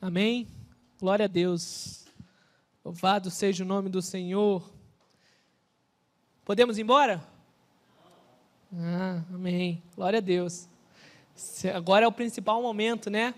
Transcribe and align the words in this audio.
Amém? 0.00 0.46
Glória 1.00 1.24
a 1.24 1.28
Deus. 1.28 2.04
Louvado 2.84 3.32
seja 3.32 3.64
o 3.64 3.66
nome 3.66 3.88
do 3.88 4.00
Senhor. 4.00 4.62
Podemos 6.44 6.78
ir 6.78 6.82
embora? 6.82 7.20
Ah, 8.72 9.22
amém. 9.34 9.82
Glória 9.96 10.18
a 10.18 10.20
Deus. 10.20 10.68
Agora 11.74 12.04
é 12.04 12.08
o 12.08 12.12
principal 12.12 12.62
momento, 12.62 13.10
né? 13.10 13.34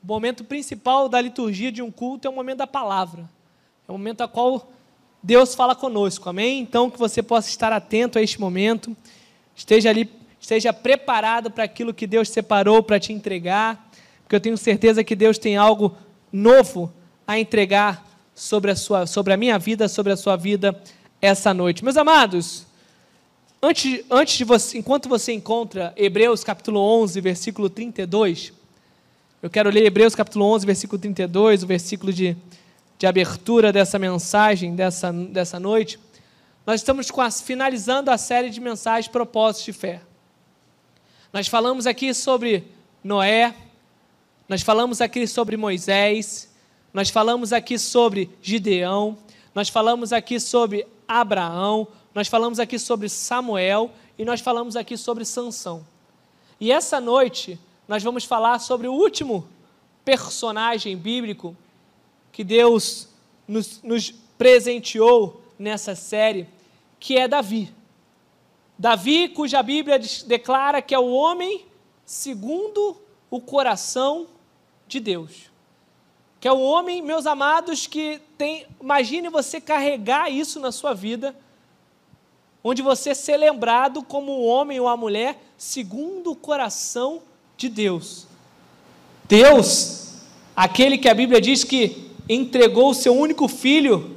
O 0.00 0.06
momento 0.06 0.44
principal 0.44 1.08
da 1.08 1.20
liturgia 1.20 1.72
de 1.72 1.82
um 1.82 1.90
culto 1.90 2.28
é 2.28 2.30
o 2.30 2.34
momento 2.34 2.58
da 2.58 2.66
palavra. 2.68 3.28
É 3.88 3.90
o 3.90 3.94
momento 3.94 4.20
a 4.20 4.28
qual 4.28 4.70
Deus 5.20 5.52
fala 5.56 5.74
conosco, 5.74 6.28
amém? 6.28 6.60
Então 6.60 6.88
que 6.88 6.98
você 6.98 7.24
possa 7.24 7.48
estar 7.48 7.72
atento 7.72 8.20
a 8.20 8.22
este 8.22 8.40
momento, 8.40 8.96
esteja 9.56 9.90
ali, 9.90 10.08
esteja 10.40 10.72
preparado 10.72 11.50
para 11.50 11.64
aquilo 11.64 11.92
que 11.92 12.06
Deus 12.06 12.28
separou 12.28 12.84
para 12.84 13.00
te 13.00 13.12
entregar 13.12 13.85
porque 14.26 14.34
eu 14.34 14.40
tenho 14.40 14.56
certeza 14.58 15.04
que 15.04 15.14
Deus 15.14 15.38
tem 15.38 15.56
algo 15.56 15.96
novo 16.32 16.92
a 17.24 17.38
entregar 17.38 18.04
sobre 18.34 18.72
a, 18.72 18.74
sua, 18.74 19.06
sobre 19.06 19.32
a 19.32 19.36
minha 19.36 19.56
vida, 19.56 19.86
sobre 19.86 20.12
a 20.12 20.16
sua 20.16 20.34
vida 20.34 20.76
essa 21.22 21.54
noite. 21.54 21.84
Meus 21.84 21.96
amados, 21.96 22.66
antes, 23.62 24.04
antes 24.10 24.36
de 24.36 24.42
você, 24.42 24.78
enquanto 24.78 25.08
você 25.08 25.32
encontra 25.32 25.94
Hebreus 25.96 26.42
capítulo 26.42 26.80
11, 26.80 27.20
versículo 27.20 27.70
32, 27.70 28.52
eu 29.40 29.48
quero 29.48 29.70
ler 29.70 29.84
Hebreus 29.84 30.16
capítulo 30.16 30.44
11, 30.46 30.66
versículo 30.66 30.98
32, 30.98 31.62
o 31.62 31.66
versículo 31.68 32.12
de, 32.12 32.36
de 32.98 33.06
abertura 33.06 33.72
dessa 33.72 33.96
mensagem, 33.96 34.74
dessa, 34.74 35.12
dessa 35.12 35.60
noite. 35.60 36.00
Nós 36.66 36.80
estamos 36.80 37.12
quase 37.12 37.44
finalizando 37.44 38.10
a 38.10 38.18
série 38.18 38.50
de 38.50 38.60
mensagens 38.60 39.06
Propósitos 39.06 39.66
de 39.66 39.72
Fé. 39.72 40.00
Nós 41.32 41.46
falamos 41.46 41.86
aqui 41.86 42.12
sobre 42.12 42.64
Noé, 43.04 43.54
nós 44.48 44.62
falamos 44.62 45.00
aqui 45.00 45.26
sobre 45.26 45.56
Moisés, 45.56 46.48
nós 46.92 47.10
falamos 47.10 47.52
aqui 47.52 47.78
sobre 47.78 48.30
Gideão, 48.40 49.18
nós 49.54 49.68
falamos 49.68 50.12
aqui 50.12 50.38
sobre 50.38 50.86
Abraão, 51.06 51.88
nós 52.14 52.28
falamos 52.28 52.60
aqui 52.60 52.78
sobre 52.78 53.08
Samuel 53.08 53.90
e 54.16 54.24
nós 54.24 54.40
falamos 54.40 54.76
aqui 54.76 54.96
sobre 54.96 55.24
Sansão. 55.24 55.84
E 56.60 56.70
essa 56.70 57.00
noite 57.00 57.58
nós 57.88 58.02
vamos 58.02 58.24
falar 58.24 58.58
sobre 58.60 58.86
o 58.86 58.92
último 58.92 59.48
personagem 60.04 60.96
bíblico 60.96 61.56
que 62.30 62.44
Deus 62.44 63.08
nos, 63.48 63.82
nos 63.82 64.10
presenteou 64.38 65.42
nessa 65.58 65.94
série, 65.94 66.46
que 67.00 67.16
é 67.16 67.26
Davi. 67.26 67.74
Davi, 68.78 69.28
cuja 69.28 69.62
Bíblia 69.62 69.98
declara 70.26 70.80
que 70.80 70.94
é 70.94 70.98
o 70.98 71.10
homem 71.10 71.64
segundo 72.04 72.96
o 73.30 73.40
coração 73.40 74.28
de 74.88 75.00
Deus. 75.00 75.50
Que 76.40 76.48
é 76.48 76.52
o 76.52 76.60
homem, 76.60 77.02
meus 77.02 77.26
amados, 77.26 77.86
que 77.86 78.20
tem. 78.36 78.66
Imagine 78.80 79.28
você 79.28 79.60
carregar 79.60 80.30
isso 80.30 80.60
na 80.60 80.70
sua 80.70 80.94
vida, 80.94 81.34
onde 82.62 82.82
você 82.82 83.14
ser 83.14 83.36
lembrado 83.36 84.02
como 84.02 84.40
um 84.40 84.46
homem 84.46 84.78
ou 84.78 84.86
uma 84.86 84.96
mulher 84.96 85.42
segundo 85.56 86.32
o 86.32 86.36
coração 86.36 87.22
de 87.56 87.68
Deus. 87.68 88.26
Deus, 89.28 90.12
aquele 90.54 90.98
que 90.98 91.08
a 91.08 91.14
Bíblia 91.14 91.40
diz 91.40 91.64
que 91.64 92.10
entregou 92.28 92.90
o 92.90 92.94
seu 92.94 93.16
único 93.16 93.48
filho 93.48 94.16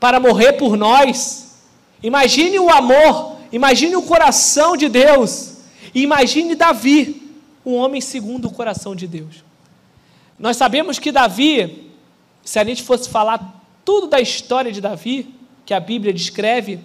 para 0.00 0.18
morrer 0.18 0.54
por 0.54 0.76
nós. 0.76 1.56
Imagine 2.02 2.58
o 2.58 2.68
amor, 2.68 3.36
imagine 3.52 3.94
o 3.94 4.02
coração 4.02 4.76
de 4.76 4.88
Deus, 4.88 5.58
imagine 5.94 6.54
Davi, 6.54 7.30
um 7.64 7.74
homem 7.76 8.00
segundo 8.00 8.48
o 8.48 8.52
coração 8.52 8.96
de 8.96 9.06
Deus. 9.06 9.44
Nós 10.42 10.56
sabemos 10.56 10.98
que 10.98 11.12
Davi, 11.12 11.92
se 12.42 12.58
a 12.58 12.64
gente 12.64 12.82
fosse 12.82 13.08
falar 13.08 13.62
tudo 13.84 14.08
da 14.08 14.20
história 14.20 14.72
de 14.72 14.80
Davi, 14.80 15.32
que 15.64 15.72
a 15.72 15.78
Bíblia 15.78 16.12
descreve, 16.12 16.80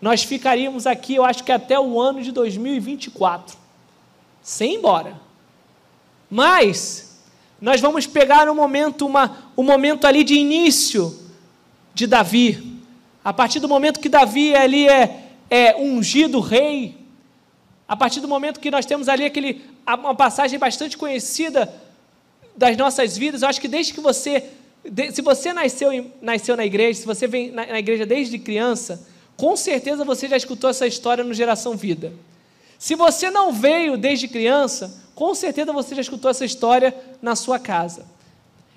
nós 0.00 0.22
ficaríamos 0.22 0.86
aqui, 0.86 1.16
eu 1.16 1.24
acho 1.24 1.42
que 1.42 1.50
até 1.50 1.80
o 1.80 2.00
ano 2.00 2.22
de 2.22 2.30
2024, 2.30 3.58
sem 4.40 4.74
ir 4.74 4.76
embora. 4.76 5.20
Mas 6.30 7.20
nós 7.60 7.80
vamos 7.80 8.06
pegar 8.06 8.48
um 8.48 8.54
momento, 8.54 9.04
uma, 9.04 9.48
um 9.56 9.64
momento 9.64 10.06
ali 10.06 10.22
de 10.22 10.34
início 10.34 11.28
de 11.92 12.06
Davi. 12.06 12.80
A 13.24 13.32
partir 13.32 13.58
do 13.58 13.68
momento 13.68 13.98
que 13.98 14.08
Davi 14.08 14.54
ali 14.54 14.88
é, 14.88 15.26
é 15.50 15.76
ungido 15.76 16.38
rei, 16.38 16.96
a 17.88 17.96
partir 17.96 18.20
do 18.20 18.28
momento 18.28 18.60
que 18.60 18.70
nós 18.70 18.86
temos 18.86 19.08
ali 19.08 19.24
aquele, 19.24 19.60
uma 19.88 20.14
passagem 20.14 20.56
bastante 20.56 20.96
conhecida 20.96 21.68
das 22.56 22.76
nossas 22.76 23.16
vidas, 23.16 23.42
eu 23.42 23.48
acho 23.48 23.60
que 23.60 23.68
desde 23.68 23.92
que 23.94 24.00
você, 24.00 24.44
se 25.12 25.22
você 25.22 25.52
nasceu, 25.52 26.10
nasceu 26.20 26.56
na 26.56 26.64
igreja, 26.64 27.00
se 27.00 27.06
você 27.06 27.26
vem 27.26 27.50
na, 27.50 27.66
na 27.66 27.78
igreja 27.78 28.04
desde 28.04 28.38
criança, 28.38 29.06
com 29.36 29.56
certeza 29.56 30.04
você 30.04 30.28
já 30.28 30.36
escutou 30.36 30.70
essa 30.70 30.86
história 30.86 31.24
no 31.24 31.34
Geração 31.34 31.76
Vida. 31.76 32.12
Se 32.78 32.94
você 32.94 33.30
não 33.30 33.52
veio 33.52 33.96
desde 33.96 34.28
criança, 34.28 35.02
com 35.14 35.34
certeza 35.34 35.72
você 35.72 35.94
já 35.94 36.00
escutou 36.00 36.30
essa 36.30 36.44
história 36.44 36.94
na 37.20 37.36
sua 37.36 37.58
casa. 37.58 38.04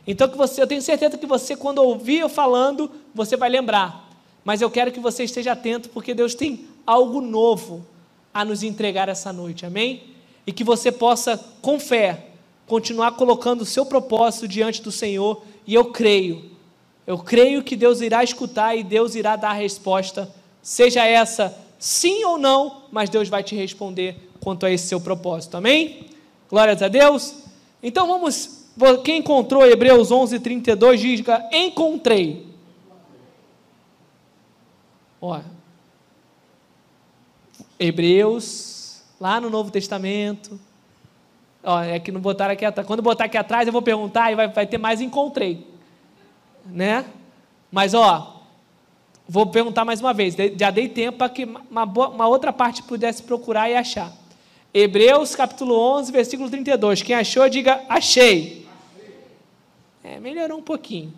Então 0.08 0.28
que 0.30 0.38
você, 0.38 0.62
eu 0.62 0.68
tenho 0.68 0.82
certeza 0.82 1.18
que 1.18 1.26
você, 1.26 1.56
quando 1.56 1.80
ouvir 1.80 2.20
eu 2.20 2.30
falando, 2.30 2.92
você 3.14 3.36
vai 3.36 3.50
lembrar. 3.50 4.10
Mas 4.44 4.62
eu 4.62 4.70
quero 4.70 4.92
que 4.92 5.00
você 5.00 5.24
esteja 5.24 5.54
atento, 5.54 5.90
porque 5.90 6.14
Deus 6.14 6.36
tem 6.36 6.68
algo 6.86 7.20
novo 7.20 7.86
a 8.32 8.46
nos 8.46 8.62
entregar 8.62 9.10
essa 9.10 9.34
noite, 9.34 9.66
amém? 9.66 10.04
E 10.46 10.52
que 10.52 10.64
você 10.64 10.92
possa, 10.92 11.38
com 11.62 11.80
fé, 11.80 12.28
continuar 12.68 13.12
colocando 13.12 13.62
o 13.62 13.66
seu 13.66 13.86
propósito 13.86 14.48
diante 14.48 14.82
do 14.82 14.92
Senhor, 14.92 15.44
e 15.68 15.74
eu 15.74 15.86
creio, 15.86 16.52
eu 17.06 17.18
creio 17.18 17.64
que 17.64 17.76
Deus 17.76 18.02
irá 18.02 18.24
escutar 18.24 18.76
e 18.76 18.84
Deus 18.84 19.16
irá 19.16 19.36
dar 19.36 19.52
a 19.52 19.54
resposta, 19.54 20.34
seja 20.62 21.06
essa 21.06 21.56
sim 21.78 22.24
ou 22.24 22.38
não, 22.38 22.84
mas 22.92 23.10
Deus 23.10 23.30
vai 23.30 23.44
te 23.44 23.56
responder 23.56 24.32
quanto 24.40 24.66
a 24.66 24.72
esse 24.72 24.88
seu 24.88 25.00
propósito, 25.00 25.58
amém? 25.58 26.08
Glórias 26.50 26.82
a 26.82 26.88
Deus. 26.88 27.36
Então 27.82 28.08
vamos, 28.08 28.66
quem 29.04 29.20
encontrou 29.20 29.66
Hebreus 29.66 30.12
11, 30.12 30.40
32, 30.40 31.00
diga: 31.00 31.48
Encontrei. 31.52 32.48
Ó, 35.22 35.40
Hebreus, 37.80 39.02
lá 39.20 39.40
no 39.40 39.50
Novo 39.50 39.70
Testamento, 39.70 40.60
Ó, 41.66 41.82
é 41.82 42.00
que 42.00 42.12
não 42.12 42.22
botaram 42.22 42.54
aqui 42.54 42.64
atrás. 42.64 42.88
Quando 42.88 43.02
botar 43.02 43.26
aqui 43.26 43.38
atrás, 43.38 43.68
eu 43.68 43.74
vou 43.74 43.82
perguntar 43.82 44.32
e 44.32 44.36
vai, 44.36 44.48
vai 44.48 44.68
ter 44.68 44.78
mais 44.78 45.02
encontrei. 45.02 45.66
Né? 46.66 47.04
Mas, 47.72 47.94
ó, 47.94 48.44
vou 49.28 49.48
perguntar 49.48 49.84
mais 49.84 50.00
uma 50.00 50.14
vez. 50.14 50.36
Já 50.58 50.70
dei 50.70 50.88
tempo 50.88 51.18
para 51.18 51.30
que 51.30 51.44
uma, 51.44 51.84
uma 51.84 52.28
outra 52.28 52.54
parte 52.54 52.84
pudesse 52.84 53.24
procurar 53.24 53.70
e 53.70 53.76
achar. 53.76 54.12
Hebreus 54.72 55.36
capítulo 55.36 55.76
11, 55.98 56.12
versículo 56.12 56.50
32. 56.50 57.02
Quem 57.02 57.16
achou, 57.16 57.50
diga 57.50 57.82
achei. 57.90 58.68
É, 60.04 60.20
melhorou 60.20 60.60
um 60.60 60.64
pouquinho. 60.64 61.12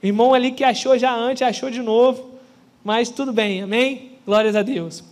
O 0.00 0.06
irmão 0.06 0.32
ali 0.32 0.52
que 0.52 0.62
achou 0.62 0.96
já 0.96 1.12
antes, 1.12 1.42
achou 1.42 1.70
de 1.70 1.82
novo. 1.82 2.38
Mas 2.84 3.10
tudo 3.10 3.32
bem, 3.32 3.62
amém? 3.62 4.12
Glórias 4.24 4.54
a 4.54 4.62
Deus. 4.62 5.02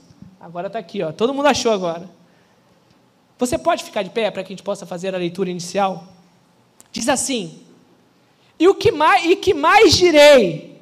Agora 0.40 0.68
está 0.68 0.78
aqui, 0.78 1.02
ó. 1.02 1.10
Todo 1.10 1.34
mundo 1.34 1.46
achou 1.46 1.72
agora. 1.72 2.15
Você 3.38 3.58
pode 3.58 3.84
ficar 3.84 4.02
de 4.02 4.10
pé 4.10 4.30
para 4.30 4.42
que 4.42 4.52
a 4.52 4.54
gente 4.56 4.62
possa 4.62 4.86
fazer 4.86 5.14
a 5.14 5.18
leitura 5.18 5.50
inicial? 5.50 6.04
Diz 6.90 7.08
assim: 7.08 7.60
E 8.58 8.66
o 8.66 8.74
que 8.74 8.90
mais, 8.90 9.24
e 9.24 9.36
que 9.36 9.52
mais 9.52 9.94
direi? 9.94 10.80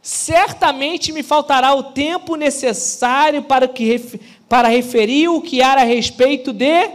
Certamente 0.00 1.12
me 1.12 1.22
faltará 1.22 1.74
o 1.74 1.92
tempo 1.92 2.34
necessário 2.34 3.42
para, 3.42 3.68
que, 3.68 4.20
para 4.48 4.68
referir 4.68 5.28
o 5.28 5.40
que 5.40 5.62
há 5.62 5.74
a 5.74 5.84
respeito 5.84 6.52
de. 6.52 6.90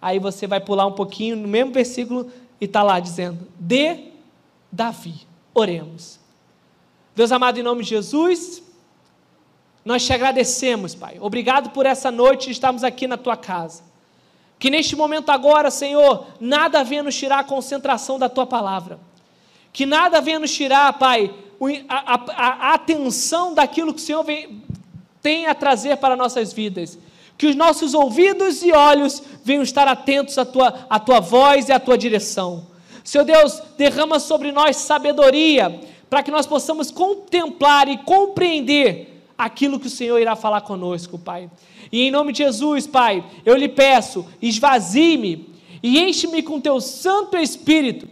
Aí 0.00 0.18
você 0.18 0.46
vai 0.46 0.60
pular 0.60 0.86
um 0.86 0.92
pouquinho 0.92 1.36
no 1.36 1.46
mesmo 1.46 1.72
versículo 1.72 2.30
e 2.60 2.64
está 2.64 2.82
lá 2.82 2.98
dizendo: 2.98 3.46
De 3.58 4.12
Davi. 4.70 5.14
Oremos. 5.54 6.18
Deus 7.14 7.30
amado, 7.30 7.60
em 7.60 7.62
nome 7.62 7.82
de 7.84 7.90
Jesus, 7.90 8.62
nós 9.84 10.04
te 10.04 10.12
agradecemos, 10.12 10.94
Pai. 10.94 11.18
Obrigado 11.20 11.70
por 11.70 11.84
essa 11.84 12.10
noite 12.10 12.50
estarmos 12.50 12.82
aqui 12.82 13.06
na 13.06 13.18
tua 13.18 13.36
casa. 13.36 13.82
Que 14.62 14.70
neste 14.70 14.94
momento 14.94 15.30
agora, 15.30 15.72
Senhor, 15.72 16.24
nada 16.38 16.84
venha 16.84 17.02
nos 17.02 17.16
tirar 17.16 17.40
a 17.40 17.42
concentração 17.44 18.16
da 18.16 18.28
tua 18.28 18.46
palavra. 18.46 18.96
Que 19.72 19.84
nada 19.84 20.20
venha 20.20 20.38
nos 20.38 20.54
tirar, 20.54 20.92
Pai, 21.00 21.34
a, 21.88 22.14
a, 22.14 22.68
a 22.70 22.74
atenção 22.74 23.54
daquilo 23.54 23.92
que 23.92 24.00
o 24.00 24.04
Senhor 24.04 24.22
vem, 24.22 24.62
tem 25.20 25.48
a 25.48 25.54
trazer 25.56 25.96
para 25.96 26.14
nossas 26.14 26.52
vidas. 26.52 26.96
Que 27.36 27.48
os 27.48 27.56
nossos 27.56 27.92
ouvidos 27.92 28.62
e 28.62 28.70
olhos 28.70 29.20
venham 29.42 29.64
estar 29.64 29.88
atentos 29.88 30.38
à 30.38 30.44
tua, 30.44 30.86
à 30.88 31.00
tua 31.00 31.18
voz 31.18 31.68
e 31.68 31.72
à 31.72 31.80
tua 31.80 31.98
direção. 31.98 32.64
Senhor 33.02 33.24
Deus, 33.24 33.60
derrama 33.76 34.20
sobre 34.20 34.52
nós 34.52 34.76
sabedoria, 34.76 35.80
para 36.08 36.22
que 36.22 36.30
nós 36.30 36.46
possamos 36.46 36.88
contemplar 36.88 37.88
e 37.88 37.98
compreender 37.98 39.11
aquilo 39.44 39.78
que 39.78 39.86
o 39.86 39.90
Senhor 39.90 40.18
irá 40.18 40.36
falar 40.36 40.60
conosco, 40.62 41.18
Pai. 41.18 41.50
E 41.90 42.02
em 42.02 42.10
nome 42.10 42.32
de 42.32 42.38
Jesus, 42.38 42.86
Pai, 42.86 43.24
eu 43.44 43.56
lhe 43.56 43.68
peço, 43.68 44.24
esvazie-me, 44.40 45.52
e 45.82 46.00
enche-me 46.00 46.42
com 46.42 46.60
teu 46.60 46.80
Santo 46.80 47.36
Espírito, 47.36 48.08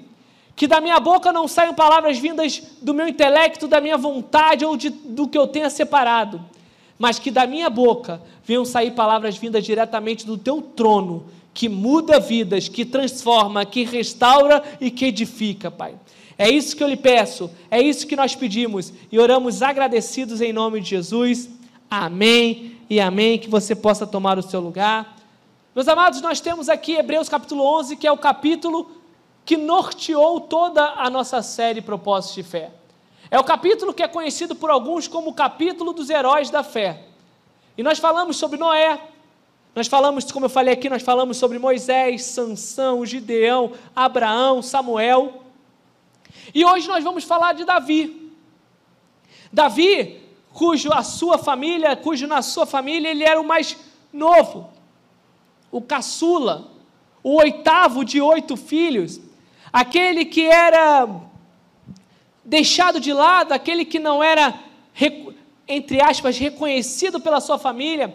que 0.56 0.66
da 0.66 0.80
minha 0.80 0.98
boca 1.00 1.32
não 1.32 1.48
saiam 1.48 1.72
palavras 1.72 2.18
vindas 2.18 2.62
do 2.82 2.92
meu 2.92 3.08
intelecto, 3.08 3.68
da 3.68 3.80
minha 3.80 3.96
vontade 3.96 4.64
ou 4.64 4.76
de, 4.76 4.90
do 4.90 5.28
que 5.28 5.38
eu 5.38 5.46
tenha 5.46 5.70
separado, 5.70 6.40
mas 6.98 7.18
que 7.18 7.30
da 7.30 7.46
minha 7.46 7.70
boca 7.70 8.20
venham 8.44 8.64
sair 8.64 8.90
palavras 8.90 9.38
vindas 9.38 9.64
diretamente 9.64 10.26
do 10.26 10.36
teu 10.36 10.60
trono, 10.60 11.26
que 11.54 11.68
muda 11.68 12.20
vidas, 12.20 12.68
que 12.68 12.84
transforma, 12.84 13.64
que 13.64 13.84
restaura 13.84 14.62
e 14.80 14.90
que 14.90 15.06
edifica, 15.06 15.70
Pai. 15.70 15.94
É 16.40 16.48
isso 16.48 16.74
que 16.74 16.82
eu 16.82 16.88
lhe 16.88 16.96
peço, 16.96 17.50
é 17.70 17.82
isso 17.82 18.06
que 18.06 18.16
nós 18.16 18.34
pedimos 18.34 18.94
e 19.12 19.18
oramos 19.18 19.60
agradecidos 19.60 20.40
em 20.40 20.54
nome 20.54 20.80
de 20.80 20.88
Jesus. 20.88 21.50
Amém 21.90 22.78
e 22.88 22.98
amém. 22.98 23.38
Que 23.38 23.50
você 23.50 23.76
possa 23.76 24.06
tomar 24.06 24.38
o 24.38 24.42
seu 24.42 24.58
lugar. 24.58 25.18
Meus 25.74 25.86
amados, 25.86 26.22
nós 26.22 26.40
temos 26.40 26.70
aqui 26.70 26.94
Hebreus 26.94 27.28
capítulo 27.28 27.62
11, 27.80 27.94
que 27.94 28.06
é 28.06 28.10
o 28.10 28.16
capítulo 28.16 28.90
que 29.44 29.58
norteou 29.58 30.40
toda 30.40 30.82
a 30.96 31.10
nossa 31.10 31.42
série 31.42 31.82
Propósitos 31.82 32.36
de 32.36 32.42
Fé. 32.42 32.70
É 33.30 33.38
o 33.38 33.44
capítulo 33.44 33.92
que 33.92 34.02
é 34.02 34.08
conhecido 34.08 34.54
por 34.54 34.70
alguns 34.70 35.06
como 35.06 35.28
o 35.28 35.34
capítulo 35.34 35.92
dos 35.92 36.08
heróis 36.08 36.48
da 36.48 36.62
fé. 36.62 37.02
E 37.76 37.82
nós 37.82 37.98
falamos 37.98 38.38
sobre 38.38 38.58
Noé, 38.58 38.98
nós 39.74 39.88
falamos, 39.88 40.32
como 40.32 40.46
eu 40.46 40.50
falei 40.50 40.72
aqui, 40.72 40.88
nós 40.88 41.02
falamos 41.02 41.36
sobre 41.36 41.58
Moisés, 41.58 42.24
Sansão, 42.24 43.04
Gideão, 43.04 43.72
Abraão, 43.94 44.62
Samuel. 44.62 45.49
E 46.54 46.64
hoje 46.64 46.88
nós 46.88 47.02
vamos 47.04 47.24
falar 47.24 47.52
de 47.52 47.64
Davi. 47.64 48.32
Davi, 49.52 50.20
cujo 50.52 50.92
a 50.92 51.02
sua 51.02 51.38
família, 51.38 51.96
cujo 51.96 52.26
na 52.26 52.42
sua 52.42 52.66
família 52.66 53.10
ele 53.10 53.24
era 53.24 53.40
o 53.40 53.44
mais 53.44 53.76
novo, 54.12 54.70
o 55.70 55.80
caçula, 55.80 56.68
o 57.22 57.36
oitavo 57.36 58.04
de 58.04 58.20
oito 58.20 58.56
filhos, 58.56 59.20
aquele 59.72 60.24
que 60.24 60.46
era 60.46 61.08
deixado 62.44 63.00
de 63.00 63.12
lado, 63.12 63.52
aquele 63.52 63.84
que 63.84 63.98
não 63.98 64.22
era, 64.22 64.58
entre 65.68 66.00
aspas, 66.00 66.36
reconhecido 66.38 67.20
pela 67.20 67.40
sua 67.40 67.58
família. 67.58 68.14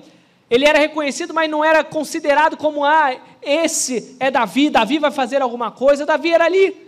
Ele 0.49 0.65
era 0.65 0.77
reconhecido, 0.77 1.33
mas 1.33 1.49
não 1.49 1.63
era 1.63 1.83
considerado 1.83 2.57
como, 2.57 2.83
ah, 2.83 3.15
esse 3.41 4.15
é 4.19 4.29
Davi, 4.29 4.69
Davi 4.69 4.99
vai 4.99 5.11
fazer 5.11 5.41
alguma 5.41 5.71
coisa. 5.71 6.05
Davi 6.05 6.31
era 6.31 6.45
ali, 6.45 6.84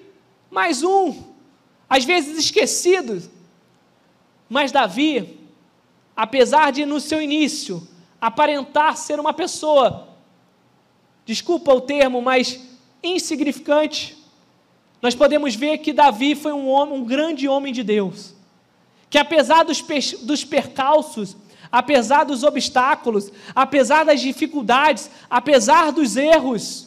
mais 0.50 0.84
um, 0.84 1.24
às 1.90 2.04
vezes 2.04 2.38
esquecido. 2.38 3.22
Mas 4.50 4.72
Davi, 4.72 5.40
apesar 6.16 6.72
de 6.72 6.86
no 6.86 7.00
seu 7.00 7.22
início 7.22 7.88
aparentar 8.20 8.98
ser 8.98 9.20
uma 9.20 9.34
pessoa, 9.34 10.08
desculpa 11.26 11.74
o 11.74 11.82
termo, 11.82 12.22
mas 12.22 12.60
insignificante, 13.04 14.18
nós 15.02 15.14
podemos 15.14 15.56
ver 15.56 15.78
que 15.80 15.94
Davi 15.94 16.34
foi 16.34 16.54
um 16.54 16.68
homem, 16.68 16.98
um 16.98 17.04
grande 17.04 17.48
homem 17.48 17.72
de 17.72 17.84
Deus, 17.84 18.34
que 19.10 19.18
apesar 19.18 19.64
dos, 19.64 19.82
dos 20.24 20.44
percalços, 20.44 21.38
apesar 21.72 22.24
dos 22.24 22.44
obstáculos, 22.44 23.32
apesar 23.54 24.04
das 24.06 24.22
dificuldades, 24.22 25.10
apesar 25.30 25.92
dos 25.92 26.18
erros, 26.18 26.87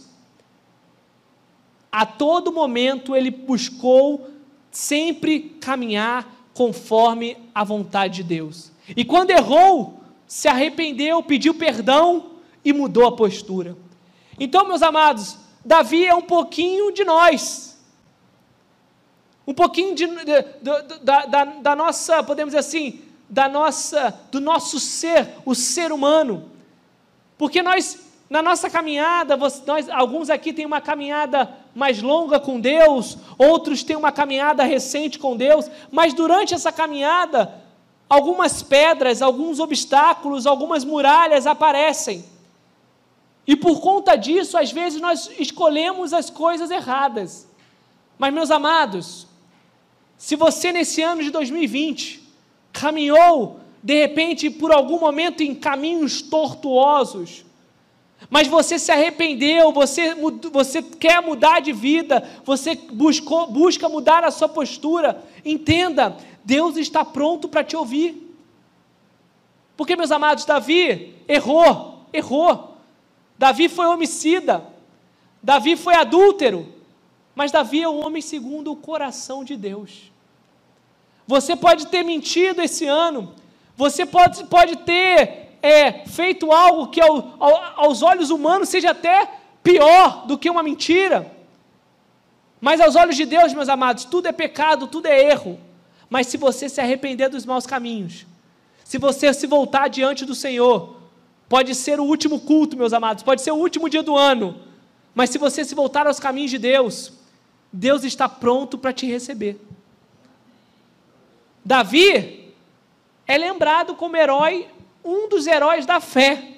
a 1.90 2.06
todo 2.06 2.52
momento 2.52 3.16
ele 3.16 3.30
buscou 3.30 4.30
sempre 4.70 5.40
caminhar 5.60 6.26
conforme 6.54 7.36
a 7.54 7.64
vontade 7.64 8.16
de 8.16 8.22
Deus. 8.22 8.70
E 8.96 9.04
quando 9.04 9.30
errou, 9.30 10.00
se 10.26 10.46
arrependeu, 10.46 11.22
pediu 11.22 11.54
perdão 11.54 12.32
e 12.64 12.72
mudou 12.72 13.06
a 13.06 13.16
postura. 13.16 13.76
Então, 14.38 14.66
meus 14.66 14.82
amados, 14.82 15.36
Davi 15.64 16.06
é 16.06 16.14
um 16.14 16.22
pouquinho 16.22 16.92
de 16.92 17.04
nós. 17.04 17.78
Um 19.46 19.54
pouquinho 19.54 19.94
de, 19.94 20.06
de, 20.06 20.24
de, 20.24 20.98
da, 21.02 21.26
da, 21.26 21.44
da 21.44 21.76
nossa, 21.76 22.22
podemos 22.22 22.52
dizer 22.54 22.60
assim, 22.60 23.00
da 23.28 23.48
nossa, 23.48 24.18
do 24.30 24.40
nosso 24.40 24.78
ser, 24.78 25.28
o 25.44 25.54
ser 25.54 25.92
humano. 25.92 26.50
Porque 27.36 27.62
nós 27.62 28.10
na 28.30 28.40
nossa 28.40 28.70
caminhada, 28.70 29.36
nós, 29.66 29.88
alguns 29.88 30.30
aqui 30.30 30.52
têm 30.52 30.64
uma 30.64 30.80
caminhada 30.80 31.52
mais 31.74 32.02
longa 32.02 32.40
com 32.40 32.60
Deus, 32.60 33.16
outros 33.38 33.82
têm 33.82 33.96
uma 33.96 34.12
caminhada 34.12 34.64
recente 34.64 35.18
com 35.18 35.36
Deus, 35.36 35.70
mas 35.90 36.12
durante 36.12 36.54
essa 36.54 36.72
caminhada, 36.72 37.54
algumas 38.08 38.62
pedras, 38.62 39.22
alguns 39.22 39.60
obstáculos, 39.60 40.46
algumas 40.46 40.84
muralhas 40.84 41.46
aparecem. 41.46 42.24
E 43.46 43.56
por 43.56 43.80
conta 43.80 44.16
disso, 44.16 44.58
às 44.58 44.70
vezes 44.70 45.00
nós 45.00 45.30
escolhemos 45.38 46.12
as 46.12 46.28
coisas 46.28 46.70
erradas. 46.70 47.48
Mas, 48.18 48.34
meus 48.34 48.50
amados, 48.50 49.26
se 50.18 50.36
você 50.36 50.72
nesse 50.72 51.02
ano 51.02 51.22
de 51.22 51.30
2020 51.30 52.22
caminhou, 52.72 53.60
de 53.82 53.98
repente, 53.98 54.50
por 54.50 54.70
algum 54.72 55.00
momento 55.00 55.42
em 55.42 55.54
caminhos 55.54 56.20
tortuosos, 56.20 57.44
mas 58.28 58.46
você 58.48 58.78
se 58.78 58.92
arrependeu, 58.92 59.72
você, 59.72 60.14
você 60.52 60.82
quer 60.82 61.22
mudar 61.22 61.60
de 61.60 61.72
vida, 61.72 62.28
você 62.44 62.74
buscou, 62.74 63.46
busca 63.46 63.88
mudar 63.88 64.24
a 64.24 64.30
sua 64.30 64.48
postura, 64.48 65.24
entenda, 65.44 66.16
Deus 66.44 66.76
está 66.76 67.04
pronto 67.04 67.48
para 67.48 67.64
te 67.64 67.76
ouvir. 67.76 68.28
Porque, 69.76 69.96
meus 69.96 70.10
amados, 70.10 70.44
Davi 70.44 71.14
errou, 71.26 72.04
errou. 72.12 72.76
Davi 73.38 73.68
foi 73.70 73.86
homicida, 73.86 74.62
Davi 75.42 75.74
foi 75.74 75.94
adúltero, 75.94 76.74
mas 77.34 77.50
Davi 77.50 77.82
é 77.82 77.88
um 77.88 78.04
homem 78.04 78.20
segundo 78.20 78.70
o 78.70 78.76
coração 78.76 79.42
de 79.42 79.56
Deus. 79.56 80.12
Você 81.26 81.56
pode 81.56 81.86
ter 81.86 82.02
mentido 82.02 82.60
esse 82.60 82.84
ano, 82.84 83.34
você 83.74 84.04
pode, 84.04 84.44
pode 84.44 84.76
ter 84.78 85.49
é, 85.62 86.06
feito 86.06 86.50
algo 86.52 86.88
que 86.88 87.00
ao, 87.00 87.34
ao, 87.38 87.84
aos 87.84 88.02
olhos 88.02 88.30
humanos 88.30 88.68
seja 88.68 88.90
até 88.90 89.28
pior 89.62 90.26
do 90.26 90.38
que 90.38 90.48
uma 90.48 90.62
mentira. 90.62 91.30
Mas 92.60 92.80
aos 92.80 92.96
olhos 92.96 93.16
de 93.16 93.24
Deus, 93.24 93.54
meus 93.54 93.68
amados, 93.68 94.04
tudo 94.04 94.26
é 94.26 94.32
pecado, 94.32 94.86
tudo 94.86 95.06
é 95.06 95.30
erro. 95.30 95.58
Mas 96.08 96.26
se 96.26 96.36
você 96.36 96.68
se 96.68 96.80
arrepender 96.80 97.28
dos 97.28 97.46
maus 97.46 97.66
caminhos, 97.66 98.26
se 98.84 98.98
você 98.98 99.32
se 99.32 99.46
voltar 99.46 99.88
diante 99.88 100.24
do 100.24 100.34
Senhor, 100.34 100.96
pode 101.48 101.74
ser 101.74 102.00
o 102.00 102.04
último 102.04 102.40
culto, 102.40 102.76
meus 102.76 102.92
amados, 102.92 103.22
pode 103.22 103.42
ser 103.42 103.52
o 103.52 103.56
último 103.56 103.88
dia 103.88 104.02
do 104.02 104.16
ano, 104.16 104.60
mas 105.14 105.30
se 105.30 105.38
você 105.38 105.64
se 105.64 105.74
voltar 105.74 106.06
aos 106.06 106.20
caminhos 106.20 106.50
de 106.50 106.58
Deus, 106.58 107.12
Deus 107.72 108.04
está 108.04 108.28
pronto 108.28 108.76
para 108.76 108.92
te 108.92 109.06
receber. 109.06 109.60
Davi 111.64 112.52
é 113.26 113.38
lembrado 113.38 113.94
como 113.94 114.16
herói 114.16 114.68
um 115.04 115.28
dos 115.28 115.46
heróis 115.46 115.86
da 115.86 116.00
fé, 116.00 116.56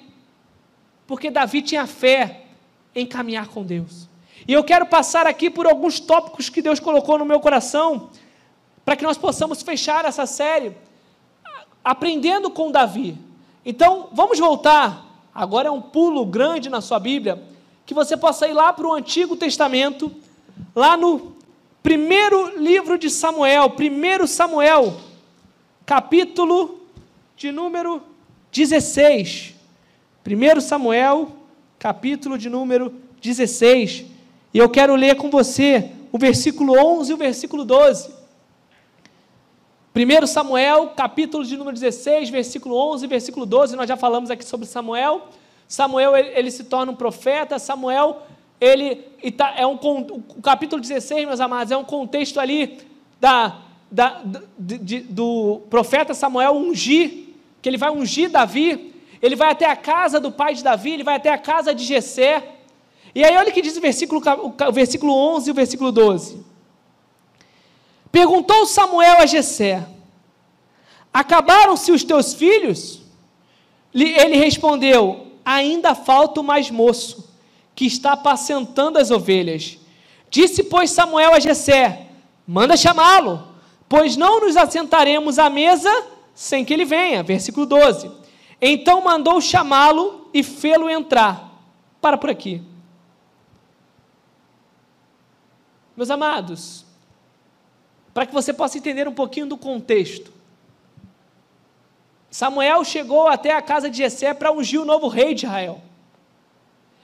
porque 1.07 1.29
Davi 1.29 1.61
tinha 1.61 1.87
fé 1.87 2.43
em 2.95 3.05
caminhar 3.05 3.47
com 3.47 3.63
Deus. 3.63 4.07
E 4.47 4.53
eu 4.53 4.63
quero 4.63 4.85
passar 4.85 5.25
aqui 5.25 5.49
por 5.49 5.65
alguns 5.65 5.99
tópicos 5.99 6.49
que 6.49 6.61
Deus 6.61 6.79
colocou 6.79 7.17
no 7.17 7.25
meu 7.25 7.39
coração, 7.39 8.09
para 8.83 8.95
que 8.95 9.03
nós 9.03 9.17
possamos 9.17 9.61
fechar 9.61 10.05
essa 10.05 10.25
série 10.25 10.75
aprendendo 11.83 12.49
com 12.49 12.71
Davi. 12.71 13.17
Então, 13.65 14.09
vamos 14.11 14.39
voltar. 14.39 15.05
Agora 15.33 15.67
é 15.67 15.71
um 15.71 15.81
pulo 15.81 16.25
grande 16.25 16.69
na 16.69 16.81
sua 16.81 16.99
Bíblia, 16.99 17.41
que 17.85 17.93
você 17.93 18.15
possa 18.15 18.47
ir 18.47 18.53
lá 18.53 18.71
para 18.71 18.87
o 18.87 18.93
Antigo 18.93 19.35
Testamento, 19.35 20.11
lá 20.75 20.95
no 20.95 21.35
primeiro 21.81 22.57
livro 22.57 22.97
de 22.97 23.09
Samuel, 23.09 23.71
primeiro 23.71 24.27
Samuel, 24.27 24.95
capítulo 25.85 26.81
de 27.35 27.51
número 27.51 28.01
16. 28.53 29.55
1 30.25 30.61
Samuel, 30.61 31.31
capítulo 31.79 32.37
de 32.37 32.49
número 32.49 32.93
16. 33.21 34.05
E 34.53 34.57
eu 34.57 34.69
quero 34.69 34.95
ler 34.95 35.15
com 35.15 35.29
você 35.29 35.89
o 36.11 36.19
versículo 36.19 36.77
11 36.77 37.11
e 37.11 37.13
o 37.15 37.17
versículo 37.17 37.65
12. 37.65 38.13
1 39.95 40.27
Samuel, 40.27 40.89
capítulo 40.95 41.43
de 41.43 41.57
número 41.57 41.75
16, 41.75 42.29
versículo 42.29 42.75
11 42.75 43.05
e 43.05 43.07
versículo 43.07 43.45
12. 43.45 43.75
Nós 43.75 43.87
já 43.87 43.97
falamos 43.97 44.29
aqui 44.29 44.45
sobre 44.45 44.67
Samuel. 44.67 45.29
Samuel, 45.67 46.15
ele, 46.15 46.29
ele 46.29 46.51
se 46.51 46.65
torna 46.65 46.91
um 46.91 46.95
profeta. 46.95 47.57
Samuel, 47.57 48.21
ele 48.61 48.95
tá, 49.35 49.55
é 49.57 49.65
um 49.65 49.73
o 49.73 50.41
capítulo 50.43 50.79
16, 50.79 51.25
meus 51.25 51.39
amados, 51.39 51.71
é 51.71 51.77
um 51.77 51.83
contexto 51.83 52.39
ali 52.39 52.79
da, 53.19 53.59
da, 53.91 54.21
de, 54.59 54.77
de, 54.77 54.99
do 55.01 55.61
profeta 55.71 56.13
Samuel 56.13 56.53
ungir 56.55 57.22
que 57.63 57.69
ele 57.69 57.77
vai 57.77 57.89
ungir 57.89 58.29
Davi, 58.29 58.93
ele 59.21 59.37
vai 59.37 59.51
até 59.51 59.65
a 59.65 59.75
casa 59.75 60.19
do 60.19 60.29
pai 60.29 60.53
de 60.53 60.61
Davi, 60.61 60.91
ele 60.91 61.03
vai 61.03 61.15
até 61.15 61.29
a 61.29 61.37
casa 61.37 61.73
de 61.73 61.85
Jessé. 61.85 62.43
E 63.15 63.23
aí 63.23 63.37
olha 63.37 63.49
o 63.49 63.53
que 63.53 63.61
diz 63.61 63.77
o 63.77 63.81
versículo, 63.81 64.21
o 64.67 64.71
versículo 64.73 65.13
11 65.13 65.49
e 65.49 65.51
o 65.51 65.55
versículo 65.55 65.89
12. 65.89 66.45
Perguntou 68.11 68.65
Samuel 68.65 69.19
a 69.19 69.25
Jessé: 69.25 69.87
Acabaram-se 71.13 71.89
os 71.93 72.03
teus 72.03 72.33
filhos? 72.33 73.01
Ele 73.93 74.35
respondeu: 74.35 75.27
Ainda 75.45 75.95
falta 75.95 76.41
o 76.41 76.43
mais 76.43 76.69
moço, 76.69 77.33
que 77.73 77.85
está 77.85 78.11
apacentando 78.11 78.97
as 78.97 79.09
ovelhas. 79.09 79.77
Disse, 80.29 80.63
pois, 80.63 80.91
Samuel 80.91 81.33
a 81.33 81.39
Jessé: 81.39 82.07
Manda 82.45 82.75
chamá-lo, 82.75 83.47
pois 83.87 84.17
não 84.17 84.41
nos 84.41 84.57
assentaremos 84.57 85.39
à 85.39 85.49
mesa 85.49 86.11
sem 86.33 86.65
que 86.65 86.73
ele 86.73 86.85
venha. 86.85 87.23
Versículo 87.23 87.65
12. 87.65 88.11
Então 88.61 89.03
mandou 89.03 89.39
chamá-lo 89.41 90.29
e 90.33 90.41
fê-lo 90.43 90.89
entrar. 90.89 91.51
Para 92.01 92.17
por 92.17 92.29
aqui. 92.29 92.61
Meus 95.95 96.09
amados, 96.09 96.85
para 98.13 98.25
que 98.25 98.33
você 98.33 98.51
possa 98.51 98.77
entender 98.77 99.07
um 99.07 99.13
pouquinho 99.13 99.45
do 99.45 99.57
contexto. 99.57 100.33
Samuel 102.31 102.83
chegou 102.83 103.27
até 103.27 103.53
a 103.53 103.61
casa 103.61 103.89
de 103.89 103.97
Jessé 103.97 104.33
para 104.33 104.51
ungir 104.51 104.81
o 104.81 104.85
novo 104.85 105.07
rei 105.07 105.35
de 105.35 105.45
Israel. 105.45 105.81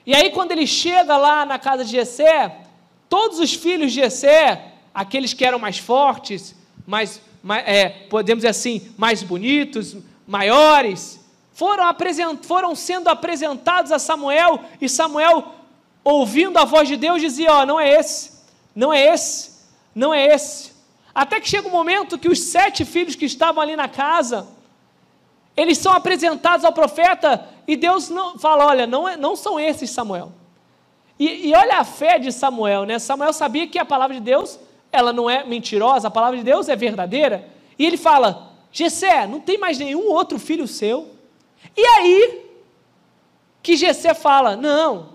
E 0.05 0.15
aí, 0.15 0.31
quando 0.31 0.51
ele 0.51 0.65
chega 0.65 1.15
lá 1.17 1.45
na 1.45 1.59
casa 1.59 1.85
de 1.85 1.91
Jessé, 1.91 2.61
todos 3.07 3.37
os 3.37 3.53
filhos 3.53 3.91
de 3.91 4.01
Jessé, 4.01 4.73
aqueles 4.91 5.33
que 5.33 5.45
eram 5.45 5.59
mais 5.59 5.77
fortes, 5.77 6.55
mais, 6.87 7.21
é, 7.65 7.89
podemos 8.09 8.39
dizer 8.39 8.49
assim, 8.49 8.91
mais 8.97 9.23
bonitos, 9.23 9.97
maiores, 10.27 11.19
foram, 11.53 11.85
apresent, 11.85 12.43
foram 12.43 12.73
sendo 12.75 13.09
apresentados 13.09 13.91
a 13.91 13.99
Samuel, 13.99 14.61
e 14.79 14.87
Samuel, 14.87 15.55
ouvindo 16.03 16.57
a 16.57 16.65
voz 16.65 16.87
de 16.87 16.95
Deus, 16.95 17.21
dizia: 17.21 17.51
Ó, 17.51 17.61
oh, 17.61 17.65
não 17.65 17.79
é 17.79 17.99
esse, 17.99 18.31
não 18.75 18.93
é 18.93 19.13
esse, 19.13 19.59
não 19.93 20.13
é 20.13 20.25
esse. 20.27 20.71
Até 21.13 21.39
que 21.39 21.49
chega 21.49 21.67
um 21.67 21.71
momento 21.71 22.17
que 22.17 22.29
os 22.29 22.39
sete 22.39 22.85
filhos 22.85 23.15
que 23.15 23.25
estavam 23.25 23.61
ali 23.61 23.75
na 23.75 23.89
casa, 23.89 24.47
eles 25.55 25.77
são 25.77 25.91
apresentados 25.91 26.63
ao 26.63 26.71
profeta 26.71 27.45
e 27.67 27.75
Deus 27.75 28.09
não 28.09 28.39
fala: 28.39 28.65
olha, 28.65 28.87
não, 28.87 29.07
é, 29.07 29.17
não 29.17 29.35
são 29.35 29.59
esses, 29.59 29.89
Samuel. 29.89 30.31
E, 31.19 31.49
e, 31.49 31.53
olha 31.53 31.79
a 31.79 31.83
fé 31.83 32.17
de 32.17 32.31
Samuel, 32.31 32.85
né? 32.85 32.97
Samuel 32.97 33.33
sabia 33.33 33.67
que 33.67 33.77
a 33.77 33.83
palavra 33.83 34.15
de 34.15 34.21
Deus, 34.21 34.57
ela 34.91 35.13
não 35.13 35.29
é 35.29 35.43
mentirosa, 35.43 36.07
a 36.07 36.11
palavra 36.11 36.37
de 36.37 36.43
Deus 36.43 36.69
é 36.69 36.75
verdadeira. 36.75 37.47
E 37.77 37.85
ele 37.85 37.97
fala: 37.97 38.53
Gessé, 38.71 39.27
não 39.27 39.39
tem 39.39 39.57
mais 39.57 39.77
nenhum 39.77 40.09
outro 40.11 40.39
filho 40.39 40.67
seu. 40.67 41.09
E 41.75 41.85
aí 41.85 42.45
que 43.61 43.75
Gessé 43.77 44.13
fala: 44.13 44.55
não, 44.55 45.09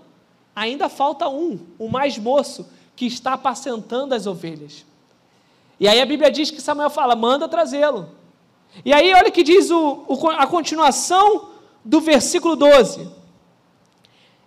ainda 0.55 0.89
falta 0.89 1.27
um, 1.27 1.59
o 1.77 1.89
mais 1.89 2.17
moço, 2.17 2.69
que 2.95 3.05
está 3.05 3.33
apacentando 3.33 4.13
as 4.13 4.25
ovelhas. 4.25 4.85
E 5.79 5.87
aí 5.87 5.99
a 5.99 6.05
Bíblia 6.05 6.31
diz 6.31 6.51
que 6.51 6.61
Samuel 6.61 6.89
fala: 6.89 7.15
manda 7.15 7.47
trazê-lo. 7.47 8.09
E 8.83 8.91
aí, 8.91 9.13
olha 9.13 9.31
que 9.31 9.43
diz 9.43 9.69
o, 9.71 10.03
o, 10.07 10.29
a 10.29 10.47
continuação 10.47 11.49
do 11.83 12.01
versículo 12.01 12.55
12: 12.55 13.09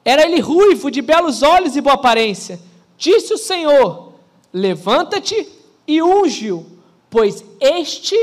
Era 0.05 0.25
ele 0.25 0.41
ruivo, 0.41 0.91
de 0.91 1.01
belos 1.01 1.43
olhos 1.43 1.77
e 1.77 1.81
boa 1.81 1.95
aparência. 1.95 2.61
Disse 2.97 3.33
o 3.33 3.39
Senhor: 3.39 4.08
Levanta-te 4.53 5.49
e 5.87 6.03
unge-o, 6.03 6.67
pois 7.11 7.45
este 7.61 8.17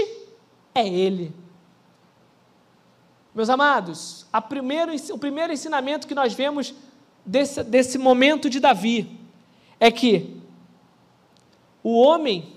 é 0.74 0.88
ele. 0.88 1.34
Meus 3.34 3.50
amados, 3.50 4.26
primeiro, 4.48 4.92
o 5.12 5.18
primeiro 5.18 5.52
ensinamento 5.52 6.08
que 6.08 6.16
nós 6.16 6.34
vemos 6.34 6.74
desse, 7.26 7.64
desse 7.64 7.98
momento 7.98 8.50
de 8.50 8.60
Davi 8.60 9.20
é 9.80 9.92
que 9.92 10.38
o 11.84 12.00
homem 12.00 12.54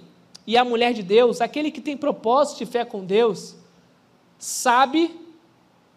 e 0.47 0.57
a 0.57 0.65
mulher 0.65 0.95
de 0.95 1.03
Deus, 1.03 1.41
aquele 1.41 1.71
que 1.71 1.81
tem 1.81 1.97
propósito 1.97 2.59
de 2.59 2.67
fé 2.67 2.85
com 2.85 3.05
Deus, 3.05 3.57
sabe 4.39 5.15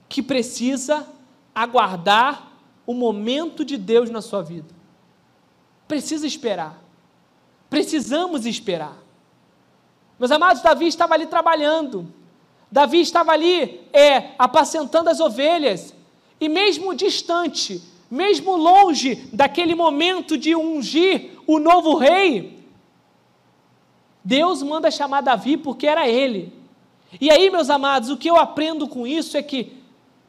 que 0.09 0.21
precisa 0.21 1.07
aguardar 1.53 2.51
o 2.85 2.93
momento 2.93 3.63
de 3.63 3.77
Deus 3.77 4.09
na 4.09 4.21
sua 4.21 4.41
vida. 4.41 4.73
Precisa 5.87 6.25
esperar. 6.27 6.80
Precisamos 7.71 8.45
esperar. 8.45 8.97
Meus 10.19 10.29
amados, 10.29 10.61
Davi 10.61 10.87
estava 10.87 11.13
ali 11.13 11.25
trabalhando. 11.25 12.05
Davi 12.69 12.99
estava 12.99 13.31
ali 13.31 13.79
é, 13.93 14.31
apacentando 14.37 15.07
as 15.07 15.21
ovelhas. 15.21 15.95
E 16.37 16.49
mesmo 16.49 16.93
distante, 16.93 17.81
mesmo 18.09 18.57
longe 18.57 19.29
daquele 19.31 19.73
momento 19.73 20.37
de 20.37 20.53
ungir 20.53 21.31
o 21.47 21.59
novo 21.59 21.95
rei, 21.95 22.59
Deus 24.21 24.61
manda 24.61 24.91
chamar 24.91 25.21
Davi 25.21 25.55
porque 25.55 25.87
era 25.87 26.05
ele. 26.09 26.51
E 27.21 27.31
aí, 27.31 27.49
meus 27.49 27.69
amados, 27.69 28.09
o 28.09 28.17
que 28.17 28.29
eu 28.29 28.35
aprendo 28.35 28.85
com 28.85 29.07
isso 29.07 29.37
é 29.37 29.41
que 29.41 29.77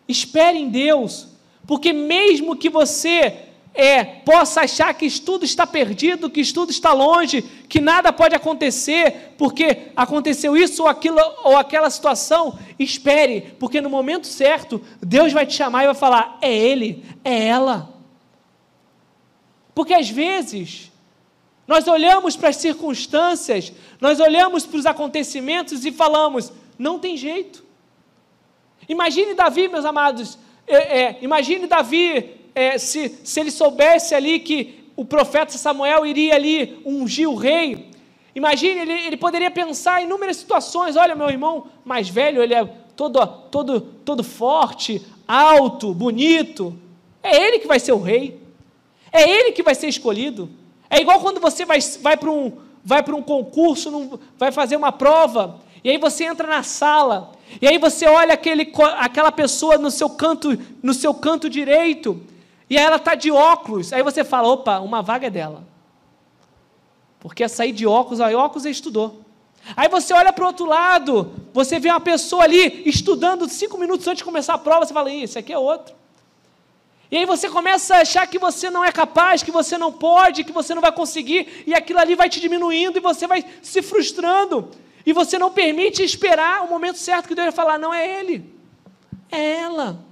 espere 0.07 0.59
em 0.59 0.69
Deus, 0.69 1.27
porque 1.67 1.93
mesmo 1.93 2.55
que 2.55 2.71
você 2.71 3.51
é, 3.75 4.05
possa 4.05 4.62
achar 4.62 4.93
que 4.95 5.09
tudo 5.21 5.45
está 5.45 5.67
perdido, 5.67 6.29
que 6.29 6.45
tudo 6.52 6.71
está 6.71 6.93
longe, 6.93 7.43
que 7.69 7.81
nada 7.81 8.12
pode 8.12 8.35
acontecer, 8.35 9.35
porque 9.38 9.88
aconteceu 9.97 10.57
isso 10.57 10.83
ou 10.83 10.88
aquilo 10.88 11.19
ou 11.43 11.57
aquela 11.57 11.88
situação, 11.88 12.59
espere, 12.79 13.55
porque 13.59 13.81
no 13.81 13.88
momento 13.88 14.26
certo, 14.26 14.81
Deus 15.00 15.33
vai 15.33 15.47
te 15.47 15.55
chamar 15.55 15.85
e 15.85 15.87
vai 15.87 15.95
falar: 15.95 16.38
é 16.43 16.55
ele, 16.55 17.05
é 17.25 17.47
ela. 17.47 17.93
Porque 19.75 19.95
às 19.95 20.11
vezes 20.11 20.93
nós 21.67 21.88
olhamos 21.88 22.37
para 22.37 22.50
as 22.50 22.57
circunstâncias, 22.57 23.73
nós 24.00 24.21
olhamos 24.21 24.67
para 24.67 24.79
os 24.79 24.87
acontecimentos 24.87 25.87
e 25.87 25.93
falamos: 25.93 26.52
não 26.79 26.99
tem 26.99 27.17
jeito. 27.17 27.64
Imagine 28.87 29.33
Davi, 29.33 29.69
meus 29.69 29.87
amados, 29.87 30.38
é, 30.67 31.00
é, 31.00 31.19
imagine 31.23 31.67
Davi 31.67 32.42
é, 32.54 32.78
se, 32.78 33.18
se 33.25 33.40
ele 33.40 33.50
soubesse 33.50 34.14
ali 34.14 34.38
que 34.40 34.85
o 34.97 35.04
profeta 35.04 35.56
Samuel 35.56 36.04
iria 36.04 36.35
ali 36.35 36.80
ungir 36.85 37.28
o 37.28 37.35
rei. 37.35 37.90
Imagine, 38.35 38.80
ele, 38.80 38.92
ele 38.92 39.16
poderia 39.16 39.50
pensar 39.50 40.00
em 40.00 40.04
inúmeras 40.04 40.37
situações: 40.37 40.97
olha, 40.97 41.14
meu 41.14 41.28
irmão 41.28 41.66
mais 41.85 42.09
velho, 42.09 42.42
ele 42.42 42.54
é 42.54 42.64
todo, 42.97 43.26
todo, 43.50 43.80
todo 43.80 44.23
forte, 44.23 45.02
alto, 45.26 45.94
bonito. 45.94 46.76
É 47.23 47.37
ele 47.37 47.59
que 47.59 47.66
vai 47.66 47.78
ser 47.78 47.92
o 47.92 48.00
rei. 48.00 48.40
É 49.12 49.28
ele 49.28 49.52
que 49.52 49.62
vai 49.62 49.75
ser 49.75 49.88
escolhido. 49.88 50.49
É 50.88 51.00
igual 51.00 51.21
quando 51.21 51.40
você 51.40 51.64
vai, 51.64 51.78
vai 52.00 52.16
para 52.16 52.30
um, 52.30 52.52
vai 52.85 53.02
um 53.09 53.23
concurso, 53.23 53.90
num, 53.90 54.18
vai 54.38 54.50
fazer 54.50 54.76
uma 54.76 54.92
prova, 54.92 55.61
e 55.85 55.90
aí 55.90 55.99
você 55.99 56.25
entra 56.25 56.47
na 56.47 56.62
sala, 56.62 57.32
e 57.61 57.66
aí 57.66 57.78
você 57.78 58.06
olha 58.06 58.35
aquele, 58.35 58.73
aquela 58.99 59.32
pessoa 59.32 59.78
no 59.78 59.90
seu 59.90 60.11
canto, 60.11 60.59
no 60.82 60.92
seu 60.92 61.14
canto 61.14 61.49
direito, 61.49 62.21
e 62.73 62.76
ela 62.79 62.97
está 62.97 63.14
de 63.14 63.31
óculos. 63.31 63.93
Aí 63.93 64.02
você 64.02 64.25
fala: 64.25 64.49
opa, 64.49 64.79
uma 64.81 65.02
vaga 65.02 65.26
é 65.26 65.31
dela. 65.31 65.62
Porque 67.21 67.45
a 67.45 67.49
sair 67.49 67.71
de 67.71 67.87
óculos, 67.87 68.19
aí 68.19 68.35
óculos 68.35 68.64
estudou. 68.64 69.21
Aí 69.76 69.91
você 69.91 70.14
olha 70.14 70.33
para 70.33 70.43
o 70.43 70.47
outro 70.47 70.64
lado, 70.64 71.35
você 71.52 71.79
vê 71.79 71.91
uma 71.91 72.00
pessoa 72.00 72.45
ali 72.45 72.83
estudando 72.88 73.47
cinco 73.47 73.76
minutos 73.76 74.09
antes 74.09 74.21
de 74.21 74.25
começar 74.25 74.55
a 74.55 74.59
prova, 74.59 74.87
você 74.87 74.95
fala: 74.95 75.12
isso 75.12 75.38
aqui 75.38 75.52
é 75.52 75.59
outro. 75.59 75.95
E 77.11 77.19
aí 77.19 77.26
você 77.26 77.50
começa 77.50 77.97
a 77.97 78.00
achar 78.00 78.26
que 78.26 78.38
você 78.38 78.71
não 78.71 78.83
é 78.83 78.91
capaz, 78.91 79.43
que 79.43 79.50
você 79.50 79.76
não 79.76 79.93
pode, 79.93 80.43
que 80.43 80.50
você 80.50 80.75
não 80.75 80.81
vai 80.81 80.93
conseguir, 80.93 81.64
e 81.67 81.75
aquilo 81.75 81.99
ali 81.99 82.14
vai 82.14 82.31
te 82.31 82.41
diminuindo 82.41 82.97
e 82.97 83.02
você 83.02 83.26
vai 83.26 83.45
se 83.61 83.83
frustrando. 83.83 84.71
E 85.05 85.12
você 85.12 85.38
não 85.38 85.50
permite 85.50 86.02
esperar 86.02 86.64
o 86.64 86.71
momento 86.71 86.97
certo 86.97 87.29
que 87.29 87.35
Deus 87.35 87.49
vai 87.49 87.52
falar: 87.52 87.79
não 87.79 87.93
é 87.93 88.19
ele, 88.19 88.50
é 89.31 89.61
ela. 89.61 90.11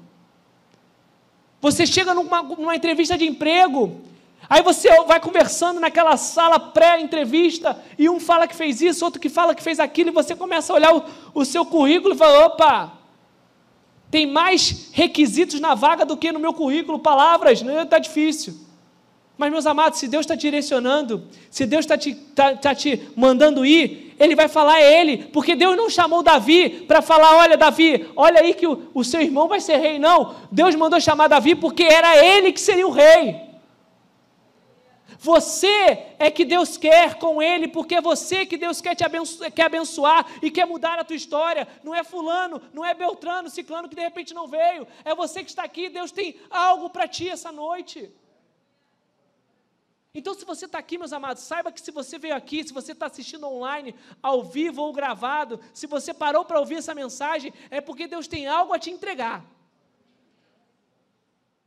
Você 1.61 1.87
chega 1.87 2.15
numa, 2.15 2.43
numa 2.43 2.75
entrevista 2.75 3.19
de 3.19 3.27
emprego, 3.27 4.01
aí 4.49 4.63
você 4.63 4.89
vai 5.05 5.21
conversando 5.21 5.79
naquela 5.79 6.17
sala 6.17 6.59
pré-entrevista, 6.59 7.79
e 7.99 8.09
um 8.09 8.19
fala 8.19 8.47
que 8.47 8.57
fez 8.57 8.81
isso, 8.81 9.05
outro 9.05 9.21
que 9.21 9.29
fala 9.29 9.55
que 9.55 9.63
fez 9.63 9.79
aquilo, 9.79 10.09
e 10.09 10.13
você 10.13 10.35
começa 10.35 10.73
a 10.73 10.77
olhar 10.77 10.97
o, 10.97 11.05
o 11.35 11.45
seu 11.45 11.65
currículo 11.67 12.15
e 12.15 12.19
fala: 12.19 12.47
opa, 12.47 12.93
tem 14.11 14.27
mais 14.27 14.89
requisitos 14.93 15.61
na 15.61 15.75
vaga 15.75 16.05
do 16.05 16.17
que 16.17 16.33
no 16.33 16.41
meu 16.41 16.53
currículo, 16.53 16.99
palavras, 16.99 17.63
não 17.63 17.75
né? 17.75 17.83
está 17.83 17.99
difícil. 17.99 18.55
Mas, 19.39 19.51
meus 19.51 19.65
amados, 19.65 19.99
se 19.99 20.07
Deus 20.07 20.25
está 20.25 20.35
direcionando, 20.35 21.25
se 21.51 21.65
Deus 21.65 21.85
está 21.85 21.97
te, 21.97 22.15
tá, 22.15 22.55
tá 22.57 22.75
te 22.75 23.09
mandando 23.17 23.65
ir, 23.65 24.10
Ele 24.21 24.37
vai 24.37 24.47
falar 24.47 24.75
a 24.75 24.83
Ele, 24.83 25.17
porque 25.33 25.57
Deus 25.57 25.75
não 25.77 25.89
chamou 25.89 26.23
Davi 26.23 26.85
para 26.87 27.01
falar: 27.01 27.39
olha, 27.39 27.57
Davi, 27.57 28.07
olha 28.15 28.41
aí 28.41 28.53
que 28.53 28.67
o, 28.67 28.91
o 28.93 29.03
seu 29.03 29.23
irmão 29.23 29.49
vai 29.49 29.61
ser 29.61 29.79
rei. 29.79 29.99
Não, 29.99 30.37
Deus 30.53 30.75
mandou 30.75 31.01
chamar 31.01 31.27
Davi 31.27 31.55
porque 31.55 31.83
era 31.83 32.23
ele 32.23 32.53
que 32.53 32.61
seria 32.61 32.87
o 32.87 32.91
rei. 32.91 33.51
Você 35.23 36.07
é 36.19 36.31
que 36.31 36.47
Deus 36.47 36.79
quer 36.79 37.17
com 37.17 37.43
Ele, 37.43 37.69
porque 37.69 37.97
é 37.97 38.01
você 38.01 38.47
que 38.47 38.57
Deus 38.57 38.81
quer 38.81 38.95
te 38.95 39.05
abençoar, 39.05 39.53
quer 39.53 39.65
abençoar 39.65 40.27
e 40.41 40.51
quer 40.51 40.67
mudar 40.67 40.99
a 40.99 41.05
tua 41.05 41.15
história. 41.15 41.69
Não 41.85 41.95
é 41.95 42.03
fulano, 42.03 42.61
não 42.73 42.83
é 42.83 42.95
Beltrano, 42.95 43.51
Ciclano 43.51 43.87
que 43.87 43.95
de 43.95 44.01
repente 44.01 44.33
não 44.33 44.49
veio. 44.49 44.87
É 45.05 45.15
você 45.15 45.45
que 45.45 45.51
está 45.51 45.63
aqui, 45.63 45.91
Deus 45.91 46.11
tem 46.11 46.37
algo 46.49 46.89
para 46.89 47.07
ti 47.07 47.29
essa 47.29 47.53
noite. 47.53 48.11
Então, 50.13 50.35
se 50.35 50.45
você 50.45 50.67
está 50.67 50.79
aqui, 50.79 50.99
meus 50.99 51.13
amados, 51.13 51.43
saiba 51.45 51.71
que 51.71 51.81
se 51.81 51.93
você 51.93 52.19
veio 52.19 52.35
aqui, 52.35 52.65
se 52.65 52.73
você 52.73 52.93
está 52.93 53.07
assistindo 53.07 53.47
online, 53.47 53.95
ao 54.21 54.43
vivo 54.43 54.83
ou 54.83 54.93
gravado, 54.93 55.61
se 55.73 55.87
você 55.87 56.13
parou 56.13 56.45
para 56.45 56.59
ouvir 56.59 56.77
essa 56.77 56.95
mensagem, 56.95 57.53
é 57.71 57.81
porque 57.81 58.09
Deus 58.09 58.27
tem 58.27 58.47
algo 58.47 58.73
a 58.73 58.79
te 58.79 58.91
entregar. 58.91 59.45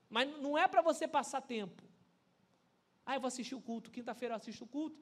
Mas 0.10 0.30
não 0.42 0.58
é 0.58 0.68
para 0.68 0.82
você 0.82 1.08
passar 1.08 1.42
tempo. 1.42 1.82
Ah, 3.06 3.16
eu 3.16 3.22
vou 3.22 3.28
assistir 3.28 3.56
o 3.56 3.62
culto, 3.62 3.90
quinta-feira 3.90 4.34
eu 4.34 4.38
assisto 4.38 4.66
o 4.66 4.68
culto. 4.68 4.98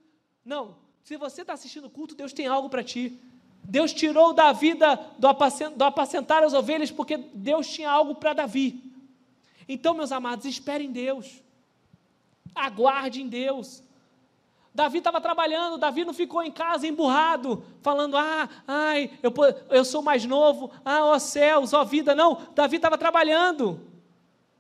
Não, 0.46 0.78
se 1.04 1.18
você 1.18 1.42
está 1.42 1.54
assistindo 1.54 1.86
o 1.86 1.90
culto, 1.90 2.16
Deus 2.16 2.34
tem 2.34 2.46
algo 2.46 2.70
para 2.70 2.84
ti. 2.84 3.20
Deus 3.64 3.92
tirou 3.94 4.34
da 4.34 4.52
vida 4.52 4.96
do, 5.18 5.28
apacentar 5.28 6.44
as 6.44 6.54
ovelhas, 6.54 6.92
porque 6.92 7.18
Deus 7.18 7.68
tinha 7.68 7.90
algo 7.90 8.16
para 8.16 8.34
Davi. 8.34 8.92
Então, 9.68 9.94
meus 9.94 10.12
amados, 10.12 10.46
espere 10.46 10.84
em 10.84 10.92
Deus. 10.92 11.42
Aguarde 12.56 13.22
em 13.22 13.28
Deus. 13.28 13.84
Davi 14.74 15.00
estava 15.00 15.20
trabalhando, 15.20 15.78
Davi 15.78 16.06
não 16.06 16.14
ficou 16.14 16.42
em 16.42 16.52
casa 16.52 16.88
emburrado, 16.88 17.64
falando, 17.82 18.16
ah, 18.16 18.48
ai, 18.66 19.12
eu, 19.22 19.34
eu 19.70 19.84
sou 19.84 20.02
mais 20.02 20.24
novo, 20.24 20.72
ah, 20.86 21.04
ó 21.06 21.20
céus, 21.20 21.74
ó 21.74 21.84
vida. 21.84 22.16
Não, 22.16 22.42
Davi 22.56 22.78
estava 22.78 22.98
trabalhando. 22.98 23.92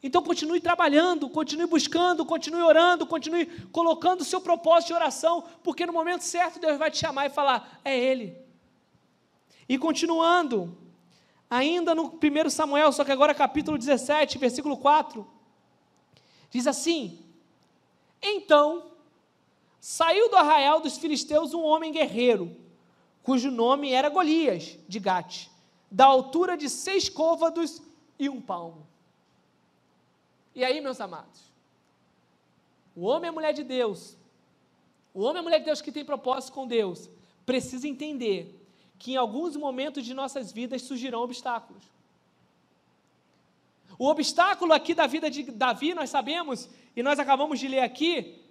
Então 0.03 0.21
continue 0.21 0.60
trabalhando, 0.60 1.29
continue 1.29 1.67
buscando, 1.67 2.25
continue 2.25 2.62
orando, 2.62 3.05
continue 3.05 3.45
colocando 3.71 4.21
o 4.21 4.25
seu 4.25 4.41
propósito 4.41 4.88
de 4.88 4.93
oração, 4.95 5.45
porque 5.63 5.86
no 5.86 5.93
momento 5.93 6.24
certo 6.24 6.60
Deus 6.60 6.77
vai 6.77 6.89
te 6.91 6.98
chamar 6.98 7.27
e 7.27 7.29
falar, 7.29 7.79
é 7.86 7.98
Ele. 7.98 8.36
E 9.69 9.77
continuando, 9.77 10.75
ainda 11.50 11.95
no 11.95 12.07
1 12.07 12.50
Samuel, 12.50 12.91
só 12.91 13.05
que 13.05 13.12
agora 13.12 13.33
capítulo 13.33 13.77
17, 13.77 14.38
versículo 14.39 14.75
4, 14.75 15.25
diz 16.50 16.65
assim: 16.65 17.19
Então 18.21 18.91
Saiu 19.81 20.29
do 20.29 20.35
arraial 20.35 20.79
dos 20.79 20.99
filisteus 20.99 21.55
um 21.55 21.63
homem 21.63 21.91
guerreiro, 21.91 22.55
cujo 23.23 23.49
nome 23.49 23.91
era 23.91 24.09
Golias, 24.09 24.77
de 24.87 24.99
Gate, 24.99 25.47
da 25.89 26.05
altura 26.05 26.55
de 26.55 26.69
seis 26.69 27.09
côvados 27.09 27.81
e 28.19 28.29
um 28.29 28.39
palmo. 28.39 28.85
E 30.53 30.63
aí, 30.63 30.79
meus 30.81 31.01
amados, 31.01 31.41
o 32.95 33.05
homem 33.05 33.25
e 33.25 33.29
a 33.29 33.31
mulher 33.31 33.53
de 33.53 33.63
Deus, 33.63 34.15
o 35.15 35.21
homem 35.21 35.37
e 35.37 35.39
a 35.39 35.43
mulher 35.43 35.59
de 35.59 35.65
Deus 35.65 35.81
que 35.81 35.91
tem 35.91 36.05
propósito 36.05 36.53
com 36.53 36.67
Deus, 36.67 37.09
precisa 37.43 37.87
entender 37.87 38.63
que 38.99 39.13
em 39.13 39.17
alguns 39.17 39.55
momentos 39.55 40.05
de 40.05 40.13
nossas 40.13 40.51
vidas 40.51 40.83
surgirão 40.83 41.21
obstáculos. 41.21 41.83
O 43.97 44.07
obstáculo 44.07 44.73
aqui 44.73 44.93
da 44.93 45.07
vida 45.07 45.27
de 45.27 45.41
Davi, 45.43 45.95
nós 45.95 46.11
sabemos, 46.11 46.69
e 46.95 47.01
nós 47.01 47.19
acabamos 47.19 47.60
de 47.60 47.67
ler 47.67 47.79
aqui, 47.79 48.41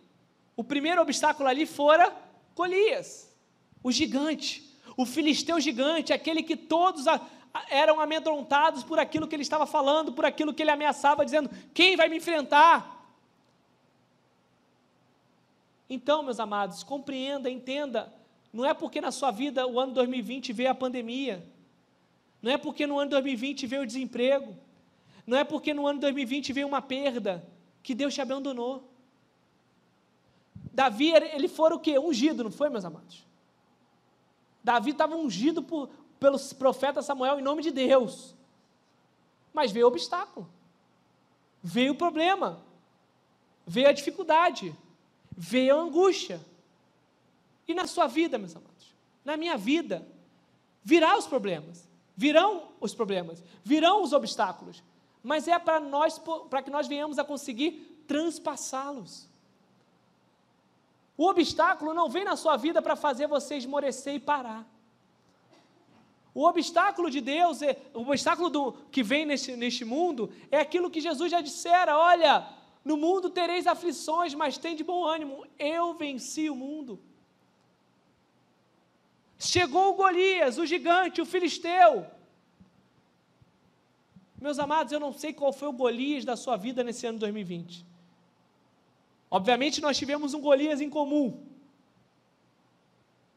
o 0.56 0.64
primeiro 0.64 1.00
obstáculo 1.00 1.48
ali 1.48 1.66
fora 1.66 2.14
Golias, 2.54 3.34
o 3.82 3.90
gigante, 3.90 4.76
o 4.96 5.06
filisteu 5.06 5.58
gigante, 5.60 6.12
aquele 6.12 6.42
que 6.42 6.56
todos 6.56 7.06
a, 7.06 7.14
a, 7.52 7.64
eram 7.70 8.00
amedrontados 8.00 8.82
por 8.84 8.98
aquilo 8.98 9.26
que 9.26 9.34
ele 9.34 9.42
estava 9.42 9.66
falando, 9.66 10.12
por 10.12 10.24
aquilo 10.24 10.52
que 10.52 10.62
ele 10.62 10.70
ameaçava, 10.70 11.24
dizendo: 11.24 11.50
quem 11.72 11.96
vai 11.96 12.08
me 12.08 12.18
enfrentar? 12.18 12.98
Então, 15.88 16.22
meus 16.22 16.38
amados, 16.38 16.84
compreenda, 16.84 17.50
entenda, 17.50 18.12
não 18.52 18.64
é 18.64 18.74
porque 18.74 19.00
na 19.00 19.10
sua 19.10 19.30
vida 19.30 19.66
o 19.66 19.80
ano 19.80 19.92
2020 19.92 20.52
veio 20.52 20.70
a 20.70 20.74
pandemia, 20.74 21.44
não 22.42 22.52
é 22.52 22.58
porque 22.58 22.86
no 22.86 22.98
ano 22.98 23.10
2020 23.10 23.66
veio 23.66 23.82
o 23.82 23.86
desemprego, 23.86 24.56
não 25.26 25.36
é 25.36 25.44
porque 25.44 25.72
no 25.72 25.86
ano 25.86 25.98
2020 26.00 26.52
veio 26.52 26.68
uma 26.68 26.82
perda 26.82 27.44
que 27.82 27.94
Deus 27.94 28.14
te 28.14 28.20
abandonou. 28.20 28.88
Davi, 30.72 31.10
ele 31.10 31.48
foi 31.48 31.72
o 31.72 31.78
quê? 31.78 31.98
Ungido, 31.98 32.44
não 32.44 32.50
foi, 32.50 32.68
meus 32.68 32.84
amados? 32.84 33.26
Davi 34.62 34.90
estava 34.90 35.16
ungido 35.16 35.62
por, 35.62 35.88
pelo 36.18 36.38
profeta 36.56 37.02
Samuel 37.02 37.38
em 37.38 37.42
nome 37.42 37.62
de 37.62 37.70
Deus. 37.70 38.34
Mas 39.52 39.72
veio 39.72 39.86
o 39.86 39.88
obstáculo, 39.88 40.48
veio 41.62 41.92
o 41.92 41.96
problema, 41.96 42.64
veio 43.66 43.88
a 43.88 43.92
dificuldade, 43.92 44.76
veio 45.36 45.76
a 45.76 45.80
angústia. 45.80 46.40
E 47.66 47.74
na 47.74 47.86
sua 47.86 48.06
vida, 48.06 48.38
meus 48.38 48.54
amados, 48.54 48.94
na 49.24 49.36
minha 49.36 49.56
vida, 49.56 50.06
virá 50.84 51.16
os 51.16 51.26
problemas, 51.26 51.88
virão 52.16 52.68
os 52.80 52.94
problemas, 52.94 53.42
virão 53.64 54.02
os 54.02 54.12
obstáculos, 54.12 54.82
mas 55.22 55.48
é 55.48 55.58
para 55.58 55.78
nós, 55.80 56.18
para 56.48 56.62
que 56.62 56.70
nós 56.70 56.86
venhamos 56.86 57.18
a 57.18 57.24
conseguir 57.24 58.04
transpassá-los. 58.06 59.28
O 61.16 61.26
obstáculo 61.26 61.92
não 61.92 62.08
vem 62.08 62.24
na 62.24 62.36
sua 62.36 62.56
vida 62.56 62.80
para 62.80 62.96
fazer 62.96 63.26
você 63.26 63.56
esmorecer 63.56 64.14
e 64.14 64.20
parar. 64.20 64.66
O 66.32 66.44
obstáculo 66.46 67.10
de 67.10 67.20
Deus, 67.20 67.60
é, 67.60 67.76
o 67.92 68.00
obstáculo 68.00 68.48
do, 68.48 68.72
que 68.90 69.02
vem 69.02 69.26
neste, 69.26 69.56
neste 69.56 69.84
mundo, 69.84 70.32
é 70.50 70.60
aquilo 70.60 70.90
que 70.90 71.00
Jesus 71.00 71.30
já 71.30 71.40
dissera: 71.40 71.98
olha, 71.98 72.48
no 72.84 72.96
mundo 72.96 73.28
tereis 73.28 73.66
aflições, 73.66 74.34
mas 74.34 74.56
tem 74.56 74.74
de 74.74 74.84
bom 74.84 75.04
ânimo, 75.04 75.46
eu 75.58 75.94
venci 75.94 76.48
o 76.48 76.54
mundo. 76.54 77.00
Chegou 79.38 79.90
o 79.90 79.94
Golias, 79.94 80.58
o 80.58 80.66
gigante, 80.66 81.20
o 81.20 81.26
filisteu. 81.26 82.06
Meus 84.40 84.58
amados, 84.58 84.92
eu 84.92 84.98
não 84.98 85.12
sei 85.12 85.34
qual 85.34 85.52
foi 85.52 85.68
o 85.68 85.72
Golias 85.72 86.24
da 86.24 86.34
sua 86.34 86.56
vida 86.56 86.82
nesse 86.82 87.06
ano 87.06 87.18
2020. 87.18 87.84
Obviamente 89.30 89.80
nós 89.82 89.98
tivemos 89.98 90.32
um 90.32 90.40
Golias 90.40 90.80
em 90.80 90.88
comum, 90.88 91.46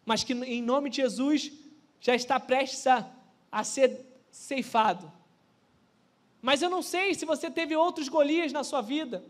mas 0.05 0.23
que 0.23 0.33
em 0.33 0.61
nome 0.61 0.89
de 0.89 0.97
Jesus 0.97 1.51
já 1.99 2.15
está 2.15 2.39
prestes 2.39 2.87
a, 2.87 3.05
a 3.51 3.63
ser 3.63 3.99
ceifado. 4.31 5.11
Mas 6.41 6.61
eu 6.61 6.69
não 6.69 6.81
sei 6.81 7.13
se 7.13 7.25
você 7.25 7.51
teve 7.51 7.75
outros 7.75 8.07
Golias 8.07 8.51
na 8.51 8.63
sua 8.63 8.81
vida. 8.81 9.23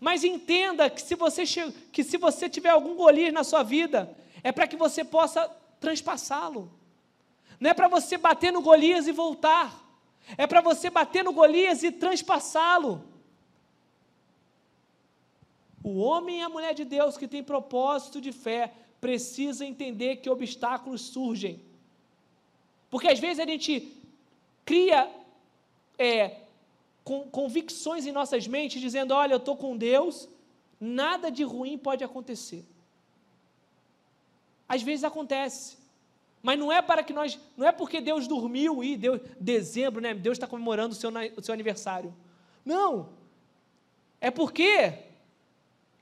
Mas 0.00 0.24
entenda 0.24 0.88
que 0.88 1.02
se 1.02 1.14
você, 1.14 1.44
que 1.92 2.02
se 2.02 2.16
você 2.16 2.48
tiver 2.48 2.70
algum 2.70 2.96
Golias 2.96 3.32
na 3.32 3.44
sua 3.44 3.62
vida, 3.62 4.14
é 4.42 4.50
para 4.50 4.66
que 4.66 4.76
você 4.76 5.04
possa 5.04 5.48
transpassá-lo. 5.78 6.72
Não 7.60 7.70
é 7.70 7.74
para 7.74 7.88
você 7.88 8.16
bater 8.16 8.52
no 8.52 8.62
Golias 8.62 9.06
e 9.06 9.12
voltar. 9.12 9.82
É 10.36 10.46
para 10.46 10.60
você 10.60 10.88
bater 10.88 11.22
no 11.24 11.32
Golias 11.32 11.82
e 11.82 11.90
transpassá-lo. 11.90 13.04
O 15.82 15.98
homem 15.98 16.38
e 16.38 16.42
a 16.42 16.48
mulher 16.48 16.74
de 16.74 16.84
Deus 16.84 17.16
que 17.16 17.26
tem 17.26 17.42
propósito 17.42 18.20
de 18.20 18.32
fé 18.32 18.72
precisa 19.00 19.66
entender 19.66 20.16
que 20.16 20.30
obstáculos 20.30 21.00
surgem. 21.00 21.60
Porque 22.88 23.08
às 23.08 23.18
vezes 23.18 23.40
a 23.40 23.46
gente 23.46 24.00
cria 24.64 25.10
é, 25.98 26.42
convicções 27.32 28.06
em 28.06 28.12
nossas 28.12 28.46
mentes, 28.46 28.80
dizendo: 28.80 29.12
olha, 29.12 29.32
eu 29.32 29.38
estou 29.38 29.56
com 29.56 29.76
Deus, 29.76 30.28
nada 30.80 31.30
de 31.30 31.42
ruim 31.42 31.76
pode 31.76 32.04
acontecer. 32.04 32.64
Às 34.68 34.82
vezes 34.82 35.04
acontece. 35.04 35.81
Mas 36.42 36.58
não 36.58 36.72
é 36.72 36.82
para 36.82 37.04
que 37.04 37.12
nós, 37.12 37.38
não 37.56 37.66
é 37.66 37.72
porque 37.72 38.00
Deus 38.00 38.26
dormiu 38.26 38.82
e 38.82 38.96
deu 38.96 39.20
dezembro, 39.38 40.00
né? 40.00 40.12
Deus 40.12 40.36
está 40.36 40.46
comemorando 40.46 40.92
o 40.92 40.96
seu, 40.96 41.10
o 41.36 41.42
seu 41.42 41.54
aniversário. 41.54 42.12
Não. 42.64 43.10
É 44.20 44.30
porque 44.30 44.94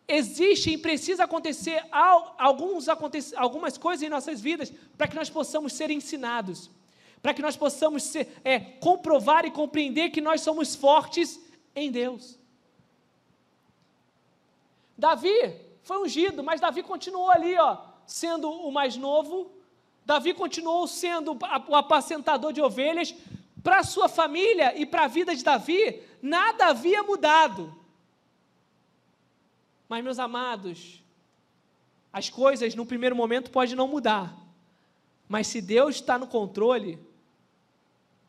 existe 0.08 0.70
e 0.70 0.78
precisa 0.78 1.24
acontecer 1.24 1.84
alguns, 1.90 2.88
algumas 3.36 3.78
coisas 3.78 4.02
em 4.02 4.08
nossas 4.08 4.40
vidas 4.40 4.72
para 4.96 5.06
que 5.06 5.14
nós 5.14 5.30
possamos 5.30 5.72
ser 5.74 5.90
ensinados, 5.90 6.70
para 7.22 7.34
que 7.34 7.42
nós 7.42 7.56
possamos 7.56 8.02
ser, 8.02 8.40
é, 8.42 8.58
comprovar 8.58 9.44
e 9.44 9.50
compreender 9.50 10.10
que 10.10 10.20
nós 10.20 10.40
somos 10.40 10.74
fortes 10.74 11.38
em 11.76 11.90
Deus. 11.90 12.38
Davi 14.96 15.54
foi 15.82 15.98
ungido, 16.02 16.42
mas 16.42 16.60
Davi 16.60 16.82
continuou 16.82 17.30
ali, 17.30 17.54
ó, 17.56 17.78
sendo 18.06 18.50
o 18.50 18.70
mais 18.70 18.96
novo. 18.96 19.50
Davi 20.10 20.34
continuou 20.34 20.88
sendo 20.88 21.38
o 21.68 21.76
apacentador 21.76 22.52
de 22.52 22.60
ovelhas. 22.60 23.14
Para 23.62 23.78
a 23.78 23.84
sua 23.84 24.08
família 24.08 24.76
e 24.76 24.84
para 24.84 25.04
a 25.04 25.06
vida 25.06 25.36
de 25.36 25.44
Davi, 25.44 26.02
nada 26.20 26.66
havia 26.66 27.00
mudado. 27.04 27.72
Mas, 29.88 30.02
meus 30.02 30.18
amados, 30.18 31.00
as 32.12 32.28
coisas 32.28 32.74
no 32.74 32.84
primeiro 32.84 33.14
momento 33.14 33.52
podem 33.52 33.76
não 33.76 33.86
mudar. 33.86 34.36
Mas 35.28 35.46
se 35.46 35.60
Deus 35.60 35.96
está 35.96 36.18
no 36.18 36.26
controle, 36.26 36.98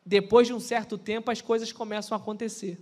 depois 0.06 0.46
de 0.46 0.54
um 0.54 0.60
certo 0.60 1.00
tempo 1.00 1.32
as 1.32 1.42
coisas 1.42 1.72
começam 1.72 2.16
a 2.16 2.22
acontecer. 2.22 2.80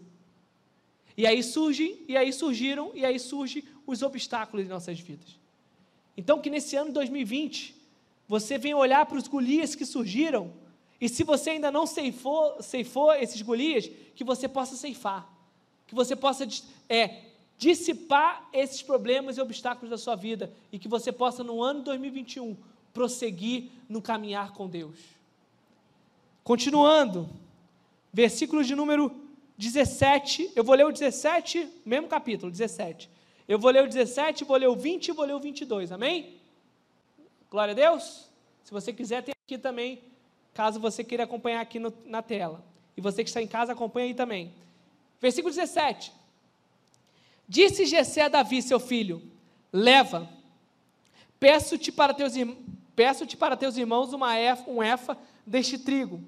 E 1.15 1.25
aí 1.25 1.41
surgem, 1.41 2.03
e 2.05 2.17
aí 2.17 2.33
surgiram, 2.33 2.91
e 2.93 3.05
aí 3.05 3.17
surgem 3.17 3.63
os 3.88 4.01
obstáculos 4.01 4.65
em 4.65 4.69
nossas 4.69 4.99
vidas. 4.99 5.39
Então 6.17 6.41
que 6.41 6.49
nesse 6.49 6.75
ano 6.75 6.88
de 6.88 6.95
2020, 6.95 7.78
você 8.29 8.59
venha 8.59 8.77
olhar 8.77 9.07
para 9.07 9.17
os 9.17 9.27
Golias 9.27 9.73
que 9.73 9.83
surgiram, 9.83 10.53
e 11.01 11.09
se 11.09 11.23
você 11.23 11.49
ainda 11.49 11.71
não 11.71 11.87
ceifou, 11.87 12.61
ceifou 12.61 13.11
esses 13.13 13.41
Golias, 13.41 13.89
que 14.15 14.23
você 14.23 14.47
possa 14.47 14.75
ceifar, 14.75 15.27
que 15.87 15.95
você 15.95 16.15
possa 16.15 16.47
é, 16.87 17.23
dissipar 17.57 18.47
esses 18.53 18.83
problemas 18.83 19.37
e 19.37 19.41
obstáculos 19.41 19.89
da 19.89 19.97
sua 19.97 20.15
vida 20.15 20.53
e 20.71 20.77
que 20.77 20.87
você 20.87 21.11
possa, 21.11 21.43
no 21.43 21.63
ano 21.63 21.81
2021, 21.81 22.55
prosseguir 22.93 23.71
no 23.89 23.99
caminhar 23.99 24.53
com 24.53 24.67
Deus. 24.67 24.99
Continuando, 26.43 27.27
versículo 28.13 28.63
de 28.63 28.75
número 28.75 29.11
17, 29.57 30.51
eu 30.55 30.63
vou 30.63 30.75
ler 30.75 30.85
o 30.85 30.91
17, 30.91 31.67
mesmo 31.83 32.07
capítulo, 32.07 32.51
17. 32.51 33.09
Eu 33.47 33.57
vou 33.57 33.71
ler 33.71 33.85
o 33.85 33.87
17, 33.87 34.43
vou 34.43 34.55
ler 34.55 34.67
o 34.67 34.75
20 34.75 35.07
e 35.07 35.11
vou 35.13 35.25
ler 35.25 35.33
o 35.33 35.39
22, 35.39 35.91
amém? 35.91 36.38
Glória 37.49 37.71
a 37.71 37.75
Deus. 37.75 38.29
Se 38.63 38.71
você 38.71 38.93
quiser, 38.93 39.23
tem 39.23 39.33
aqui 39.45 39.57
também, 39.57 40.01
caso 40.53 40.79
você 40.79 41.03
queira 41.03 41.23
acompanhar 41.23 41.62
aqui 41.62 41.79
no, 41.79 41.93
na 42.05 42.21
tela. 42.21 42.63
E 42.95 43.01
você 43.01 43.23
que 43.23 43.29
está 43.29 43.41
em 43.41 43.47
casa, 43.47 43.73
acompanha 43.73 44.07
aí 44.07 44.13
também. 44.13 44.53
Versículo 45.19 45.53
17. 45.53 46.12
Disse 47.47 47.85
Jessé 47.85 48.21
a 48.21 48.27
Davi, 48.27 48.62
seu 48.62 48.79
filho: 48.79 49.21
Leva, 49.73 50.29
peço-te 51.39 51.91
para 51.91 52.13
teus 52.13 52.33
peço-te 52.95 53.35
para 53.38 53.57
teus 53.57 53.77
irmãos 53.77 54.13
uma 54.13 54.38
efa, 54.38 54.69
um 54.69 54.83
efa 54.83 55.17
deste 55.45 55.77
trigo 55.77 56.21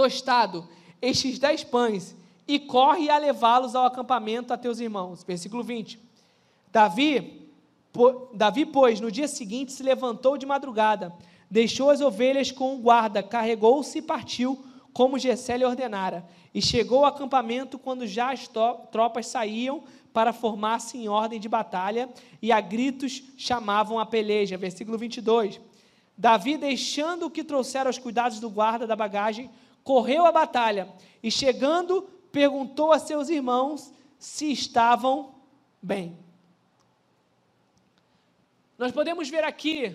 tostado, 0.00 0.66
estes 1.02 1.38
dez 1.38 1.62
pães, 1.62 2.16
e 2.48 2.58
corre 2.58 3.10
a 3.10 3.18
levá-los 3.18 3.74
ao 3.74 3.84
acampamento 3.84 4.52
a 4.52 4.56
teus 4.56 4.80
irmãos. 4.80 5.22
Versículo 5.22 5.62
20. 5.62 6.00
Davi, 6.72 7.39
Davi, 8.34 8.64
pois, 8.64 9.00
no 9.00 9.10
dia 9.10 9.26
seguinte 9.26 9.72
se 9.72 9.82
levantou 9.82 10.38
de 10.38 10.46
madrugada, 10.46 11.12
deixou 11.50 11.90
as 11.90 12.00
ovelhas 12.00 12.52
com 12.52 12.76
o 12.76 12.78
guarda, 12.78 13.22
carregou-se 13.22 13.98
e 13.98 14.02
partiu, 14.02 14.64
como 14.92 15.18
Gessé 15.18 15.56
lhe 15.56 15.64
ordenara, 15.64 16.26
e 16.52 16.60
chegou 16.60 17.00
ao 17.00 17.06
acampamento 17.06 17.78
quando 17.78 18.06
já 18.06 18.32
as 18.32 18.48
tropas 18.90 19.26
saíam 19.26 19.82
para 20.12 20.32
formar-se 20.32 20.98
em 20.98 21.08
ordem 21.08 21.38
de 21.38 21.48
batalha, 21.48 22.08
e 22.40 22.50
a 22.50 22.60
gritos 22.60 23.22
chamavam 23.36 23.98
a 23.98 24.06
peleja. 24.06 24.56
Versículo 24.56 24.98
22. 24.98 25.60
Davi, 26.18 26.56
deixando 26.56 27.26
o 27.26 27.30
que 27.30 27.44
trouxeram 27.44 27.88
aos 27.88 27.98
cuidados 27.98 28.40
do 28.40 28.50
guarda 28.50 28.86
da 28.86 28.96
bagagem, 28.96 29.50
correu 29.82 30.26
à 30.26 30.32
batalha, 30.32 30.88
e 31.22 31.30
chegando, 31.30 32.02
perguntou 32.30 32.92
a 32.92 32.98
seus 32.98 33.28
irmãos 33.28 33.92
se 34.18 34.52
estavam 34.52 35.34
bem. 35.82 36.16
Nós 38.80 38.92
podemos 38.92 39.28
ver 39.28 39.44
aqui, 39.44 39.94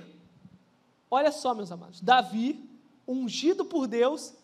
olha 1.09 1.31
só, 1.31 1.55
meus 1.55 1.71
amados, 1.71 1.99
Davi, 1.99 2.69
ungido 3.07 3.65
por 3.65 3.87
Deus, 3.87 4.35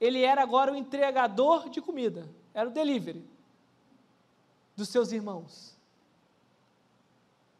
ele 0.00 0.20
era 0.20 0.42
agora 0.42 0.72
o 0.72 0.74
entregador 0.74 1.68
de 1.68 1.80
comida, 1.80 2.28
era 2.52 2.68
o 2.68 2.72
delivery 2.72 3.24
dos 4.74 4.88
seus 4.88 5.12
irmãos. 5.12 5.76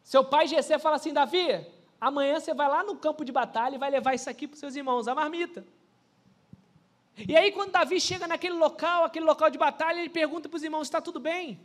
Seu 0.03 0.21
pai 0.21 0.45
Gessé 0.45 0.77
fala 0.77 0.97
assim: 0.97 1.13
Davi, 1.13 1.65
amanhã 2.01 2.37
você 2.37 2.53
vai 2.53 2.67
lá 2.67 2.83
no 2.83 2.97
campo 2.97 3.23
de 3.23 3.31
batalha 3.31 3.75
e 3.75 3.79
vai 3.79 3.89
levar 3.89 4.13
isso 4.13 4.29
aqui 4.29 4.45
para 4.45 4.55
os 4.55 4.59
seus 4.59 4.75
irmãos, 4.75 5.07
a 5.07 5.15
marmita. 5.15 5.65
E 7.15 7.33
aí, 7.33 7.49
quando 7.53 7.71
Davi 7.71 7.97
chega 8.01 8.27
naquele 8.27 8.55
local, 8.55 9.05
aquele 9.05 9.23
local 9.23 9.49
de 9.49 9.57
batalha, 9.57 10.01
ele 10.01 10.09
pergunta 10.09 10.49
para 10.49 10.57
os 10.57 10.63
irmãos: 10.63 10.81
está 10.81 10.99
tudo 10.99 11.17
bem? 11.17 11.57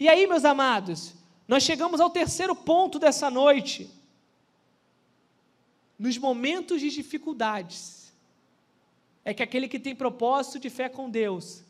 E 0.00 0.08
aí, 0.08 0.26
meus 0.26 0.44
amados, 0.44 1.14
nós 1.46 1.62
chegamos 1.62 2.00
ao 2.00 2.10
terceiro 2.10 2.54
ponto 2.54 2.98
dessa 2.98 3.30
noite. 3.30 3.90
Nos 5.98 6.18
momentos 6.18 6.80
de 6.80 6.90
dificuldades, 6.90 8.12
é 9.24 9.32
que 9.32 9.42
aquele 9.42 9.68
que 9.68 9.78
tem 9.78 9.94
propósito 9.94 10.58
de 10.58 10.70
fé 10.70 10.88
com 10.88 11.08
Deus 11.08 11.62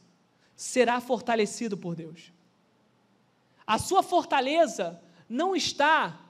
será 0.54 1.00
fortalecido 1.00 1.76
por 1.76 1.94
Deus. 1.94 2.32
A 3.66 3.78
sua 3.78 4.02
fortaleza 4.02 5.00
não 5.28 5.54
está 5.54 6.20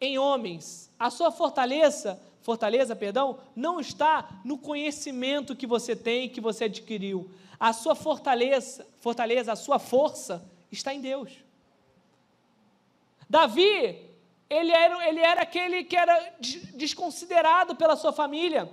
em 0.00 0.18
homens, 0.18 0.90
a 0.98 1.10
sua 1.10 1.30
fortaleza 1.30 2.20
fortaleza, 2.44 2.94
perdão, 2.94 3.38
não 3.56 3.80
está 3.80 4.42
no 4.44 4.58
conhecimento 4.58 5.56
que 5.56 5.66
você 5.66 5.96
tem, 5.96 6.28
que 6.28 6.42
você 6.42 6.64
adquiriu. 6.64 7.30
A 7.58 7.72
sua 7.72 7.94
fortaleza, 7.94 8.86
fortaleza, 9.00 9.50
a 9.50 9.56
sua 9.56 9.78
força 9.78 10.44
está 10.70 10.92
em 10.92 11.00
Deus. 11.00 11.32
Davi, 13.34 13.76
ele 14.48 14.70
era, 14.70 15.08
ele 15.08 15.18
era 15.18 15.42
aquele 15.42 15.82
que 15.82 15.96
era 15.96 16.36
desconsiderado 16.74 17.74
pela 17.74 17.96
sua 17.96 18.12
família. 18.12 18.72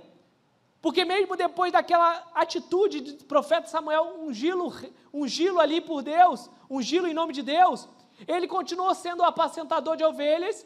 Porque 0.80 1.04
mesmo 1.04 1.36
depois 1.36 1.72
daquela 1.72 2.30
atitude 2.32 3.00
do 3.00 3.24
profeta 3.24 3.66
Samuel 3.66 4.20
ungilo, 4.20 4.72
ungilo 5.12 5.58
ali 5.58 5.80
por 5.80 6.00
Deus, 6.00 6.48
ungilo 6.70 7.08
em 7.08 7.14
nome 7.20 7.32
de 7.32 7.42
Deus, 7.42 7.88
ele 8.28 8.46
continuou 8.46 8.94
sendo 8.94 9.22
o 9.22 9.24
apacentador 9.24 9.96
de 9.96 10.04
ovelhas 10.04 10.64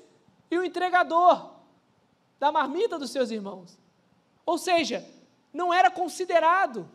e 0.51 0.59
o 0.59 0.65
entregador 0.65 1.55
da 2.39 2.53
marmita 2.53 2.99
dos 2.99 3.11
seus 3.11 3.31
irmãos. 3.31 3.79
Ou 4.45 4.59
seja, 4.59 5.09
não 5.55 5.73
era 5.73 5.91
considerado. 5.91 6.87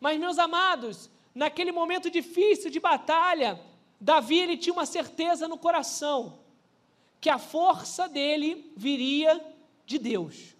Mas, 0.00 0.18
meus 0.18 0.38
amados, 0.38 1.10
naquele 1.34 1.72
momento 1.72 2.10
difícil 2.10 2.70
de 2.70 2.80
batalha, 2.80 3.60
Davi 4.00 4.38
ele 4.38 4.56
tinha 4.56 4.72
uma 4.72 4.86
certeza 4.86 5.48
no 5.48 5.58
coração 5.58 6.38
que 7.20 7.30
a 7.30 7.38
força 7.38 8.08
dele 8.08 8.72
viria 8.76 9.42
de 9.84 9.98
Deus. 9.98 10.54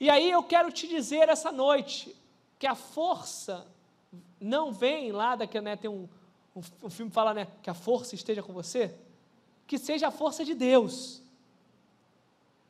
E 0.00 0.10
aí 0.10 0.30
eu 0.30 0.42
quero 0.42 0.72
te 0.72 0.88
dizer 0.88 1.28
essa 1.28 1.52
noite 1.52 2.16
que 2.58 2.66
a 2.66 2.74
força 2.74 3.66
não 4.40 4.72
vem 4.72 5.12
lá 5.12 5.36
daquele, 5.36 5.64
né, 5.64 5.76
tem 5.76 5.90
um, 5.90 6.08
um, 6.56 6.60
um 6.82 6.90
filme 6.90 7.10
fala, 7.10 7.32
né, 7.32 7.46
que 7.62 7.70
a 7.70 7.74
força 7.74 8.14
esteja 8.14 8.42
com 8.42 8.52
você 8.52 8.94
que 9.72 9.78
seja 9.78 10.08
a 10.08 10.10
força 10.10 10.44
de 10.44 10.54
Deus. 10.54 11.22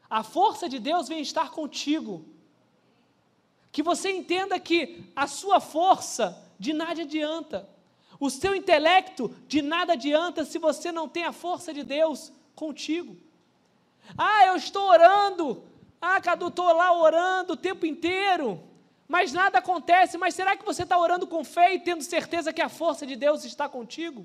A 0.09 0.22
força 0.22 0.68
de 0.68 0.78
Deus 0.78 1.09
vem 1.09 1.20
estar 1.20 1.50
contigo. 1.50 2.24
Que 3.72 3.83
você 3.83 4.09
entenda 4.09 4.61
que 4.61 5.11
a 5.16 5.26
sua 5.26 5.59
força 5.59 6.40
de 6.61 6.72
nada 6.72 7.02
adianta. 7.02 7.68
O 8.23 8.31
seu 8.31 8.55
intelecto 8.55 9.35
de 9.49 9.61
nada 9.61 9.95
adianta 9.95 10.45
se 10.45 10.57
você 10.57 10.93
não 10.93 11.09
tem 11.09 11.25
a 11.25 11.33
força 11.33 11.75
de 11.75 11.83
Deus 11.83 12.33
contigo. 12.55 13.17
Ah, 14.17 14.47
eu 14.47 14.55
estou 14.55 14.85
orando. 14.89 15.65
Ah, 16.01 16.21
Cadu, 16.21 16.47
estou 16.47 16.73
lá 16.73 16.97
orando 16.97 17.55
o 17.55 17.57
tempo 17.57 17.85
inteiro. 17.85 18.63
Mas 19.09 19.33
nada 19.33 19.59
acontece. 19.59 20.17
Mas 20.17 20.37
será 20.37 20.57
que 20.57 20.65
você 20.65 20.85
está 20.85 20.97
orando 20.97 21.27
com 21.27 21.43
fé 21.43 21.75
e 21.75 21.81
tendo 21.81 22.05
certeza 22.05 22.53
que 22.53 22.63
a 22.63 22.69
força 22.69 23.05
de 23.05 23.17
Deus 23.17 23.43
está 23.45 23.69
contigo? 23.69 24.25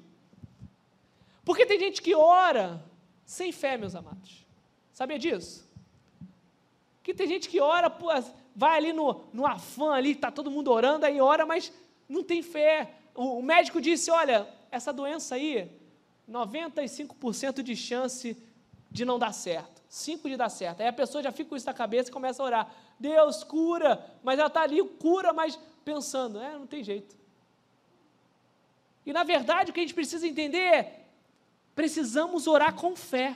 Porque 1.44 1.66
tem 1.66 1.80
gente 1.80 2.00
que 2.00 2.14
ora 2.14 2.86
sem 3.26 3.52
fé, 3.52 3.78
meus 3.78 3.96
amados. 3.96 4.46
Sabia 4.94 5.18
disso? 5.18 5.68
Que 7.02 7.16
tem 7.16 7.26
gente 7.26 7.50
que 7.50 7.60
ora, 7.60 7.92
vai 8.56 8.78
ali 8.78 8.94
no, 8.94 9.24
no 9.34 9.48
afã 9.48 9.94
ali, 9.94 10.12
está 10.12 10.30
todo 10.30 10.52
mundo 10.52 10.72
orando, 10.72 11.04
aí 11.04 11.20
ora, 11.20 11.48
mas 11.48 11.74
não 12.08 12.24
tem 12.24 12.44
fé. 12.44 12.94
O, 13.18 13.42
médico 13.42 13.82
disse: 13.82 14.12
olha, 14.12 14.48
essa 14.70 14.94
doença 14.94 15.34
aí, 15.34 15.72
95% 16.30 17.64
de 17.64 17.76
chance 17.76 18.38
de 18.92 19.04
não 19.04 19.18
dar 19.18 19.34
certo. 19.34 19.82
5 19.90 20.30
de 20.30 20.38
dar 20.38 20.50
certo. 20.50 20.82
Aí 20.82 20.88
a 20.88 20.94
pessoa 20.94 21.24
já 21.24 21.32
fica 21.32 21.50
com 21.50 21.56
isso 21.56 21.66
na 21.66 21.74
cabeça 21.74 22.10
e 22.10 22.14
começa 22.14 22.44
a 22.44 22.46
orar. 22.46 22.76
Deus, 23.00 23.44
cura. 23.44 24.06
Mas 24.24 24.38
ela 24.38 24.48
está 24.48 24.62
ali, 24.62 24.84
cura, 24.84 25.34
mas 25.34 25.58
pensando, 25.84 26.40
é, 26.40 26.54
não 26.54 26.68
tem 26.68 26.84
jeito. 26.84 27.18
E 29.04 29.12
na 29.12 29.24
verdade 29.24 29.72
o 29.72 29.74
que 29.74 29.80
a 29.80 29.84
gente 29.84 29.96
precisa 29.96 30.28
entender 30.28 30.60
é 30.60 31.06
precisamos 31.74 32.46
orar 32.46 32.76
com 32.76 32.96
fé. 32.96 33.36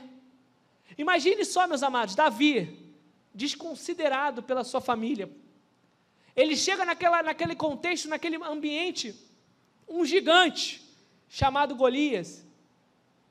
Imagine 0.97 1.43
só, 1.45 1.65
meus 1.65 1.81
amados, 1.81 2.13
Davi, 2.13 2.93
desconsiderado 3.33 4.43
pela 4.43 4.63
sua 4.63 4.81
família. 4.81 5.31
Ele 6.35 6.55
chega 6.55 6.83
naquela, 6.85 7.23
naquele 7.23 7.55
contexto, 7.55 8.09
naquele 8.09 8.35
ambiente, 8.43 9.15
um 9.91 10.05
gigante 10.05 10.81
chamado 11.29 11.75
Golias, 11.75 12.45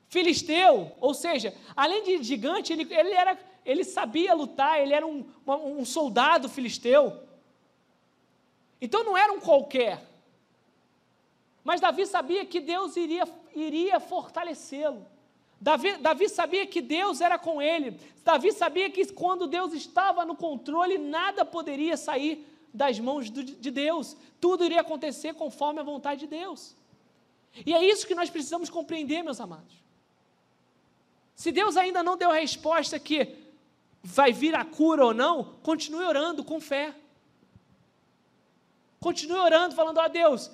filisteu, 0.07 0.91
ou 0.99 1.13
seja, 1.13 1.55
além 1.75 2.03
de 2.03 2.23
gigante, 2.23 2.73
ele, 2.73 2.87
ele, 2.93 3.11
era, 3.11 3.37
ele 3.65 3.83
sabia 3.83 4.33
lutar, 4.33 4.79
ele 4.81 4.93
era 4.93 5.05
um, 5.05 5.25
um 5.47 5.85
soldado 5.85 6.49
filisteu. 6.49 7.23
Então 8.81 9.03
não 9.03 9.17
era 9.17 9.31
um 9.31 9.39
qualquer. 9.39 10.03
Mas 11.63 11.79
Davi 11.79 12.05
sabia 12.05 12.45
que 12.45 12.59
Deus 12.59 12.95
iria, 12.97 13.27
iria 13.55 13.99
fortalecê-lo. 13.99 15.05
Davi, 15.59 15.97
Davi 15.97 16.27
sabia 16.27 16.65
que 16.65 16.81
Deus 16.81 17.21
era 17.21 17.37
com 17.37 17.61
ele. 17.61 17.99
Davi 18.23 18.51
sabia 18.51 18.89
que 18.89 19.05
quando 19.13 19.45
Deus 19.45 19.73
estava 19.73 20.25
no 20.25 20.35
controle, 20.35 20.97
nada 20.97 21.45
poderia 21.45 21.95
sair 21.95 22.50
das 22.73 22.99
mãos 22.99 23.29
de 23.29 23.71
Deus. 23.71 24.15
Tudo 24.39 24.65
iria 24.65 24.81
acontecer 24.81 25.33
conforme 25.33 25.79
a 25.79 25.83
vontade 25.83 26.21
de 26.21 26.27
Deus. 26.27 26.75
E 27.65 27.73
é 27.73 27.85
isso 27.85 28.07
que 28.07 28.15
nós 28.15 28.29
precisamos 28.29 28.69
compreender, 28.69 29.23
meus 29.23 29.41
amados. 29.41 29.75
Se 31.35 31.51
Deus 31.51 31.75
ainda 31.75 32.03
não 32.03 32.17
deu 32.17 32.29
a 32.31 32.35
resposta 32.35 32.99
que 32.99 33.35
vai 34.03 34.31
vir 34.31 34.55
a 34.55 34.63
cura 34.63 35.05
ou 35.05 35.13
não, 35.13 35.55
continue 35.63 36.05
orando 36.05 36.43
com 36.43 36.59
fé. 36.59 36.93
Continue 38.99 39.39
orando, 39.39 39.75
falando: 39.75 39.97
Ó 39.97 40.07
Deus, 40.07 40.51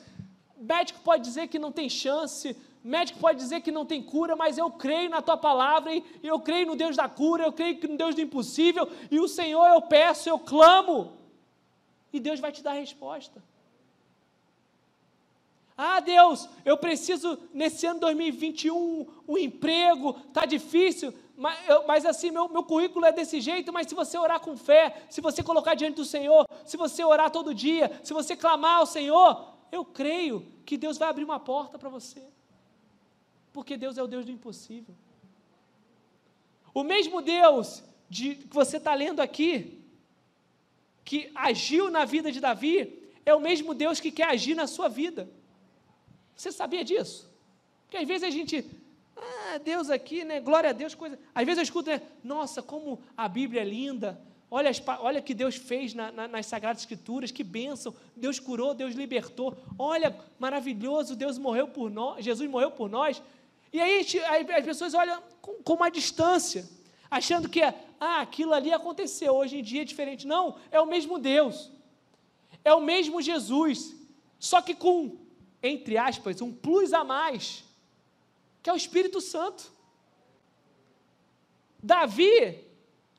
médico 0.57 0.99
pode 1.03 1.23
dizer 1.23 1.47
que 1.47 1.59
não 1.59 1.71
tem 1.71 1.89
chance, 1.89 2.55
médico 2.83 3.19
pode 3.19 3.37
dizer 3.37 3.61
que 3.61 3.71
não 3.71 3.85
tem 3.85 4.01
cura, 4.01 4.35
mas 4.35 4.57
eu 4.57 4.71
creio 4.71 5.09
na 5.09 5.21
tua 5.21 5.37
palavra 5.37 5.93
e 5.93 6.03
eu 6.23 6.39
creio 6.39 6.67
no 6.67 6.75
Deus 6.75 6.95
da 6.95 7.09
cura, 7.09 7.43
eu 7.43 7.51
creio 7.51 7.77
no 7.89 7.97
Deus 7.97 8.15
do 8.15 8.21
impossível, 8.21 8.89
e 9.11 9.19
o 9.19 9.27
Senhor 9.27 9.67
eu 9.67 9.81
peço, 9.81 10.29
eu 10.29 10.39
clamo, 10.39 11.16
e 12.11 12.19
Deus 12.19 12.39
vai 12.39 12.51
te 12.51 12.63
dar 12.63 12.71
a 12.71 12.79
resposta. 12.79 13.43
Ah, 15.77 15.99
Deus, 15.99 16.49
eu 16.65 16.75
preciso 16.75 17.37
nesse 17.53 17.85
ano 17.85 17.99
2021 17.99 19.05
um 19.27 19.37
emprego, 19.37 20.13
tá 20.33 20.43
difícil, 20.43 21.13
mas, 21.35 21.69
eu, 21.69 21.85
mas 21.85 22.03
assim, 22.03 22.31
meu, 22.31 22.49
meu 22.49 22.63
currículo 22.63 23.05
é 23.05 23.11
desse 23.11 23.39
jeito, 23.39 23.71
mas 23.71 23.85
se 23.85 23.93
você 23.93 24.17
orar 24.17 24.39
com 24.39 24.57
fé, 24.57 25.05
se 25.07 25.21
você 25.21 25.43
colocar 25.43 25.75
diante 25.75 25.97
do 25.97 26.05
Senhor, 26.05 26.47
se 26.65 26.75
você 26.75 27.03
orar 27.03 27.29
todo 27.29 27.53
dia, 27.53 27.99
se 28.03 28.11
você 28.11 28.35
clamar 28.35 28.79
ao 28.79 28.87
Senhor, 28.87 29.53
eu 29.71 29.85
creio 29.85 30.51
que 30.65 30.77
Deus 30.77 30.97
vai 30.97 31.09
abrir 31.09 31.23
uma 31.23 31.39
porta 31.39 31.77
para 31.77 31.89
você. 31.89 32.23
Porque 33.53 33.77
Deus 33.77 33.99
é 33.99 34.03
o 34.03 34.07
Deus 34.07 34.25
do 34.25 34.31
impossível. 34.31 34.95
O 36.73 36.83
mesmo 36.83 37.21
Deus 37.21 37.83
de, 38.09 38.35
que 38.35 38.55
você 38.55 38.77
está 38.77 38.95
lendo 38.95 39.19
aqui, 39.19 39.83
que 41.07 41.31
agiu 41.33 41.89
na 41.89 42.03
vida 42.03 42.29
de 42.33 42.41
Davi, 42.41 43.01
é 43.25 43.33
o 43.33 43.39
mesmo 43.39 43.73
Deus 43.73 43.97
que 43.97 44.11
quer 44.11 44.27
agir 44.27 44.55
na 44.55 44.67
sua 44.67 44.89
vida. 44.89 45.29
Você 46.35 46.51
sabia 46.51 46.83
disso? 46.83 47.31
Porque 47.85 47.95
às 47.95 48.05
vezes 48.05 48.23
a 48.23 48.29
gente, 48.29 48.69
ah, 49.15 49.57
Deus 49.63 49.89
aqui, 49.89 50.25
né? 50.25 50.41
Glória 50.41 50.71
a 50.71 50.73
Deus, 50.73 50.93
coisa. 50.93 51.17
Às 51.33 51.45
vezes 51.45 51.59
eu 51.59 51.63
escuto, 51.63 51.89
né? 51.89 52.01
Nossa, 52.21 52.61
como 52.61 52.99
a 53.15 53.25
Bíblia 53.29 53.61
é 53.61 53.63
linda. 53.63 54.21
Olha, 54.51 54.69
olha 54.99 55.21
que 55.21 55.33
Deus 55.33 55.55
fez 55.55 55.93
na, 55.93 56.11
na, 56.11 56.27
nas 56.27 56.45
Sagradas 56.45 56.81
Escrituras, 56.81 57.31
que 57.31 57.41
bênção. 57.41 57.95
Deus 58.13 58.37
curou, 58.37 58.73
Deus 58.73 58.93
libertou. 58.93 59.57
Olha, 59.79 60.13
maravilhoso, 60.37 61.15
Deus 61.15 61.37
morreu 61.37 61.69
por 61.69 61.89
nós, 61.89 62.23
Jesus 62.25 62.49
morreu 62.49 62.71
por 62.71 62.89
nós. 62.89 63.23
E 63.71 63.79
aí, 63.79 64.05
aí 64.27 64.51
as 64.51 64.65
pessoas 64.65 64.93
olham 64.93 65.23
com, 65.41 65.53
com 65.63 65.73
uma 65.73 65.89
distância, 65.89 66.67
achando 67.09 67.49
que 67.49 67.61
ah, 67.61 68.21
aquilo 68.21 68.53
ali 68.53 68.71
aconteceu, 68.71 69.35
hoje 69.35 69.57
em 69.57 69.63
dia 69.63 69.81
é 69.81 69.85
diferente. 69.85 70.27
Não, 70.27 70.55
é 70.71 70.79
o 70.79 70.85
mesmo 70.85 71.17
Deus. 71.17 71.71
É 72.63 72.73
o 72.73 72.81
mesmo 72.81 73.21
Jesus, 73.21 73.95
só 74.39 74.61
que 74.61 74.75
com, 74.75 75.17
entre 75.63 75.97
aspas, 75.97 76.41
um 76.41 76.51
plus 76.51 76.93
a 76.93 77.03
mais, 77.03 77.63
que 78.61 78.69
é 78.69 78.73
o 78.73 78.77
Espírito 78.77 79.21
Santo. 79.21 79.71
Davi 81.81 82.65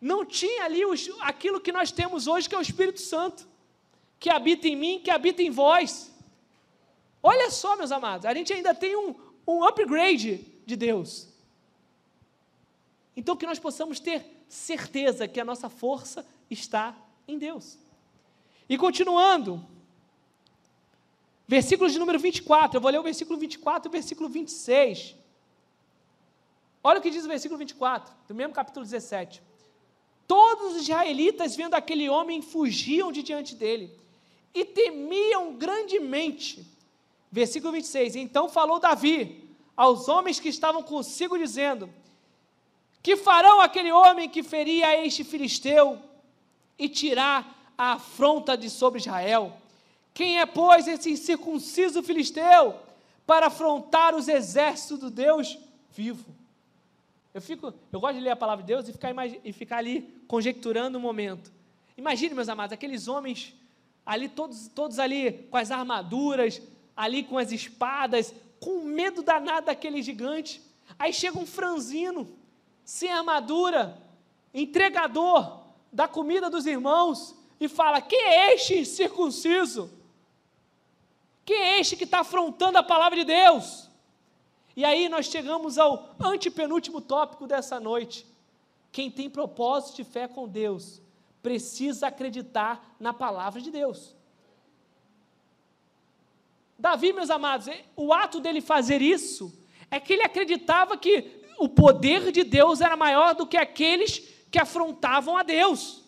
não 0.00 0.24
tinha 0.24 0.64
ali 0.64 0.84
os, 0.84 1.08
aquilo 1.20 1.60
que 1.60 1.72
nós 1.72 1.90
temos 1.90 2.26
hoje, 2.26 2.48
que 2.48 2.54
é 2.54 2.58
o 2.58 2.62
Espírito 2.62 3.00
Santo, 3.00 3.48
que 4.18 4.28
habita 4.28 4.68
em 4.68 4.76
mim, 4.76 5.00
que 5.00 5.10
habita 5.10 5.42
em 5.42 5.50
vós. 5.50 6.12
Olha 7.22 7.50
só, 7.50 7.76
meus 7.76 7.92
amados, 7.92 8.26
a 8.26 8.34
gente 8.34 8.52
ainda 8.52 8.74
tem 8.74 8.96
um, 8.96 9.14
um 9.46 9.64
upgrade 9.64 10.44
de 10.66 10.76
Deus. 10.76 11.27
Então, 13.18 13.34
que 13.34 13.44
nós 13.44 13.58
possamos 13.58 13.98
ter 13.98 14.24
certeza 14.48 15.26
que 15.26 15.40
a 15.40 15.44
nossa 15.44 15.68
força 15.68 16.24
está 16.48 16.94
em 17.26 17.36
Deus. 17.36 17.76
E 18.68 18.78
continuando, 18.78 19.60
versículo 21.44 21.90
de 21.90 21.98
número 21.98 22.16
24, 22.20 22.76
eu 22.76 22.80
vou 22.80 22.92
ler 22.92 23.00
o 23.00 23.02
versículo 23.02 23.36
24 23.36 23.88
e 23.88 23.90
o 23.90 23.90
versículo 23.90 24.28
26. 24.28 25.16
Olha 26.80 27.00
o 27.00 27.02
que 27.02 27.10
diz 27.10 27.24
o 27.24 27.28
versículo 27.28 27.58
24, 27.58 28.14
do 28.28 28.36
mesmo 28.36 28.54
capítulo 28.54 28.84
17. 28.84 29.42
Todos 30.24 30.76
os 30.76 30.82
israelitas, 30.82 31.56
vendo 31.56 31.74
aquele 31.74 32.08
homem, 32.08 32.40
fugiam 32.40 33.10
de 33.10 33.24
diante 33.24 33.56
dele 33.56 33.92
e 34.54 34.64
temiam 34.64 35.54
grandemente. 35.54 36.64
Versículo 37.32 37.72
26. 37.72 38.14
Então 38.14 38.48
falou 38.48 38.78
Davi 38.78 39.42
aos 39.76 40.06
homens 40.06 40.38
que 40.38 40.48
estavam 40.48 40.84
consigo, 40.84 41.36
dizendo: 41.36 41.92
Que 43.08 43.16
farão 43.16 43.58
aquele 43.58 43.90
homem 43.90 44.28
que 44.28 44.42
feria 44.42 45.02
este 45.02 45.24
filisteu 45.24 45.98
e 46.78 46.90
tirar 46.90 47.72
a 47.78 47.92
afronta 47.94 48.54
de 48.54 48.68
sobre 48.68 49.00
Israel. 49.00 49.56
Quem 50.12 50.38
é, 50.38 50.44
pois, 50.44 50.86
esse 50.86 51.12
incircunciso 51.12 52.02
filisteu 52.02 52.76
para 53.26 53.46
afrontar 53.46 54.14
os 54.14 54.28
exércitos 54.28 54.98
do 54.98 55.10
Deus 55.10 55.58
vivo? 55.90 56.36
Eu, 57.32 57.40
fico, 57.40 57.72
eu 57.90 57.98
gosto 57.98 58.16
de 58.16 58.20
ler 58.20 58.32
a 58.32 58.36
palavra 58.36 58.62
de 58.62 58.74
Deus 58.74 58.86
e 58.86 58.92
ficar, 58.92 59.14
e 59.42 59.52
ficar 59.54 59.78
ali 59.78 60.02
conjecturando 60.28 60.98
o 60.98 61.00
um 61.00 61.02
momento. 61.02 61.50
Imagine, 61.96 62.34
meus 62.34 62.50
amados, 62.50 62.74
aqueles 62.74 63.08
homens 63.08 63.54
ali, 64.04 64.28
todos, 64.28 64.68
todos 64.68 64.98
ali 64.98 65.46
com 65.50 65.56
as 65.56 65.70
armaduras, 65.70 66.60
ali 66.94 67.22
com 67.22 67.38
as 67.38 67.52
espadas, 67.52 68.34
com 68.60 68.82
medo 68.82 69.22
danado 69.22 69.64
daquele 69.64 70.02
gigante. 70.02 70.60
Aí 70.98 71.10
chega 71.10 71.38
um 71.38 71.46
franzino, 71.46 72.36
sem 72.88 73.12
armadura, 73.12 74.02
entregador 74.54 75.60
da 75.92 76.08
comida 76.08 76.48
dos 76.48 76.64
irmãos, 76.64 77.36
e 77.60 77.68
fala: 77.68 78.00
Quem 78.00 78.18
é 78.18 78.54
este 78.54 78.82
circunciso? 78.86 79.92
Quem 81.44 81.60
é 81.60 81.80
este 81.80 81.98
que 81.98 82.04
está 82.04 82.20
afrontando 82.20 82.78
a 82.78 82.82
palavra 82.82 83.18
de 83.18 83.24
Deus? 83.24 83.90
E 84.74 84.86
aí 84.86 85.06
nós 85.06 85.26
chegamos 85.26 85.76
ao 85.76 86.16
antepenúltimo 86.18 87.02
tópico 87.02 87.46
dessa 87.46 87.78
noite. 87.78 88.26
Quem 88.90 89.10
tem 89.10 89.28
propósito 89.28 89.96
de 89.96 90.04
fé 90.04 90.26
com 90.26 90.48
Deus 90.48 91.02
precisa 91.42 92.06
acreditar 92.06 92.96
na 92.98 93.12
palavra 93.12 93.60
de 93.60 93.70
Deus. 93.70 94.16
Davi, 96.78 97.12
meus 97.12 97.28
amados, 97.28 97.68
o 97.94 98.14
ato 98.14 98.40
dele 98.40 98.62
fazer 98.62 99.02
isso 99.02 99.52
é 99.90 100.00
que 100.00 100.14
ele 100.14 100.22
acreditava 100.22 100.96
que 100.96 101.38
o 101.58 101.68
poder 101.68 102.30
de 102.30 102.44
Deus 102.44 102.80
era 102.80 102.96
maior 102.96 103.34
do 103.34 103.46
que 103.46 103.56
aqueles 103.56 104.18
que 104.50 104.58
afrontavam 104.58 105.36
a 105.36 105.42
Deus. 105.42 106.04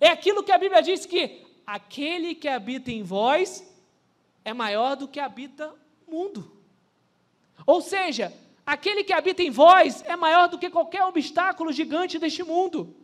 É 0.00 0.08
aquilo 0.08 0.42
que 0.42 0.50
a 0.50 0.58
Bíblia 0.58 0.82
diz 0.82 1.04
que 1.04 1.44
aquele 1.66 2.34
que 2.34 2.48
habita 2.48 2.90
em 2.90 3.02
vós 3.02 3.64
é 4.44 4.54
maior 4.54 4.96
do 4.96 5.06
que 5.06 5.20
habita 5.20 5.74
o 6.06 6.10
mundo. 6.10 6.60
Ou 7.66 7.82
seja, 7.82 8.32
aquele 8.64 9.04
que 9.04 9.12
habita 9.12 9.42
em 9.42 9.50
vós 9.50 10.02
é 10.06 10.16
maior 10.16 10.48
do 10.48 10.58
que 10.58 10.70
qualquer 10.70 11.04
obstáculo 11.04 11.70
gigante 11.72 12.18
deste 12.18 12.42
mundo. 12.42 12.96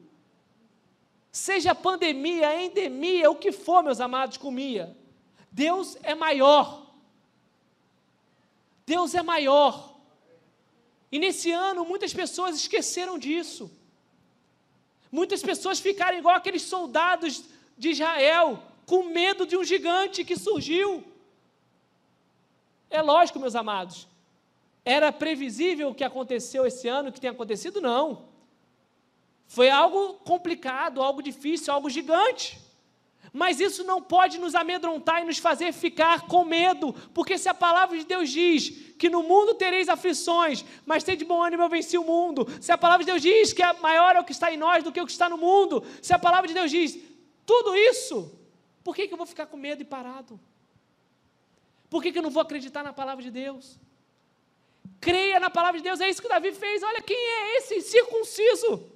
Seja 1.31 1.75
pandemia, 1.75 2.65
endemia, 2.65 3.31
o 3.31 3.37
que 3.37 3.53
for, 3.53 3.83
meus 3.83 4.01
amados, 4.01 4.39
comia. 4.39 4.97
Deus 5.53 5.99
é 6.03 6.15
maior. 6.15 6.87
Deus 8.87 9.15
é 9.15 9.23
maior. 9.23 9.96
E 11.11 11.19
nesse 11.19 11.51
ano 11.53 11.85
muitas 11.85 12.13
pessoas 12.13 12.57
esqueceram 12.57 13.19
disso. 13.19 13.71
Muitas 15.11 15.43
pessoas 15.43 15.79
ficaram 15.79 16.19
igual 16.19 16.37
aqueles 16.37 16.63
soldados 16.63 17.45
de 17.79 17.91
Israel, 17.91 18.63
com 18.85 19.05
medo 19.05 19.47
de 19.47 19.57
um 19.57 19.65
gigante 19.65 20.25
que 20.25 20.37
surgiu. 20.37 21.05
É 22.91 23.01
lógico, 23.03 23.39
meus 23.39 23.55
amados. 23.55 24.07
Era 24.85 25.13
previsível 25.13 25.91
o 25.91 25.95
que 25.95 26.05
aconteceu 26.05 26.67
esse 26.67 26.89
ano, 26.89 27.09
o 27.09 27.13
que 27.13 27.21
tem 27.21 27.31
acontecido? 27.31 27.81
Não. 27.81 28.29
Foi 29.47 29.69
algo 29.71 30.15
complicado, 30.15 31.03
algo 31.03 31.23
difícil, 31.23 31.73
algo 31.73 31.91
gigante. 31.91 32.59
Mas 33.37 33.61
isso 33.61 33.85
não 33.85 34.01
pode 34.01 34.39
nos 34.39 34.55
amedrontar 34.55 35.21
e 35.21 35.27
nos 35.27 35.37
fazer 35.37 35.71
ficar 35.71 36.23
com 36.23 36.43
medo, 36.43 36.95
porque 37.13 37.37
se 37.37 37.51
a 37.51 37.53
palavra 37.53 37.99
de 37.99 38.07
Deus 38.07 38.31
diz 38.31 38.71
que 38.99 39.11
no 39.11 39.23
mundo 39.23 39.53
tereis 39.53 39.91
aflições, 39.91 40.65
mas 40.87 41.05
tem 41.05 41.19
de 41.19 41.25
bom 41.27 41.43
ânimo 41.43 41.63
eu 41.63 41.69
venci 41.69 41.99
o 41.99 42.03
mundo. 42.03 42.49
Se 42.63 42.73
a 42.73 42.79
palavra 42.79 43.05
de 43.05 43.11
Deus 43.13 43.21
diz 43.21 43.53
que 43.53 43.63
é 43.63 43.75
maior 43.75 44.17
é 44.17 44.21
o 44.21 44.25
que 44.25 44.33
está 44.33 44.51
em 44.51 44.57
nós 44.57 44.83
do 44.83 44.91
que 44.91 44.99
o 44.99 45.05
que 45.05 45.13
está 45.13 45.29
no 45.29 45.37
mundo, 45.37 45.85
se 46.01 46.15
a 46.15 46.19
palavra 46.19 46.49
de 46.49 46.55
Deus 46.55 46.71
diz 46.71 46.99
tudo 47.45 47.77
isso, 47.77 48.33
por 48.83 48.97
que, 48.97 49.07
que 49.07 49.13
eu 49.13 49.19
vou 49.19 49.27
ficar 49.27 49.45
com 49.45 49.59
medo 49.59 49.83
e 49.83 49.85
parado? 49.85 50.41
Por 51.91 52.03
que, 52.03 52.13
que 52.13 52.19
eu 52.19 52.23
não 52.23 52.31
vou 52.31 52.41
acreditar 52.41 52.83
na 52.83 52.95
palavra 52.95 53.23
de 53.23 53.31
Deus? 53.31 53.79
Creia 54.99 55.39
na 55.39 55.51
palavra 55.51 55.79
de 55.79 55.85
Deus, 55.85 56.01
é 56.01 56.09
isso 56.09 56.23
que 56.23 56.29
Davi 56.29 56.53
fez. 56.53 56.83
Olha 56.83 57.03
quem 57.03 57.19
é 57.19 57.59
esse 57.59 57.83
circunciso 57.83 58.91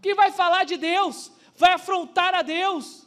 que 0.00 0.14
vai 0.14 0.32
falar 0.32 0.64
de 0.64 0.78
Deus, 0.78 1.30
vai 1.54 1.74
afrontar 1.74 2.34
a 2.34 2.40
Deus. 2.40 3.05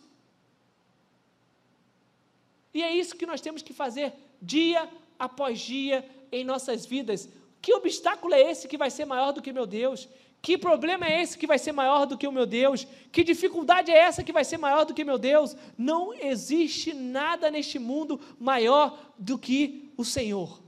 E 2.80 2.82
é 2.82 2.96
isso 2.96 3.18
que 3.18 3.26
nós 3.26 3.42
temos 3.42 3.62
que 3.62 3.74
fazer 3.74 4.13
dia 4.42 4.89
após 5.28 5.60
dia 5.60 5.98
em 6.32 6.46
nossas 6.46 6.86
vidas. 6.86 7.28
Que 7.62 7.74
obstáculo 7.74 8.34
é 8.34 8.42
esse 8.52 8.70
que 8.70 8.78
vai 8.78 8.89
ser 8.89 9.04
maior 9.04 9.34
do 9.34 9.42
que 9.42 9.52
meu 9.52 9.68
Deus? 9.68 10.08
Que 10.42 10.58
problema 10.58 11.06
é 11.06 11.22
esse 11.22 11.38
que 11.38 11.46
vai 11.46 11.60
ser 11.60 11.74
maior 11.74 12.06
do 12.06 12.18
que 12.18 12.26
o 12.26 12.32
meu 12.32 12.46
Deus? 12.46 12.88
Que 13.12 13.22
dificuldade 13.22 13.92
é 13.92 13.98
essa 13.98 14.24
que 14.24 14.32
vai 14.32 14.46
ser 14.46 14.58
maior 14.58 14.86
do 14.86 14.94
que 14.94 15.04
meu 15.04 15.18
Deus? 15.18 15.58
Não 15.78 16.13
existe 16.13 16.94
nada 16.94 17.52
neste 17.52 17.78
mundo 17.78 18.18
maior 18.39 18.98
do 19.18 19.38
que 19.38 19.92
o 19.98 20.06
Senhor. 20.06 20.62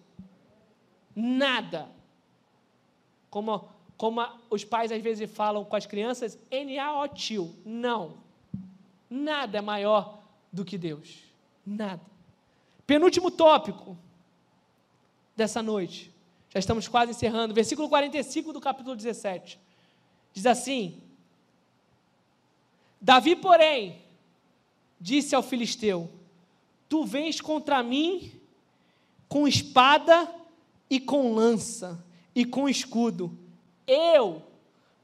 Nada. 1.16 1.88
Como, 3.30 3.70
como 3.96 4.28
os 4.50 4.66
pais 4.66 4.92
às 4.92 5.02
vezes 5.02 5.32
falam 5.32 5.64
com 5.64 5.78
as 5.78 5.86
crianças, 5.86 6.38
N-A-O-Tio. 6.52 7.56
Não. 7.64 8.18
Nada 9.10 9.60
é 9.60 9.62
maior 9.62 10.20
do 10.52 10.66
que 10.66 10.78
Deus. 10.78 11.31
Nada. 11.66 12.02
Penúltimo 12.86 13.32
tópico 13.32 13.98
dessa 15.36 15.62
noite. 15.62 16.12
Já 16.50 16.60
estamos 16.60 16.88
quase 16.88 17.12
encerrando. 17.12 17.54
Versículo 17.54 17.88
45 17.88 18.52
do 18.52 18.60
capítulo 18.60 18.96
17. 18.96 19.60
Diz 20.34 20.46
assim: 20.46 21.02
Davi, 23.00 23.36
porém, 23.36 24.02
disse 25.00 25.34
ao 25.34 25.42
filisteu: 25.42 26.10
Tu 26.90 27.06
vens 27.06 27.40
contra 27.40 27.82
mim 27.82 28.32
com 29.28 29.48
espada 29.48 30.30
e 30.90 31.00
com 31.00 31.34
lança 31.34 32.04
e 32.36 32.46
com 32.46 32.68
escudo. 32.68 33.38
Eu, 33.88 34.42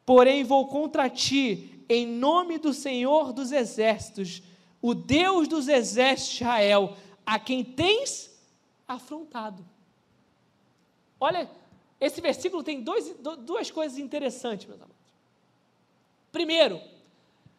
porém, 0.06 0.43
vou 0.43 0.67
contra 0.67 1.10
ti 1.10 1.82
em 1.89 2.06
nome 2.06 2.58
do 2.58 2.74
Senhor 2.74 3.32
dos 3.32 3.52
exércitos, 3.52 4.41
o 4.82 4.94
Deus 4.94 5.48
dos 5.48 5.68
exércitos 5.68 6.38
de 6.38 6.44
Israel, 6.44 6.98
a 7.26 7.40
quem 7.40 7.63
tens 7.63 8.36
afrontado. 8.88 9.66
Olha, 11.20 11.50
esse 12.00 12.22
versículo 12.22 12.63
tem 12.63 12.82
dois, 12.82 13.16
duas 13.40 13.72
coisas 13.72 13.98
interessantes, 13.98 14.68
meus 14.68 14.80
amados. 14.80 14.96
Primeiro, 16.32 16.80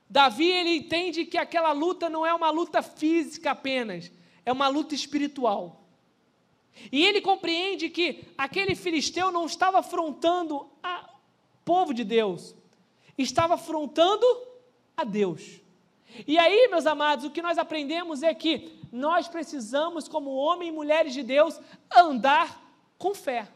Davi 0.08 0.48
ele 0.48 0.76
entende 0.76 1.26
que 1.26 1.36
aquela 1.36 1.72
luta 1.72 2.08
não 2.08 2.24
é 2.24 2.32
uma 2.32 2.50
luta 2.50 2.80
física 2.82 3.50
apenas, 3.50 4.10
é 4.44 4.52
uma 4.52 4.68
luta 4.68 4.94
espiritual. 4.94 5.84
E 6.92 7.04
ele 7.04 7.20
compreende 7.20 7.90
que 7.90 8.24
aquele 8.38 8.74
filisteu 8.74 9.32
não 9.32 9.46
estava 9.46 9.80
afrontando 9.80 10.56
o 10.56 10.68
povo 11.64 11.92
de 11.92 12.04
Deus, 12.04 12.54
estava 13.18 13.54
afrontando 13.54 14.24
a 14.96 15.02
Deus. 15.02 15.60
E 16.26 16.38
aí, 16.38 16.68
meus 16.68 16.86
amados, 16.86 17.24
o 17.24 17.30
que 17.30 17.42
nós 17.42 17.58
aprendemos 17.58 18.22
é 18.22 18.34
que 18.34 18.72
nós 18.90 19.28
precisamos, 19.28 20.08
como 20.08 20.34
homens 20.34 20.70
e 20.70 20.72
mulheres 20.72 21.12
de 21.12 21.22
Deus, 21.22 21.60
andar 21.94 22.62
com 22.96 23.14
fé. 23.14 23.48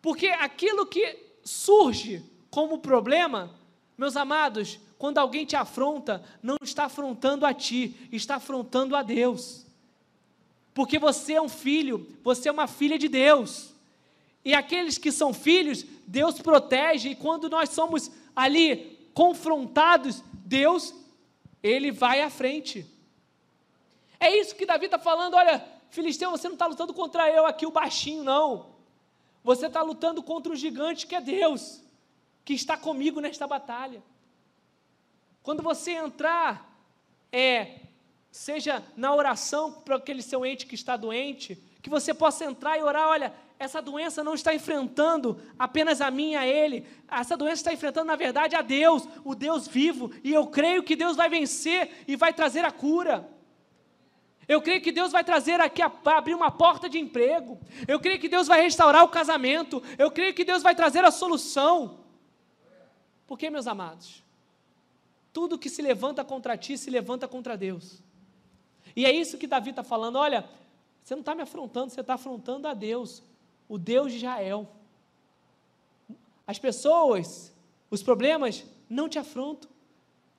Porque 0.00 0.28
aquilo 0.28 0.86
que 0.86 1.18
surge 1.44 2.24
como 2.50 2.78
problema, 2.78 3.54
meus 3.96 4.16
amados, 4.16 4.78
quando 4.98 5.18
alguém 5.18 5.44
te 5.44 5.56
afronta, 5.56 6.22
não 6.42 6.56
está 6.62 6.84
afrontando 6.84 7.44
a 7.44 7.52
ti, 7.52 7.96
está 8.12 8.36
afrontando 8.36 8.94
a 8.96 9.02
Deus. 9.02 9.66
Porque 10.72 10.98
você 10.98 11.34
é 11.34 11.42
um 11.42 11.48
filho, 11.48 12.06
você 12.22 12.48
é 12.48 12.52
uma 12.52 12.66
filha 12.66 12.98
de 12.98 13.08
Deus. 13.08 13.74
E 14.44 14.54
aqueles 14.54 14.96
que 14.96 15.12
são 15.12 15.34
filhos, 15.34 15.84
Deus 16.06 16.40
protege, 16.40 17.10
e 17.10 17.14
quando 17.14 17.50
nós 17.50 17.70
somos 17.70 18.10
ali 18.34 18.98
confrontados, 19.12 20.22
Deus, 20.32 20.94
Ele 21.62 21.90
vai 21.90 22.22
à 22.22 22.30
frente. 22.30 22.86
É 24.18 24.34
isso 24.36 24.54
que 24.54 24.66
Davi 24.66 24.86
está 24.86 24.98
falando: 24.98 25.34
olha, 25.34 25.64
Filisteu, 25.90 26.30
você 26.30 26.48
não 26.48 26.54
está 26.54 26.66
lutando 26.66 26.94
contra 26.94 27.30
eu 27.30 27.46
aqui, 27.46 27.66
o 27.66 27.70
baixinho, 27.70 28.22
não. 28.22 28.70
Você 29.42 29.66
está 29.66 29.82
lutando 29.82 30.22
contra 30.22 30.52
o 30.52 30.56
gigante 30.56 31.06
que 31.06 31.14
é 31.14 31.20
Deus, 31.20 31.82
que 32.44 32.52
está 32.52 32.76
comigo 32.76 33.20
nesta 33.20 33.46
batalha. 33.46 34.02
Quando 35.42 35.62
você 35.62 35.92
entrar, 35.92 36.70
é, 37.32 37.80
seja 38.30 38.84
na 38.96 39.14
oração 39.14 39.72
para 39.72 39.96
aquele 39.96 40.22
seu 40.22 40.44
ente 40.44 40.66
que 40.66 40.74
está 40.74 40.96
doente, 40.96 41.56
que 41.82 41.88
você 41.88 42.12
possa 42.12 42.44
entrar 42.44 42.78
e 42.78 42.82
orar, 42.82 43.08
olha, 43.08 43.34
essa 43.60 43.82
doença 43.82 44.24
não 44.24 44.32
está 44.32 44.54
enfrentando 44.54 45.38
apenas 45.58 46.00
a 46.00 46.10
mim 46.10 46.34
a 46.34 46.46
ele, 46.46 46.86
essa 47.06 47.36
doença 47.36 47.56
está 47.56 47.72
enfrentando, 47.74 48.06
na 48.06 48.16
verdade, 48.16 48.56
a 48.56 48.62
Deus, 48.62 49.06
o 49.22 49.34
Deus 49.34 49.68
vivo, 49.68 50.10
e 50.24 50.32
eu 50.32 50.46
creio 50.46 50.82
que 50.82 50.96
Deus 50.96 51.14
vai 51.14 51.28
vencer 51.28 52.04
e 52.08 52.16
vai 52.16 52.32
trazer 52.32 52.64
a 52.64 52.72
cura. 52.72 53.30
Eu 54.48 54.62
creio 54.62 54.80
que 54.80 54.90
Deus 54.90 55.12
vai 55.12 55.22
trazer 55.22 55.60
aqui, 55.60 55.82
abrir 55.82 56.34
uma 56.34 56.50
porta 56.50 56.88
de 56.88 56.98
emprego. 56.98 57.60
Eu 57.86 58.00
creio 58.00 58.18
que 58.18 58.30
Deus 58.30 58.48
vai 58.48 58.62
restaurar 58.62 59.04
o 59.04 59.08
casamento. 59.08 59.80
Eu 59.96 60.10
creio 60.10 60.34
que 60.34 60.42
Deus 60.42 60.60
vai 60.60 60.74
trazer 60.74 61.04
a 61.04 61.10
solução. 61.12 62.00
Porque, 63.28 63.48
meus 63.48 63.68
amados, 63.68 64.24
tudo 65.32 65.56
que 65.56 65.68
se 65.68 65.80
levanta 65.82 66.24
contra 66.24 66.56
ti 66.56 66.76
se 66.76 66.90
levanta 66.90 67.28
contra 67.28 67.56
Deus. 67.56 68.02
E 68.96 69.06
é 69.06 69.12
isso 69.12 69.38
que 69.38 69.46
Davi 69.46 69.70
está 69.70 69.84
falando: 69.84 70.16
olha, 70.16 70.48
você 71.04 71.14
não 71.14 71.20
está 71.20 71.32
me 71.32 71.42
afrontando, 71.42 71.90
você 71.90 72.00
está 72.00 72.14
afrontando 72.14 72.66
a 72.66 72.74
Deus, 72.74 73.22
o 73.70 73.78
Deus 73.78 74.10
de 74.10 74.18
Israel. 74.18 74.68
As 76.44 76.58
pessoas, 76.58 77.54
os 77.88 78.02
problemas 78.02 78.64
não 78.88 79.08
te 79.08 79.18
afrontam. 79.18 79.70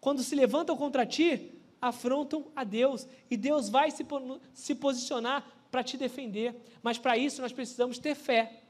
Quando 0.02 0.22
se 0.22 0.36
levantam 0.36 0.76
contra 0.76 1.06
ti, 1.06 1.54
afrontam 1.82 2.46
a 2.54 2.66
Deus. 2.66 3.08
E 3.30 3.38
Deus 3.38 3.70
vai 3.70 3.90
se, 3.90 4.06
se 4.54 4.76
posicionar 4.76 5.50
para 5.72 5.82
te 5.82 5.98
defender. 5.98 6.54
Mas 6.84 6.98
para 6.98 7.18
isso 7.18 7.42
nós 7.42 7.54
precisamos 7.54 7.98
ter 7.98 8.16
fé. 8.16 8.64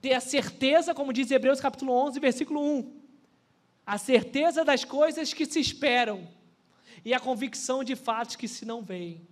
Ter 0.00 0.14
a 0.14 0.20
certeza, 0.20 0.94
como 0.94 1.12
diz 1.12 1.32
Hebreus 1.32 1.60
capítulo 1.60 1.92
11, 1.92 2.20
versículo 2.20 2.60
1 2.62 3.04
a 3.86 3.98
certeza 3.98 4.64
das 4.64 4.82
coisas 4.82 5.34
que 5.34 5.44
se 5.44 5.60
esperam 5.60 6.26
e 7.04 7.12
a 7.12 7.20
convicção 7.20 7.84
de 7.84 7.94
fatos 7.94 8.34
que 8.34 8.48
se 8.48 8.64
não 8.64 8.82
veem. 8.82 9.26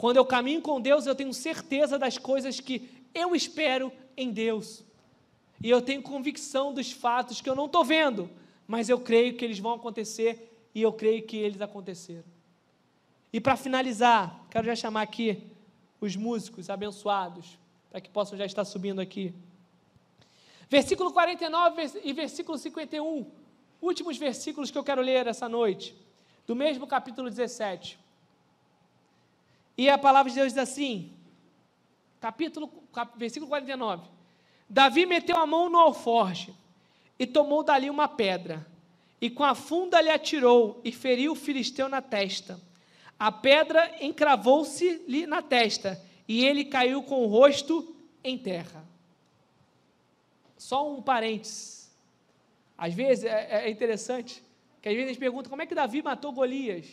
Quando 0.00 0.16
eu 0.16 0.24
caminho 0.24 0.62
com 0.62 0.80
Deus, 0.80 1.04
eu 1.04 1.14
tenho 1.14 1.34
certeza 1.34 1.98
das 1.98 2.16
coisas 2.16 2.58
que 2.58 2.88
eu 3.14 3.36
espero 3.36 3.92
em 4.16 4.30
Deus. 4.32 4.82
E 5.62 5.68
eu 5.68 5.82
tenho 5.82 6.00
convicção 6.00 6.72
dos 6.72 6.90
fatos 6.90 7.42
que 7.42 7.50
eu 7.50 7.54
não 7.54 7.66
estou 7.66 7.84
vendo, 7.84 8.30
mas 8.66 8.88
eu 8.88 8.98
creio 8.98 9.36
que 9.36 9.44
eles 9.44 9.58
vão 9.58 9.74
acontecer 9.74 10.58
e 10.74 10.80
eu 10.80 10.90
creio 10.90 11.26
que 11.26 11.36
eles 11.36 11.60
aconteceram. 11.60 12.24
E 13.30 13.38
para 13.42 13.58
finalizar, 13.58 14.42
quero 14.50 14.64
já 14.68 14.74
chamar 14.74 15.02
aqui 15.02 15.46
os 16.00 16.16
músicos 16.16 16.70
abençoados, 16.70 17.58
para 17.90 18.00
que 18.00 18.08
possam 18.08 18.38
já 18.38 18.46
estar 18.46 18.64
subindo 18.64 19.02
aqui. 19.02 19.34
Versículo 20.70 21.12
49 21.12 22.00
e 22.04 22.14
versículo 22.14 22.56
51 22.56 23.26
últimos 23.82 24.16
versículos 24.16 24.70
que 24.70 24.78
eu 24.78 24.84
quero 24.84 25.02
ler 25.02 25.26
essa 25.26 25.46
noite, 25.46 25.94
do 26.46 26.56
mesmo 26.56 26.86
capítulo 26.86 27.28
17. 27.28 27.98
E 29.80 29.88
a 29.88 29.96
palavra 29.96 30.28
de 30.28 30.36
Deus 30.36 30.52
diz 30.52 30.58
assim, 30.58 31.10
capítulo, 32.20 32.68
cap, 32.92 33.18
versículo 33.18 33.48
49. 33.48 34.10
Davi 34.68 35.06
meteu 35.06 35.38
a 35.38 35.46
mão 35.46 35.70
no 35.70 35.78
alforge 35.78 36.54
e 37.18 37.26
tomou 37.26 37.62
dali 37.62 37.88
uma 37.88 38.06
pedra, 38.06 38.66
e 39.18 39.30
com 39.30 39.42
a 39.42 39.54
funda 39.54 39.98
lhe 40.02 40.10
atirou 40.10 40.82
e 40.84 40.92
feriu 40.92 41.32
o 41.32 41.34
filisteu 41.34 41.88
na 41.88 42.02
testa. 42.02 42.60
A 43.18 43.32
pedra 43.32 44.04
encravou-se-lhe 44.04 45.26
na 45.26 45.40
testa, 45.40 45.98
e 46.28 46.44
ele 46.44 46.66
caiu 46.66 47.02
com 47.02 47.24
o 47.24 47.26
rosto 47.26 47.96
em 48.22 48.36
terra. 48.36 48.84
Só 50.58 50.92
um 50.94 51.00
parênteses. 51.00 51.90
Às 52.76 52.92
vezes 52.92 53.24
é, 53.24 53.64
é 53.64 53.70
interessante 53.70 54.44
que 54.82 54.90
às 54.90 54.94
vezes 54.94 55.08
a 55.08 55.12
gente 55.14 55.20
pergunta 55.20 55.48
como 55.48 55.62
é 55.62 55.66
que 55.66 55.74
Davi 55.74 56.02
matou 56.02 56.32
Golias. 56.32 56.86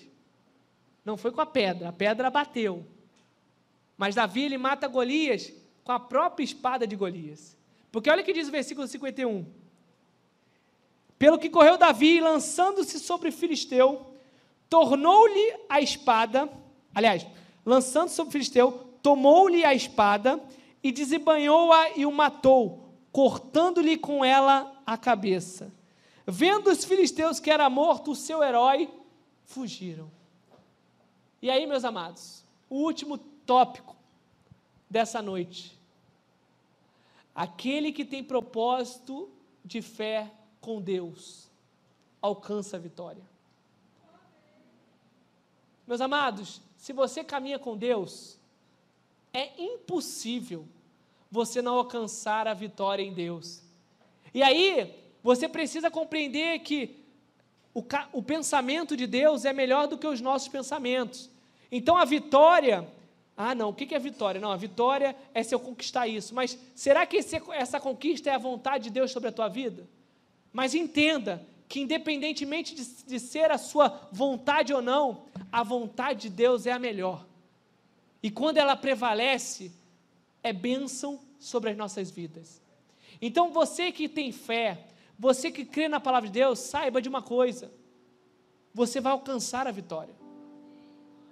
Não 1.08 1.15
foi 1.15 1.32
com 1.32 1.39
a 1.39 1.46
pedra, 1.46 1.88
a 1.88 1.93
pedra 1.93 2.30
bateu. 2.30 2.86
Mas 3.98 4.15
Davi 4.15 4.43
ele 4.43 4.58
mata 4.58 4.89
Golias 4.89 5.54
com 5.86 5.93
a 5.93 6.00
própria 6.02 6.43
espada 6.43 6.86
de 6.86 6.98
Golias. 6.98 7.56
Porque 7.93 8.10
olha 8.10 8.22
o 8.22 8.26
que 8.26 8.34
diz 8.34 8.50
o 8.50 8.52
versículo 8.52 8.86
51. 8.86 9.46
Pelo 11.17 11.39
que 11.39 11.50
correu 11.50 11.78
Davi, 11.78 12.20
lançando-se 12.20 13.00
sobre 13.00 13.32
Filisteu, 13.32 14.06
tornou-lhe 14.70 15.56
a 15.70 15.80
espada, 15.80 16.52
aliás, 16.93 17.26
lançando-se 17.65 18.15
sobre 18.15 18.34
Filisteu, 18.34 18.74
tomou-lhe 19.02 19.63
a 19.63 19.74
espada 19.74 20.43
e 20.84 20.91
desembanhou-a 20.91 21.98
e 21.98 22.06
o 22.06 22.12
matou, 22.12 22.91
cortando-lhe 23.13 23.96
com 23.96 24.26
ela 24.26 24.78
a 24.86 24.98
cabeça. 24.98 25.74
Vendo 26.28 26.70
os 26.70 26.84
filisteus 26.84 27.39
que 27.39 27.50
era 27.50 27.70
morto 27.70 28.12
o 28.12 28.15
seu 28.15 28.43
herói, 28.43 28.89
fugiram. 29.46 30.16
E 31.41 31.50
aí, 31.50 31.65
meus 31.65 31.84
amados, 31.84 32.43
o 32.69 32.76
último 32.78 33.17
tópico 33.17 33.95
dessa 34.89 35.21
noite. 35.21 35.78
Aquele 37.34 37.91
que 37.91 38.04
tem 38.04 38.23
propósito 38.23 39.30
de 39.63 39.82
fé 39.82 40.32
com 40.60 40.82
Deus 40.82 41.47
alcança 42.21 42.78
a 42.78 42.80
vitória. 42.80 43.23
Meus 45.86 46.02
amados, 46.02 46.62
se 46.77 46.92
você 46.92 47.23
caminha 47.23 47.60
com 47.60 47.77
Deus, 47.77 48.38
é 49.31 49.62
impossível 49.62 50.67
você 51.29 51.62
não 51.62 51.75
alcançar 51.75 52.48
a 52.48 52.54
vitória 52.54 53.04
em 53.04 53.13
Deus. 53.13 53.62
E 54.33 54.42
aí, 54.42 54.96
você 55.23 55.48
precisa 55.48 55.92
compreender 55.92 56.60
que 56.60 57.06
o, 57.78 57.86
o 58.12 58.23
pensamento 58.23 58.98
de 58.98 59.06
Deus 59.06 59.46
é 59.46 59.54
melhor 59.54 59.88
do 59.88 60.00
que 60.00 60.08
os 60.08 60.19
nossos 60.19 60.48
pensamentos. 60.48 61.30
Então 61.71 61.96
a 61.96 62.06
vitória. 62.06 62.88
Ah, 63.36 63.54
não, 63.54 63.69
o 63.69 63.73
que 63.73 63.94
é 63.94 64.00
vitória? 64.00 64.42
Não, 64.42 64.52
a 64.52 64.58
vitória 64.58 65.15
é 65.32 65.44
se 65.44 65.54
eu 65.54 65.60
conquistar 65.60 66.08
isso. 66.08 66.34
Mas 66.34 66.58
será 66.73 67.06
que 67.06 67.17
esse, 67.17 67.40
essa 67.52 67.80
conquista 67.80 68.32
é 68.32 68.34
a 68.34 68.40
vontade 68.40 68.86
de 68.86 68.90
Deus 68.90 69.12
sobre 69.12 69.30
a 69.30 69.32
tua 69.32 69.48
vida? 69.48 69.88
Mas 70.52 70.73
entenda 70.73 71.46
que, 71.69 71.80
independentemente 71.80 72.73
de, 72.73 72.84
de 72.84 73.19
ser 73.19 73.52
a 73.52 73.60
sua 73.60 74.10
vontade 74.12 74.73
ou 74.73 74.82
não, 74.82 75.25
a 75.52 75.62
vontade 75.62 76.21
de 76.21 76.30
Deus 76.32 76.65
é 76.65 76.71
a 76.71 76.80
melhor. 76.80 77.28
E 78.23 78.32
quando 78.32 78.58
ela 78.58 78.75
prevalece, 78.75 79.71
é 80.42 80.52
bênção 80.52 81.19
sobre 81.38 81.69
as 81.69 81.78
nossas 81.78 82.10
vidas. 82.10 82.60
Então 83.21 83.52
você 83.52 83.92
que 83.92 84.10
tem 84.10 84.32
fé, 84.32 84.80
você 85.18 85.52
que 85.52 85.65
crê 85.65 85.88
na 85.88 86.00
palavra 86.00 86.30
de 86.30 86.34
Deus, 86.34 86.60
saiba 86.60 87.02
de 87.02 87.10
uma 87.10 87.22
coisa: 87.22 87.72
você 88.74 89.00
vai 89.00 89.12
alcançar 89.12 89.68
a 89.68 89.72
vitória. 89.72 90.15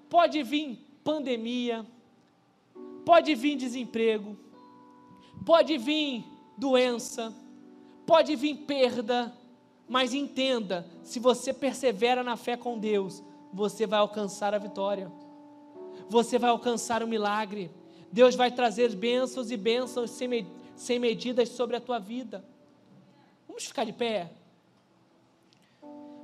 Pode 0.09 0.41
vir 0.43 0.79
pandemia, 1.03 1.85
Pode 3.05 3.35
vir 3.35 3.55
desemprego, 3.55 4.35
pode 5.45 5.77
vir 5.77 6.25
doença, 6.57 7.31
pode 8.03 8.35
vir 8.35 8.55
perda, 8.65 9.31
mas 9.87 10.11
entenda: 10.11 10.87
se 11.03 11.19
você 11.19 11.53
persevera 11.53 12.23
na 12.23 12.35
fé 12.35 12.57
com 12.57 12.79
Deus, 12.79 13.23
você 13.53 13.85
vai 13.85 13.99
alcançar 13.99 14.55
a 14.55 14.57
vitória, 14.57 15.11
você 16.09 16.39
vai 16.39 16.49
alcançar 16.49 17.03
o 17.03 17.07
milagre. 17.07 17.69
Deus 18.11 18.33
vai 18.33 18.49
trazer 18.49 18.95
bênçãos 18.95 19.51
e 19.51 19.57
bênçãos 19.57 20.09
sem, 20.09 20.47
sem 20.75 20.97
medidas 20.97 21.49
sobre 21.49 21.75
a 21.75 21.81
tua 21.81 21.99
vida. 21.99 22.43
Vamos 23.55 23.67
ficar 23.67 23.85
de 23.85 23.93
pé? 23.93 24.29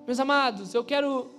Meus 0.06 0.20
amados, 0.20 0.74
eu 0.74 0.84
quero. 0.84 1.32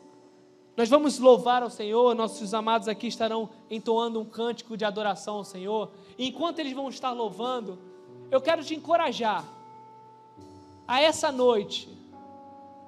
Nós 0.74 0.88
vamos 0.88 1.18
louvar 1.18 1.62
ao 1.62 1.68
Senhor, 1.68 2.14
nossos 2.14 2.54
amados 2.54 2.88
aqui 2.88 3.08
estarão 3.08 3.50
entoando 3.70 4.18
um 4.18 4.24
cântico 4.24 4.74
de 4.74 4.86
adoração 4.86 5.34
ao 5.34 5.44
Senhor. 5.44 5.90
E 6.16 6.28
enquanto 6.28 6.60
eles 6.60 6.72
vão 6.72 6.88
estar 6.88 7.10
louvando, 7.10 7.78
eu 8.30 8.40
quero 8.40 8.64
te 8.64 8.74
encorajar 8.74 9.44
a 10.88 10.98
essa 10.98 11.30
noite 11.30 11.90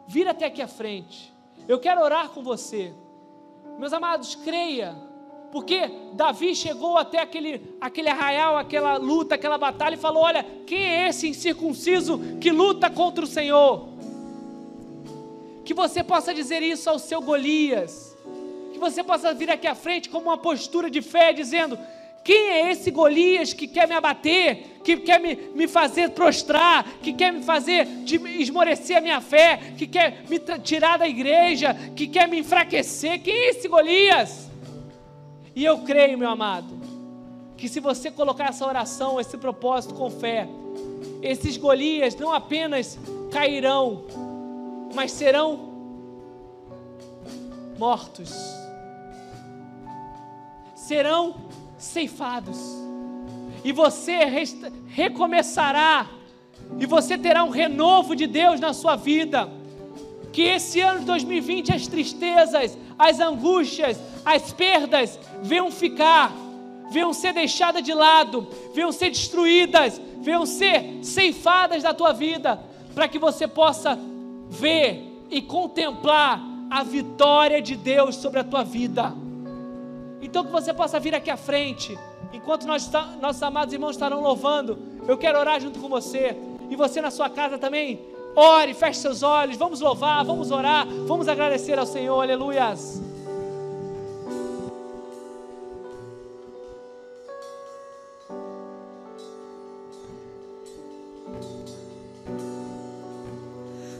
vir 0.08 0.26
até 0.26 0.46
aqui 0.46 0.62
à 0.62 0.66
frente. 0.66 1.30
Eu 1.68 1.78
quero 1.78 2.00
orar 2.00 2.30
com 2.30 2.42
você. 2.42 2.94
Meus 3.78 3.92
amados, 3.92 4.34
creia, 4.34 4.96
porque 5.54 5.88
Davi 6.14 6.52
chegou 6.56 6.98
até 6.98 7.20
aquele, 7.20 7.62
aquele 7.80 8.08
arraial, 8.08 8.56
aquela 8.56 8.96
luta, 8.96 9.36
aquela 9.36 9.56
batalha 9.56 9.94
e 9.94 9.96
falou: 9.96 10.24
Olha, 10.24 10.44
quem 10.66 10.84
é 10.84 11.08
esse 11.08 11.28
incircunciso 11.28 12.18
que 12.40 12.50
luta 12.50 12.90
contra 12.90 13.22
o 13.22 13.28
Senhor? 13.28 13.88
Que 15.64 15.72
você 15.72 16.02
possa 16.02 16.34
dizer 16.34 16.60
isso 16.60 16.90
ao 16.90 16.98
seu 16.98 17.22
Golias, 17.22 18.16
que 18.72 18.80
você 18.80 19.04
possa 19.04 19.32
vir 19.32 19.48
aqui 19.48 19.68
à 19.68 19.76
frente 19.76 20.08
como 20.08 20.26
uma 20.26 20.36
postura 20.36 20.90
de 20.90 21.00
fé, 21.00 21.32
dizendo: 21.32 21.78
quem 22.24 22.50
é 22.50 22.72
esse 22.72 22.90
Golias 22.90 23.52
que 23.52 23.68
quer 23.68 23.86
me 23.86 23.94
abater, 23.94 24.80
que 24.82 24.96
quer 24.96 25.20
me, 25.20 25.36
me 25.54 25.68
fazer 25.68 26.10
prostrar, 26.10 26.84
que 27.00 27.12
quer 27.12 27.32
me 27.32 27.44
fazer 27.44 27.86
de, 28.02 28.16
esmorecer 28.42 28.96
a 28.96 29.00
minha 29.00 29.20
fé, 29.20 29.60
que 29.78 29.86
quer 29.86 30.24
me 30.28 30.40
tirar 30.64 30.98
da 30.98 31.06
igreja, 31.06 31.76
que 31.94 32.08
quer 32.08 32.26
me 32.26 32.40
enfraquecer? 32.40 33.22
Quem 33.22 33.32
é 33.32 33.50
esse 33.50 33.68
Golias? 33.68 34.52
E 35.54 35.64
eu 35.64 35.78
creio, 35.78 36.18
meu 36.18 36.28
amado, 36.28 36.74
que 37.56 37.68
se 37.68 37.78
você 37.80 38.10
colocar 38.10 38.48
essa 38.48 38.66
oração, 38.66 39.20
esse 39.20 39.36
propósito 39.36 39.94
com 39.94 40.10
fé, 40.10 40.48
esses 41.22 41.56
Golias 41.56 42.16
não 42.16 42.32
apenas 42.32 42.98
cairão, 43.30 44.04
mas 44.94 45.12
serão 45.12 45.72
mortos, 47.78 48.34
serão 50.74 51.36
ceifados, 51.78 52.58
e 53.64 53.72
você 53.72 54.18
recomeçará, 54.88 56.08
e 56.78 56.86
você 56.86 57.16
terá 57.16 57.44
um 57.44 57.50
renovo 57.50 58.16
de 58.16 58.26
Deus 58.26 58.58
na 58.60 58.72
sua 58.72 58.96
vida. 58.96 59.48
Que 60.34 60.42
esse 60.42 60.80
ano 60.80 60.98
de 60.98 61.06
2020 61.06 61.72
as 61.72 61.86
tristezas, 61.86 62.76
as 62.98 63.20
angústias, 63.20 64.00
as 64.24 64.52
perdas 64.52 65.16
venham 65.40 65.70
ficar, 65.70 66.32
venham 66.90 67.12
ser 67.12 67.32
deixadas 67.32 67.84
de 67.84 67.94
lado, 67.94 68.48
venham 68.74 68.90
ser 68.90 69.10
destruídas, 69.10 70.00
venham 70.20 70.44
ser 70.44 70.98
ceifadas 71.04 71.84
da 71.84 71.94
tua 71.94 72.12
vida, 72.12 72.60
para 72.96 73.06
que 73.06 73.16
você 73.16 73.46
possa 73.46 73.96
ver 74.50 75.24
e 75.30 75.40
contemplar 75.40 76.42
a 76.68 76.82
vitória 76.82 77.62
de 77.62 77.76
Deus 77.76 78.16
sobre 78.16 78.40
a 78.40 78.44
tua 78.44 78.64
vida. 78.64 79.14
Então 80.20 80.44
que 80.44 80.50
você 80.50 80.74
possa 80.74 80.98
vir 80.98 81.14
aqui 81.14 81.30
à 81.30 81.36
frente, 81.36 81.96
enquanto 82.32 82.66
nós, 82.66 82.90
nossos 83.20 83.42
amados 83.44 83.72
irmãos 83.72 83.92
estarão 83.92 84.20
louvando, 84.20 84.76
eu 85.06 85.16
quero 85.16 85.38
orar 85.38 85.60
junto 85.60 85.78
com 85.78 85.88
você, 85.88 86.36
e 86.68 86.74
você 86.74 87.00
na 87.00 87.12
sua 87.12 87.30
casa 87.30 87.56
também, 87.56 88.13
ore, 88.34 88.74
feche 88.74 89.00
seus 89.00 89.22
olhos, 89.22 89.56
vamos 89.56 89.80
louvar, 89.80 90.24
vamos 90.24 90.50
orar, 90.50 90.86
vamos 91.06 91.28
agradecer 91.28 91.78
ao 91.78 91.86
Senhor, 91.86 92.20
aleluias. 92.20 93.02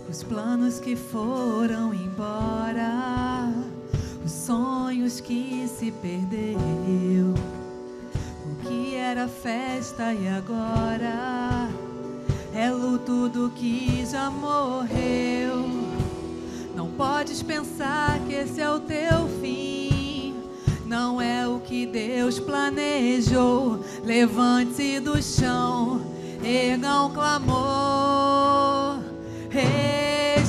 Os 0.08 0.22
planos 0.22 0.78
que 0.78 0.94
foram 0.94 1.92
embora 1.92 3.52
os 4.24 4.30
sonhos 4.30 5.20
que 5.20 5.66
se 5.68 5.90
perdeu. 5.90 7.34
O 8.46 8.66
que 8.66 8.94
era 8.94 9.26
festa 9.26 10.14
e 10.14 10.28
agora 10.28 11.68
é 12.54 12.70
luto 12.70 13.28
do 13.28 13.50
que 13.50 14.06
já 14.06 14.30
morreu. 14.30 15.68
Não 16.74 16.88
podes 16.88 17.42
pensar 17.42 18.18
que 18.20 18.32
esse 18.32 18.60
é 18.60 18.70
o 18.70 18.78
teu 18.78 19.28
fim. 19.40 20.36
Não 20.86 21.20
é 21.20 21.48
o 21.48 21.58
que 21.58 21.84
Deus 21.84 22.38
planejou. 22.38 23.84
Levante-se 24.04 25.00
do 25.00 25.20
chão, 25.20 26.00
erga 26.44 27.02
um 27.02 27.10
clamor. 27.12 28.98
Hey. 29.50 30.43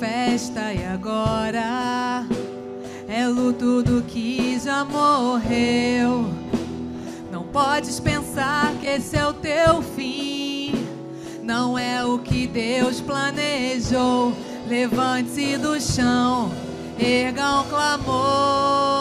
Festa 0.00 0.72
e 0.72 0.82
agora 0.82 2.24
é 3.06 3.28
luto 3.28 3.82
do 3.82 4.00
que 4.00 4.58
já 4.58 4.82
morreu. 4.82 6.24
Não 7.30 7.42
podes 7.44 8.00
pensar 8.00 8.72
que 8.80 8.86
esse 8.86 9.18
é 9.18 9.26
o 9.26 9.34
teu 9.34 9.82
fim. 9.82 10.86
Não 11.42 11.78
é 11.78 12.02
o 12.02 12.18
que 12.18 12.46
Deus 12.46 13.02
planejou. 13.02 14.32
Levante-se 14.66 15.58
do 15.58 15.78
chão, 15.78 16.50
erga 16.98 17.60
um 17.60 17.64
clamor. 17.64 18.99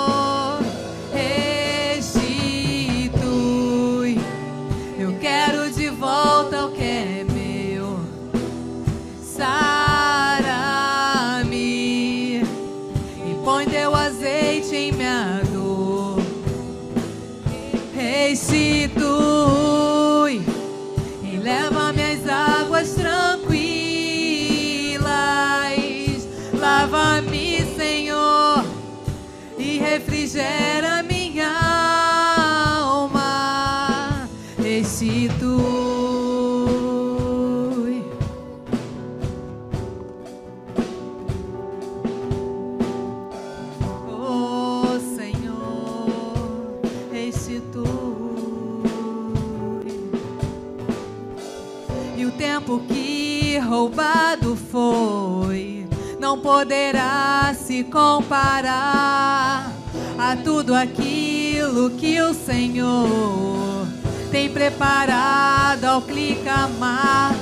Poderá 56.49 57.53
se 57.53 57.83
comparar 57.83 59.71
a 60.17 60.35
tudo 60.43 60.73
aquilo 60.73 61.91
que 61.91 62.19
o 62.19 62.33
Senhor 62.33 63.85
tem 64.31 64.49
preparado 64.49 65.85
ao 65.85 66.01
clicamar. 66.01 67.35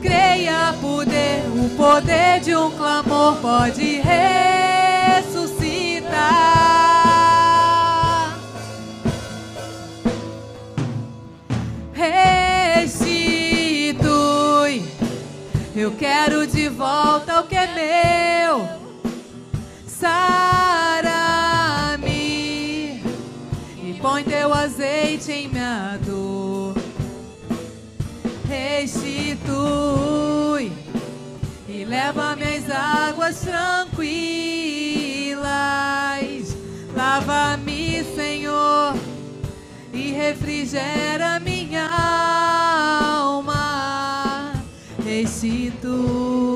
Creia 0.00 0.72
poder, 0.80 1.42
o 1.48 1.68
poder 1.70 2.38
de 2.42 2.54
um 2.54 2.70
clamor 2.70 3.38
pode 3.38 4.00
ressuscitar. 4.00 5.34
Restitui, 12.82 13.24
eu 15.74 15.90
quero 15.98 16.46
de 16.46 16.68
volta. 16.68 17.43
Sara-me 20.04 21.32
e 23.82 23.96
põe 24.02 24.22
teu 24.22 24.52
azeite 24.52 25.32
em 25.32 25.48
minha 25.48 25.98
dor. 26.04 26.74
Restitui 28.46 29.54
e 31.66 31.84
leva 31.86 32.36
minhas 32.36 32.70
águas 32.70 33.40
tranquilas. 33.40 34.04
Lava-me, 36.94 38.04
Senhor, 38.14 38.94
e 39.90 40.12
refrigera 40.12 41.40
minha 41.40 41.88
alma. 43.16 44.52
Restitui. 45.02 46.53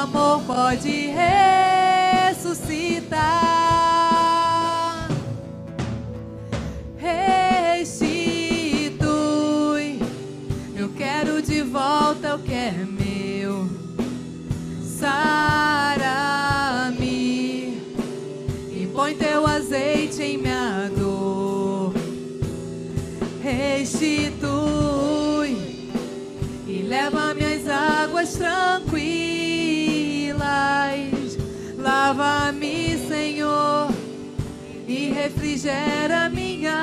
Clamor 0.00 0.40
pode 0.46 1.12
ressuscitar. 2.30 3.99
Lava-me, 32.12 32.98
Senhor, 33.06 33.88
e 34.88 35.10
refrigera 35.10 36.28
minha 36.28 36.74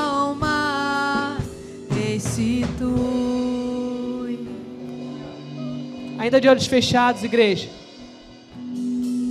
alma. 0.00 1.36
Restitui. 1.90 2.88
Ainda 6.16 6.40
de 6.40 6.48
olhos 6.48 6.66
fechados, 6.66 7.22
igreja. 7.24 7.68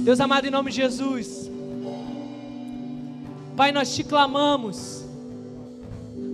Deus 0.04 0.20
amado, 0.20 0.46
em 0.46 0.52
nome 0.52 0.70
de 0.70 0.78
Jesus. 0.78 1.50
Pai, 3.58 3.72
nós 3.72 3.96
te 3.96 4.04
clamamos, 4.04 5.04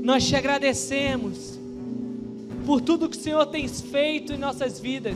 nós 0.03 0.27
te 0.27 0.35
agradecemos 0.35 1.57
por 2.65 2.81
tudo 2.81 3.07
que 3.07 3.15
o 3.15 3.21
Senhor 3.21 3.45
tem 3.45 3.65
feito 3.69 4.33
em 4.33 4.37
nossas 4.37 4.77
vidas. 4.77 5.15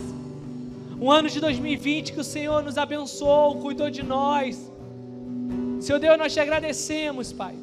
Um 0.99 1.11
ano 1.11 1.29
de 1.29 1.41
2020 1.41 2.13
que 2.13 2.19
o 2.19 2.23
Senhor 2.23 2.63
nos 2.63 2.77
abençoou, 2.77 3.55
cuidou 3.59 3.89
de 3.89 4.01
nós. 4.01 4.71
Senhor 5.81 5.99
Deus, 5.99 6.17
nós 6.17 6.33
te 6.33 6.39
agradecemos, 6.39 7.33
Pai. 7.33 7.55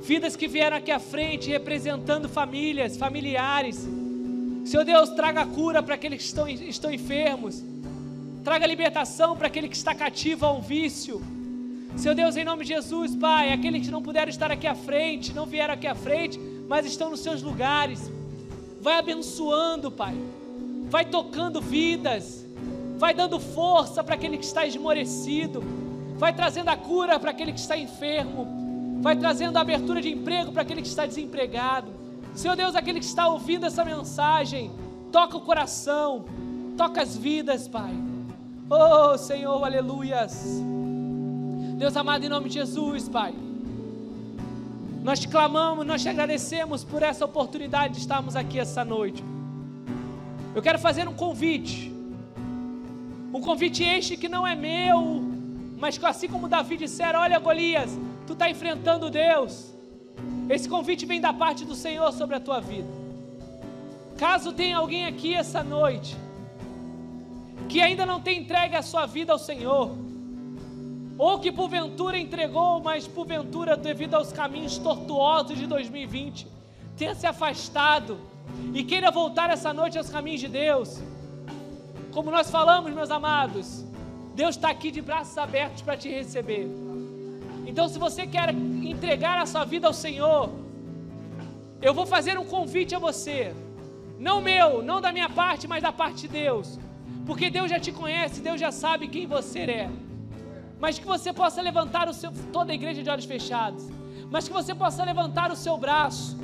Vidas 0.00 0.36
que 0.36 0.46
vieram 0.46 0.76
aqui 0.76 0.90
à 0.90 0.98
frente 1.00 1.50
representando 1.50 2.28
famílias, 2.28 2.96
familiares. 2.96 3.88
Senhor 4.64 4.84
Deus, 4.84 5.10
traga 5.10 5.44
cura 5.44 5.82
para 5.82 5.96
aqueles 5.96 6.18
que 6.18 6.24
estão, 6.24 6.48
estão 6.48 6.92
enfermos. 6.92 7.64
Traga 8.44 8.64
libertação 8.64 9.36
para 9.36 9.48
aquele 9.48 9.68
que 9.68 9.76
está 9.76 9.94
cativo 9.94 10.46
a 10.46 10.52
um 10.52 10.60
vício. 10.60 11.20
Senhor 11.96 12.14
Deus, 12.14 12.36
em 12.36 12.44
nome 12.44 12.64
de 12.64 12.68
Jesus, 12.68 13.14
Pai, 13.16 13.52
aqueles 13.52 13.84
que 13.84 13.90
não 13.90 14.02
puderam 14.02 14.30
estar 14.30 14.50
aqui 14.50 14.66
à 14.66 14.74
frente, 14.74 15.32
não 15.32 15.46
vieram 15.46 15.74
aqui 15.74 15.86
à 15.86 15.94
frente, 15.94 16.38
mas 16.68 16.86
estão 16.86 17.10
nos 17.10 17.20
seus 17.20 17.42
lugares. 17.42 18.10
Vai 18.80 18.98
abençoando, 18.98 19.90
Pai. 19.90 20.14
Vai 20.88 21.04
tocando 21.04 21.60
vidas. 21.60 22.41
Vai 23.02 23.12
dando 23.12 23.40
força 23.40 24.04
para 24.04 24.14
aquele 24.14 24.38
que 24.38 24.44
está 24.44 24.64
esmorecido. 24.64 25.60
Vai 26.16 26.32
trazendo 26.32 26.68
a 26.68 26.76
cura 26.76 27.18
para 27.18 27.32
aquele 27.32 27.52
que 27.52 27.58
está 27.58 27.76
enfermo. 27.76 29.00
Vai 29.02 29.16
trazendo 29.16 29.56
a 29.56 29.60
abertura 29.60 30.00
de 30.00 30.08
emprego 30.08 30.52
para 30.52 30.62
aquele 30.62 30.80
que 30.80 30.86
está 30.86 31.04
desempregado. 31.04 31.88
Senhor 32.32 32.54
Deus, 32.54 32.76
aquele 32.76 33.00
que 33.00 33.04
está 33.04 33.26
ouvindo 33.26 33.66
essa 33.66 33.84
mensagem, 33.84 34.70
toca 35.10 35.36
o 35.36 35.40
coração, 35.40 36.26
toca 36.76 37.02
as 37.02 37.16
vidas, 37.16 37.66
Pai. 37.66 37.92
Oh, 38.70 39.18
Senhor, 39.18 39.64
aleluias. 39.64 40.62
Deus 41.76 41.96
amado, 41.96 42.24
em 42.24 42.28
nome 42.28 42.50
de 42.50 42.54
Jesus, 42.54 43.08
Pai. 43.08 43.34
Nós 45.02 45.18
te 45.18 45.26
clamamos, 45.26 45.84
nós 45.84 46.02
te 46.02 46.08
agradecemos 46.08 46.84
por 46.84 47.02
essa 47.02 47.24
oportunidade 47.24 47.94
de 47.94 47.98
estarmos 47.98 48.36
aqui 48.36 48.60
essa 48.60 48.84
noite. 48.84 49.24
Eu 50.54 50.62
quero 50.62 50.78
fazer 50.78 51.08
um 51.08 51.14
convite. 51.14 51.91
Um 53.32 53.40
convite 53.40 53.82
este 53.82 54.16
que 54.16 54.28
não 54.28 54.46
é 54.46 54.54
meu, 54.54 55.22
mas 55.78 56.02
assim 56.04 56.28
como 56.28 56.48
Davi 56.48 56.76
disseram: 56.76 57.20
Olha, 57.20 57.38
Golias, 57.38 57.98
tu 58.26 58.34
está 58.34 58.50
enfrentando 58.50 59.10
Deus. 59.10 59.72
Esse 60.48 60.68
convite 60.68 61.06
vem 61.06 61.20
da 61.20 61.32
parte 61.32 61.64
do 61.64 61.74
Senhor 61.74 62.12
sobre 62.12 62.36
a 62.36 62.40
tua 62.40 62.60
vida. 62.60 62.88
Caso 64.18 64.52
tenha 64.52 64.76
alguém 64.76 65.06
aqui 65.06 65.34
essa 65.34 65.64
noite 65.64 66.16
que 67.68 67.80
ainda 67.80 68.04
não 68.04 68.20
tem 68.20 68.40
entregue 68.40 68.76
a 68.76 68.82
sua 68.82 69.06
vida 69.06 69.32
ao 69.32 69.38
Senhor, 69.38 69.96
ou 71.16 71.38
que 71.38 71.50
porventura 71.50 72.18
entregou, 72.18 72.80
mas 72.82 73.06
porventura, 73.06 73.76
devido 73.76 74.14
aos 74.14 74.30
caminhos 74.30 74.76
tortuosos 74.76 75.56
de 75.56 75.66
2020, 75.66 76.46
tenha 76.96 77.14
se 77.14 77.26
afastado 77.26 78.18
e 78.74 78.84
queira 78.84 79.10
voltar 79.10 79.48
essa 79.48 79.72
noite 79.72 79.96
aos 79.96 80.10
caminhos 80.10 80.40
de 80.40 80.48
Deus, 80.48 81.00
como 82.12 82.30
nós 82.30 82.50
falamos, 82.50 82.92
meus 82.92 83.10
amados, 83.10 83.84
Deus 84.34 84.56
está 84.56 84.68
aqui 84.70 84.90
de 84.90 85.00
braços 85.00 85.36
abertos 85.38 85.82
para 85.82 85.96
te 85.96 86.08
receber. 86.08 86.68
Então, 87.66 87.88
se 87.88 87.98
você 87.98 88.26
quer 88.26 88.50
entregar 88.50 89.38
a 89.38 89.46
sua 89.46 89.64
vida 89.64 89.86
ao 89.86 89.94
Senhor, 89.94 90.50
eu 91.80 91.94
vou 91.94 92.06
fazer 92.06 92.38
um 92.38 92.44
convite 92.44 92.94
a 92.94 92.98
você, 92.98 93.54
não 94.18 94.40
meu, 94.40 94.82
não 94.82 95.00
da 95.00 95.10
minha 95.10 95.28
parte, 95.28 95.66
mas 95.66 95.82
da 95.82 95.92
parte 95.92 96.22
de 96.22 96.28
Deus, 96.28 96.78
porque 97.24 97.50
Deus 97.50 97.70
já 97.70 97.80
te 97.80 97.92
conhece, 97.92 98.40
Deus 98.40 98.60
já 98.60 98.70
sabe 98.70 99.08
quem 99.08 99.26
você 99.26 99.60
é. 99.60 99.90
Mas 100.78 100.98
que 100.98 101.06
você 101.06 101.32
possa 101.32 101.62
levantar 101.62 102.08
o 102.08 102.14
seu, 102.14 102.30
toda 102.52 102.72
a 102.72 102.74
igreja 102.74 103.02
de 103.02 103.08
olhos 103.08 103.24
fechados, 103.24 103.88
mas 104.30 104.46
que 104.46 104.52
você 104.52 104.74
possa 104.74 105.02
levantar 105.04 105.50
o 105.50 105.56
seu 105.56 105.76
braço, 105.78 106.36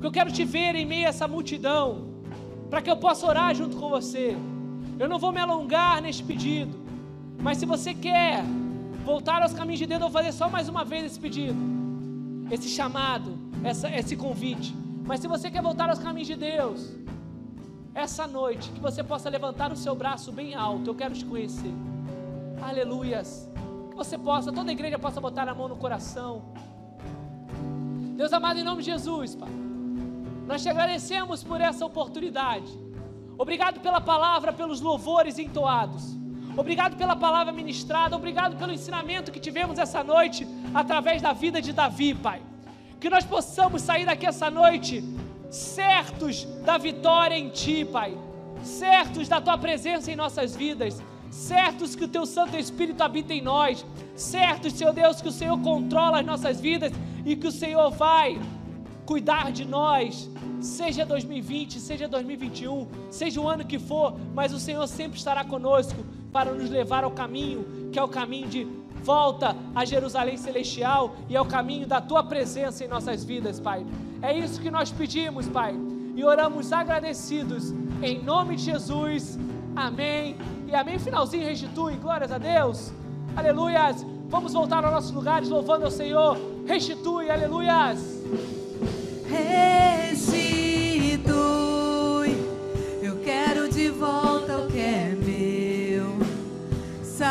que 0.00 0.06
eu 0.06 0.10
quero 0.10 0.32
te 0.32 0.44
ver 0.44 0.74
em 0.74 0.86
meio 0.86 1.06
a 1.06 1.10
essa 1.10 1.28
multidão, 1.28 2.08
para 2.68 2.82
que 2.82 2.90
eu 2.90 2.96
possa 2.96 3.26
orar 3.26 3.54
junto 3.54 3.76
com 3.76 3.88
você. 3.88 4.36
Eu 4.98 5.08
não 5.08 5.18
vou 5.18 5.32
me 5.32 5.40
alongar 5.40 6.02
neste 6.02 6.22
pedido, 6.22 6.76
mas 7.38 7.58
se 7.58 7.66
você 7.66 7.94
quer 7.94 8.42
voltar 9.04 9.42
aos 9.42 9.52
caminhos 9.52 9.78
de 9.78 9.86
Deus, 9.86 10.00
eu 10.00 10.08
vou 10.08 10.18
fazer 10.20 10.32
só 10.32 10.48
mais 10.48 10.68
uma 10.68 10.84
vez 10.84 11.04
esse 11.04 11.20
pedido, 11.20 11.58
esse 12.50 12.68
chamado, 12.68 13.38
essa, 13.62 13.88
esse 13.90 14.16
convite. 14.16 14.74
Mas 15.04 15.20
se 15.20 15.28
você 15.28 15.50
quer 15.50 15.62
voltar 15.62 15.88
aos 15.88 15.98
caminhos 15.98 16.26
de 16.26 16.36
Deus, 16.36 16.92
essa 17.94 18.26
noite, 18.26 18.70
que 18.70 18.80
você 18.80 19.02
possa 19.02 19.30
levantar 19.30 19.72
o 19.72 19.76
seu 19.76 19.94
braço 19.94 20.32
bem 20.32 20.54
alto, 20.54 20.90
eu 20.90 20.94
quero 20.94 21.14
te 21.14 21.24
conhecer. 21.24 21.72
Aleluias 22.60 23.48
você 23.98 24.16
possa, 24.16 24.52
toda 24.52 24.70
a 24.70 24.72
igreja 24.72 24.96
possa 24.96 25.20
botar 25.20 25.48
a 25.48 25.54
mão 25.54 25.66
no 25.66 25.76
coração. 25.76 26.42
Deus 28.16 28.32
amado, 28.32 28.60
em 28.60 28.62
nome 28.62 28.80
de 28.80 28.92
Jesus, 28.92 29.34
Pai, 29.34 29.50
nós 30.46 30.62
te 30.62 30.68
agradecemos 30.68 31.42
por 31.42 31.60
essa 31.60 31.84
oportunidade. 31.84 32.72
Obrigado 33.38 33.80
pela 33.80 34.00
palavra, 34.00 34.52
pelos 34.52 34.80
louvores 34.80 35.38
entoados. 35.38 36.18
Obrigado 36.56 36.96
pela 36.96 37.14
palavra 37.14 37.52
ministrada. 37.52 38.16
Obrigado 38.16 38.56
pelo 38.56 38.72
ensinamento 38.72 39.30
que 39.30 39.38
tivemos 39.38 39.78
essa 39.78 40.02
noite 40.02 40.46
através 40.74 41.22
da 41.22 41.32
vida 41.32 41.62
de 41.62 41.72
Davi, 41.72 42.14
Pai. 42.14 42.42
Que 42.98 43.08
nós 43.08 43.24
possamos 43.24 43.82
sair 43.82 44.04
daqui 44.04 44.26
essa 44.26 44.50
noite 44.50 45.04
certos 45.48 46.44
da 46.64 46.76
vitória 46.76 47.38
em 47.38 47.48
Ti, 47.48 47.84
Pai. 47.84 48.18
Certos 48.64 49.28
da 49.28 49.40
Tua 49.40 49.56
presença 49.56 50.10
em 50.10 50.16
nossas 50.16 50.56
vidas 50.56 51.00
certos 51.30 51.94
que 51.94 52.04
o 52.04 52.08
Teu 52.08 52.24
Santo 52.26 52.56
Espírito 52.56 53.02
habita 53.02 53.32
em 53.32 53.42
nós, 53.42 53.84
certos, 54.14 54.72
Senhor 54.72 54.92
Deus, 54.92 55.20
que 55.20 55.28
o 55.28 55.32
Senhor 55.32 55.58
controla 55.60 56.20
as 56.20 56.26
nossas 56.26 56.60
vidas 56.60 56.92
e 57.24 57.36
que 57.36 57.46
o 57.46 57.52
Senhor 57.52 57.90
vai 57.90 58.40
cuidar 59.08 59.50
de 59.50 59.64
nós, 59.64 60.30
seja 60.60 61.06
2020, 61.06 61.80
seja 61.80 62.06
2021, 62.06 62.86
seja 63.10 63.40
o 63.40 63.48
ano 63.48 63.64
que 63.64 63.78
for, 63.78 64.14
mas 64.34 64.52
o 64.52 64.60
Senhor 64.60 64.86
sempre 64.86 65.16
estará 65.16 65.42
conosco 65.42 66.04
para 66.30 66.52
nos 66.52 66.68
levar 66.68 67.04
ao 67.04 67.10
caminho, 67.10 67.88
que 67.90 67.98
é 67.98 68.02
o 68.02 68.08
caminho 68.08 68.46
de 68.48 68.66
volta 69.02 69.56
a 69.74 69.82
Jerusalém 69.86 70.36
celestial 70.36 71.16
e 71.26 71.34
é 71.34 71.40
o 71.40 71.46
caminho 71.46 71.86
da 71.86 72.02
tua 72.02 72.22
presença 72.22 72.84
em 72.84 72.88
nossas 72.88 73.24
vidas, 73.24 73.58
Pai. 73.58 73.86
É 74.20 74.36
isso 74.36 74.60
que 74.60 74.70
nós 74.70 74.90
pedimos, 74.90 75.48
Pai, 75.48 75.74
e 76.14 76.22
oramos 76.22 76.70
agradecidos 76.70 77.70
em 78.02 78.22
nome 78.22 78.56
de 78.56 78.64
Jesus. 78.64 79.38
Amém 79.74 80.36
e 80.66 80.74
amém. 80.74 80.98
Finalzinho, 80.98 81.46
restitui, 81.46 81.96
glórias 81.96 82.30
a 82.30 82.36
Deus. 82.36 82.92
Aleluias. 83.34 84.04
Vamos 84.28 84.52
voltar 84.52 84.84
aos 84.84 84.92
nossos 84.92 85.12
lugares, 85.12 85.48
louvando 85.48 85.86
ao 85.86 85.90
Senhor. 85.90 86.36
Restitui, 86.66 87.30
aleluias. 87.30 88.17
Restitui. 89.28 90.36
Eu 93.02 93.16
quero 93.24 93.68
de 93.68 93.90
volta 93.90 94.58
o 94.58 94.66
que 94.68 94.78
é 94.78 95.14
meu. 95.14 96.18
Sara-me 97.02 97.28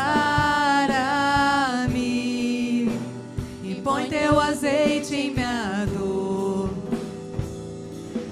e 3.64 3.80
põe 3.82 4.06
teu 4.08 4.38
azeite 4.40 5.14
em 5.14 5.30
minha 5.32 5.86
dor. 5.96 6.70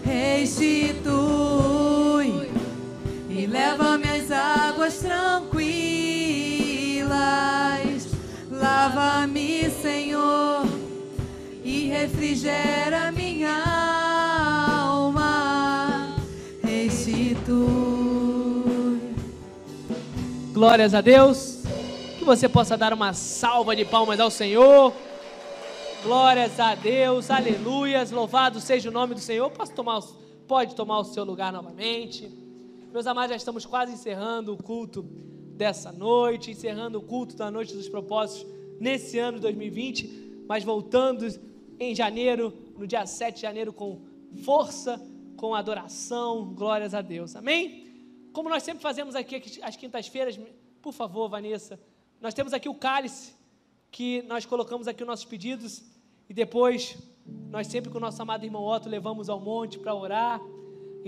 Restitui 0.05 1.17
e 3.29 3.47
leva-me 3.47 4.07
águas 4.37 4.99
tranquilas. 4.99 5.67
Lava-me, 8.51 9.71
Senhor, 9.71 10.67
refrigera 11.89 13.11
minha 13.13 13.63
alma. 14.81 16.17
Restitui. 16.63 17.57
Glórias 20.53 20.95
a 20.95 21.01
Deus. 21.01 21.63
Que 22.19 22.25
você 22.25 22.49
possa 22.49 22.77
dar 22.77 22.93
uma 22.93 23.13
salva 23.13 23.77
de 23.77 23.85
palmas 23.85 24.21
ao 24.21 24.31
Senhor. 24.31 24.93
Glórias 26.03 26.61
a 26.61 26.75
Deus, 26.75 27.31
aleluias, 27.31 28.13
louvado 28.13 28.61
seja 28.61 28.89
o 28.89 28.93
nome 28.93 29.15
do 29.15 29.21
Senhor. 29.21 29.51
Posso 29.51 29.73
tomar, 29.73 30.01
pode 30.47 30.75
tomar 30.77 31.01
o 31.01 31.05
seu 31.05 31.25
lugar 31.25 31.53
novamente. 31.53 32.31
Meus 32.93 33.07
amados, 33.07 33.31
já 33.31 33.37
estamos 33.37 33.67
quase 33.67 33.93
encerrando 33.93 34.55
o 34.55 34.57
culto 34.57 35.03
dessa 35.03 35.91
noite, 35.91 36.53
encerrando 36.53 36.99
o 36.99 37.03
culto 37.03 37.37
da 37.37 37.51
Noite 37.51 37.75
dos 37.75 37.89
Propósitos 37.89 38.47
nesse 38.79 39.19
ano 39.19 39.39
de 39.39 39.43
2020, 39.43 40.45
mas 40.49 40.63
voltando 40.63 41.27
em 41.79 41.95
janeiro, 41.95 42.53
no 42.77 42.87
dia 42.87 43.07
7 43.07 43.37
de 43.37 43.43
janeiro, 43.43 43.73
com 43.73 44.01
força, 44.45 45.01
com 45.37 45.55
adoração, 45.55 46.55
glórias 46.55 46.95
a 46.95 47.01
Deus. 47.01 47.37
Amém? 47.37 47.87
Como 48.33 48.49
nós 48.49 48.63
sempre 48.63 48.83
fazemos 48.83 49.15
aqui 49.15 49.43
às 49.63 49.77
quintas-feiras, 49.77 50.39
por 50.83 50.93
favor, 50.93 51.29
Vanessa, 51.29 51.81
nós 52.21 52.35
temos 52.35 52.53
aqui 52.53 52.69
o 52.69 52.75
cálice 52.75 53.35
que 53.91 54.23
nós 54.23 54.45
colocamos 54.45 54.89
aqui 54.89 55.03
os 55.03 55.07
nossos 55.07 55.25
pedidos 55.25 55.83
e 56.29 56.35
depois 56.35 56.97
nós 57.51 57.67
sempre 57.67 57.91
com 57.91 57.99
o 57.99 58.01
nosso 58.01 58.21
amado 58.21 58.45
irmão 58.45 58.65
Otto 58.65 58.89
levamos 58.89 59.29
ao 59.29 59.41
monte 59.41 59.79
para 59.79 59.95
orar 59.95 60.41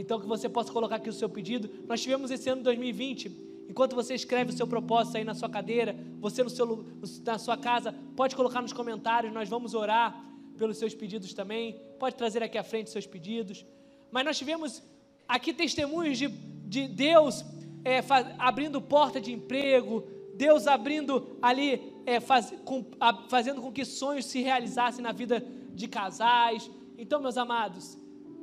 então, 0.00 0.20
que 0.20 0.28
você 0.28 0.48
possa 0.48 0.72
colocar 0.72 0.94
aqui 0.94 1.08
o 1.08 1.12
seu 1.12 1.28
pedido. 1.28 1.68
Nós 1.88 2.00
tivemos 2.00 2.30
esse 2.30 2.48
ano 2.48 2.62
2020. 2.62 3.66
Enquanto 3.68 3.96
você 3.96 4.14
escreve 4.14 4.52
o 4.52 4.56
seu 4.56 4.64
propósito 4.64 5.16
aí 5.16 5.24
na 5.24 5.34
sua 5.34 5.48
cadeira, 5.48 5.96
você 6.20 6.44
no 6.44 6.48
seu, 6.48 6.84
na 7.24 7.36
sua 7.36 7.56
casa, 7.56 7.92
pode 8.14 8.36
colocar 8.36 8.62
nos 8.62 8.72
comentários. 8.72 9.32
Nós 9.32 9.48
vamos 9.48 9.74
orar 9.74 10.24
pelos 10.58 10.76
seus 10.76 10.94
pedidos 10.94 11.32
também. 11.32 11.80
Pode 11.98 12.16
trazer 12.16 12.42
aqui 12.42 12.58
à 12.58 12.62
frente 12.62 12.90
seus 12.90 13.06
pedidos. 13.06 13.64
Mas 14.10 14.24
nós 14.24 14.38
tivemos 14.38 14.82
aqui 15.26 15.52
testemunhos 15.52 16.18
de, 16.18 16.28
de 16.28 16.88
Deus 16.88 17.44
é, 17.84 18.02
faz, 18.02 18.26
abrindo 18.38 18.80
porta 18.80 19.20
de 19.20 19.32
emprego, 19.32 20.04
Deus 20.34 20.66
abrindo 20.66 21.38
ali, 21.40 21.94
é, 22.04 22.20
faz, 22.20 22.52
com, 22.64 22.84
a, 23.00 23.14
fazendo 23.28 23.62
com 23.62 23.72
que 23.72 23.84
sonhos 23.84 24.26
se 24.26 24.42
realizassem 24.42 25.02
na 25.02 25.12
vida 25.12 25.44
de 25.72 25.88
casais. 25.88 26.70
Então, 26.96 27.20
meus 27.20 27.38
amados, 27.38 27.96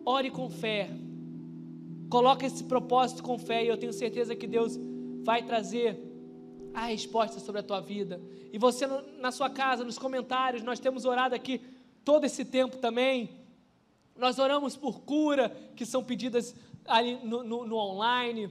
ore 0.05 0.31
com 0.31 0.49
fé, 0.49 0.89
Coloca 2.09 2.45
esse 2.45 2.63
propósito 2.63 3.23
com 3.23 3.37
fé 3.37 3.63
e 3.63 3.67
eu 3.67 3.77
tenho 3.77 3.91
certeza 3.91 4.35
que 4.35 4.45
Deus 4.45 4.79
vai 5.23 5.43
trazer 5.43 5.99
a 6.73 6.85
resposta 6.85 7.39
sobre 7.39 7.61
a 7.61 7.63
tua 7.63 7.79
vida. 7.79 8.21
E 8.53 8.57
você 8.57 8.85
na 9.19 9.31
sua 9.31 9.49
casa, 9.49 9.83
nos 9.83 9.97
comentários, 9.97 10.61
nós 10.63 10.79
temos 10.79 11.05
orado 11.05 11.33
aqui 11.33 11.59
todo 12.05 12.23
esse 12.23 12.45
tempo 12.45 12.77
também. 12.77 13.31
Nós 14.15 14.39
oramos 14.39 14.77
por 14.77 15.01
cura, 15.01 15.49
que 15.75 15.85
são 15.85 16.03
pedidas 16.03 16.55
ali 16.85 17.15
no, 17.23 17.43
no, 17.43 17.65
no 17.65 17.75
online, 17.75 18.49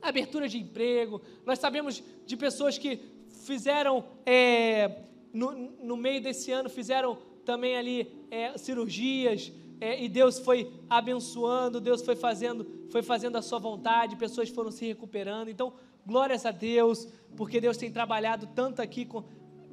abertura 0.00 0.48
de 0.48 0.58
emprego. 0.58 1.20
Nós 1.44 1.58
sabemos 1.58 2.02
de 2.24 2.36
pessoas 2.36 2.78
que 2.78 3.00
fizeram, 3.44 4.04
é, 4.24 5.02
no, 5.34 5.52
no 5.52 5.96
meio 5.96 6.22
desse 6.22 6.50
ano, 6.52 6.70
fizeram 6.70 7.18
também 7.44 7.76
ali 7.76 8.26
é, 8.30 8.56
cirurgias, 8.56 9.52
é, 9.80 10.02
e 10.02 10.08
Deus 10.08 10.38
foi 10.38 10.70
abençoando, 10.88 11.80
Deus 11.80 12.02
foi 12.02 12.14
fazendo, 12.14 12.86
foi 12.90 13.02
fazendo 13.02 13.36
a 13.36 13.42
sua 13.42 13.58
vontade, 13.58 14.14
pessoas 14.16 14.48
foram 14.48 14.70
se 14.70 14.86
recuperando. 14.86 15.48
Então, 15.48 15.72
glórias 16.06 16.46
a 16.46 16.50
Deus, 16.50 17.08
porque 17.36 17.60
Deus 17.60 17.76
tem 17.76 17.90
trabalhado 17.90 18.48
tanto 18.54 18.80
aqui 18.80 19.04
com, 19.04 19.24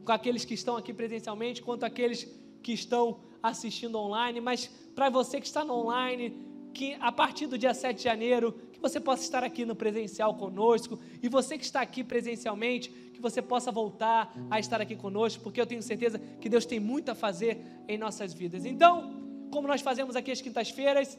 com 0.04 0.12
aqueles 0.12 0.44
que 0.46 0.54
estão 0.54 0.78
aqui 0.78 0.94
presencialmente, 0.94 1.62
quanto 1.62 1.84
aqueles 1.84 2.28
que 2.68 2.74
estão 2.74 3.20
assistindo 3.42 3.98
online. 3.98 4.42
Mas 4.42 4.70
para 4.94 5.10
você 5.10 5.40
que 5.40 5.48
está 5.48 5.64
no 5.64 5.74
online, 5.74 6.36
que 6.74 6.98
a 7.00 7.14
partir 7.14 7.48
do 7.48 7.58
dia 7.58 7.74
7 7.74 7.96
de 7.96 8.04
janeiro, 8.04 8.52
que 8.74 8.80
você 8.82 9.00
possa 9.00 9.24
estar 9.24 9.42
aqui 9.42 9.66
no 9.66 9.74
presencial 9.74 10.36
conosco 10.36 11.00
e 11.24 11.30
você 11.30 11.58
que 11.58 11.64
está 11.64 11.80
aqui 11.80 12.04
presencialmente, 12.04 12.90
que 13.14 13.22
você 13.22 13.42
possa 13.42 13.72
voltar 13.72 14.34
a 14.52 14.60
estar 14.60 14.82
aqui 14.82 14.98
conosco, 14.98 15.42
porque 15.42 15.62
eu 15.62 15.66
tenho 15.66 15.82
certeza 15.82 16.20
que 16.42 16.50
Deus 16.50 16.66
tem 16.66 16.78
muito 16.78 17.10
a 17.10 17.16
fazer 17.16 17.66
em 17.88 17.98
nossas 17.98 18.34
vidas. 18.34 18.66
Então, 18.66 19.14
como 19.50 19.66
nós 19.66 19.80
fazemos 19.80 20.18
aqui 20.18 20.30
às 20.30 20.42
quintas-feiras, 20.42 21.18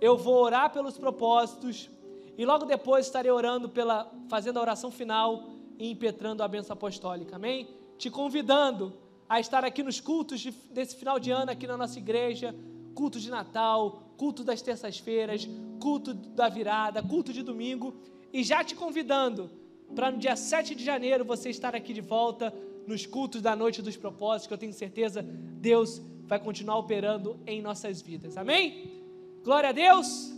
eu 0.00 0.16
vou 0.16 0.44
orar 0.44 0.70
pelos 0.70 0.96
propósitos 0.96 1.90
e 2.38 2.46
logo 2.46 2.64
depois 2.66 3.06
estarei 3.06 3.32
orando 3.32 3.68
pela 3.68 4.08
fazendo 4.28 4.58
a 4.58 4.62
oração 4.62 4.92
final 4.92 5.50
e 5.76 5.90
impetrando 5.90 6.40
a 6.40 6.46
benção 6.46 6.74
apostólica. 6.74 7.34
Amém? 7.34 7.68
Te 7.98 8.08
convidando 8.10 9.03
a 9.28 9.40
estar 9.40 9.64
aqui 9.64 9.82
nos 9.82 10.00
cultos 10.00 10.40
de, 10.40 10.50
desse 10.50 10.96
final 10.96 11.18
de 11.18 11.30
ano 11.30 11.50
aqui 11.50 11.66
na 11.66 11.76
nossa 11.76 11.98
igreja, 11.98 12.54
culto 12.94 13.18
de 13.18 13.30
Natal, 13.30 14.02
culto 14.16 14.44
das 14.44 14.62
terças-feiras, 14.62 15.48
culto 15.80 16.14
da 16.14 16.48
virada, 16.48 17.02
culto 17.02 17.32
de 17.32 17.42
domingo, 17.42 17.94
e 18.32 18.42
já 18.42 18.62
te 18.62 18.74
convidando 18.74 19.50
para 19.94 20.10
no 20.10 20.18
dia 20.18 20.36
7 20.36 20.74
de 20.74 20.84
janeiro 20.84 21.24
você 21.24 21.50
estar 21.50 21.74
aqui 21.74 21.92
de 21.92 22.00
volta 22.00 22.52
nos 22.86 23.06
cultos 23.06 23.40
da 23.40 23.56
noite 23.56 23.80
dos 23.82 23.96
propósitos, 23.96 24.46
que 24.46 24.54
eu 24.54 24.58
tenho 24.58 24.72
certeza 24.72 25.22
Deus 25.22 26.00
vai 26.26 26.38
continuar 26.38 26.78
operando 26.78 27.38
em 27.46 27.60
nossas 27.62 28.00
vidas. 28.02 28.36
Amém? 28.36 29.02
Glória 29.42 29.70
a 29.70 29.72
Deus. 29.72 30.32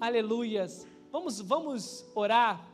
Aleluias. 0.00 0.86
Vamos 1.10 1.40
vamos 1.40 2.06
orar. 2.14 2.66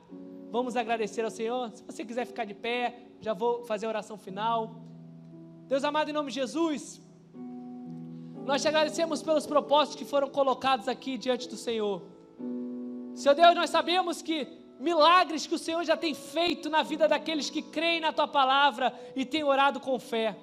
Vamos 0.51 0.77
agradecer 0.77 1.23
ao 1.25 1.31
Senhor. 1.31 1.71
Se 1.73 1.83
você 1.83 2.05
quiser 2.05 2.27
ficar 2.27 2.45
de 2.45 2.55
pé, 2.55 3.09
já 3.21 3.33
vou 3.33 3.65
fazer 3.65 3.87
a 3.87 3.89
oração 3.89 4.17
final. 4.17 4.83
Deus 5.67 5.83
amado, 5.83 6.11
em 6.11 6.13
nome 6.13 6.31
de 6.31 6.35
Jesus, 6.35 7.01
nós 8.45 8.61
te 8.61 8.69
agradecemos 8.69 9.23
pelos 9.23 9.47
propósitos 9.47 9.97
que 9.97 10.05
foram 10.05 10.29
colocados 10.29 10.89
aqui 10.89 11.17
diante 11.17 11.49
do 11.49 11.57
Senhor. 11.57 12.03
Senhor 13.15 13.35
Deus, 13.35 13.55
nós 13.55 13.71
sabemos 13.71 14.21
que 14.21 14.47
milagres 14.79 15.47
que 15.47 15.55
o 15.55 15.59
Senhor 15.59 15.83
já 15.83 15.97
tem 15.97 16.13
feito 16.13 16.69
na 16.69 16.83
vida 16.83 17.09
daqueles 17.09 17.49
que 17.49 17.63
creem 17.63 18.01
na 18.01 18.13
tua 18.13 18.29
palavra 18.29 18.93
e 19.17 19.25
têm 19.25 19.43
orado 19.43 19.81
com 19.81 19.99
fé. 19.99 20.37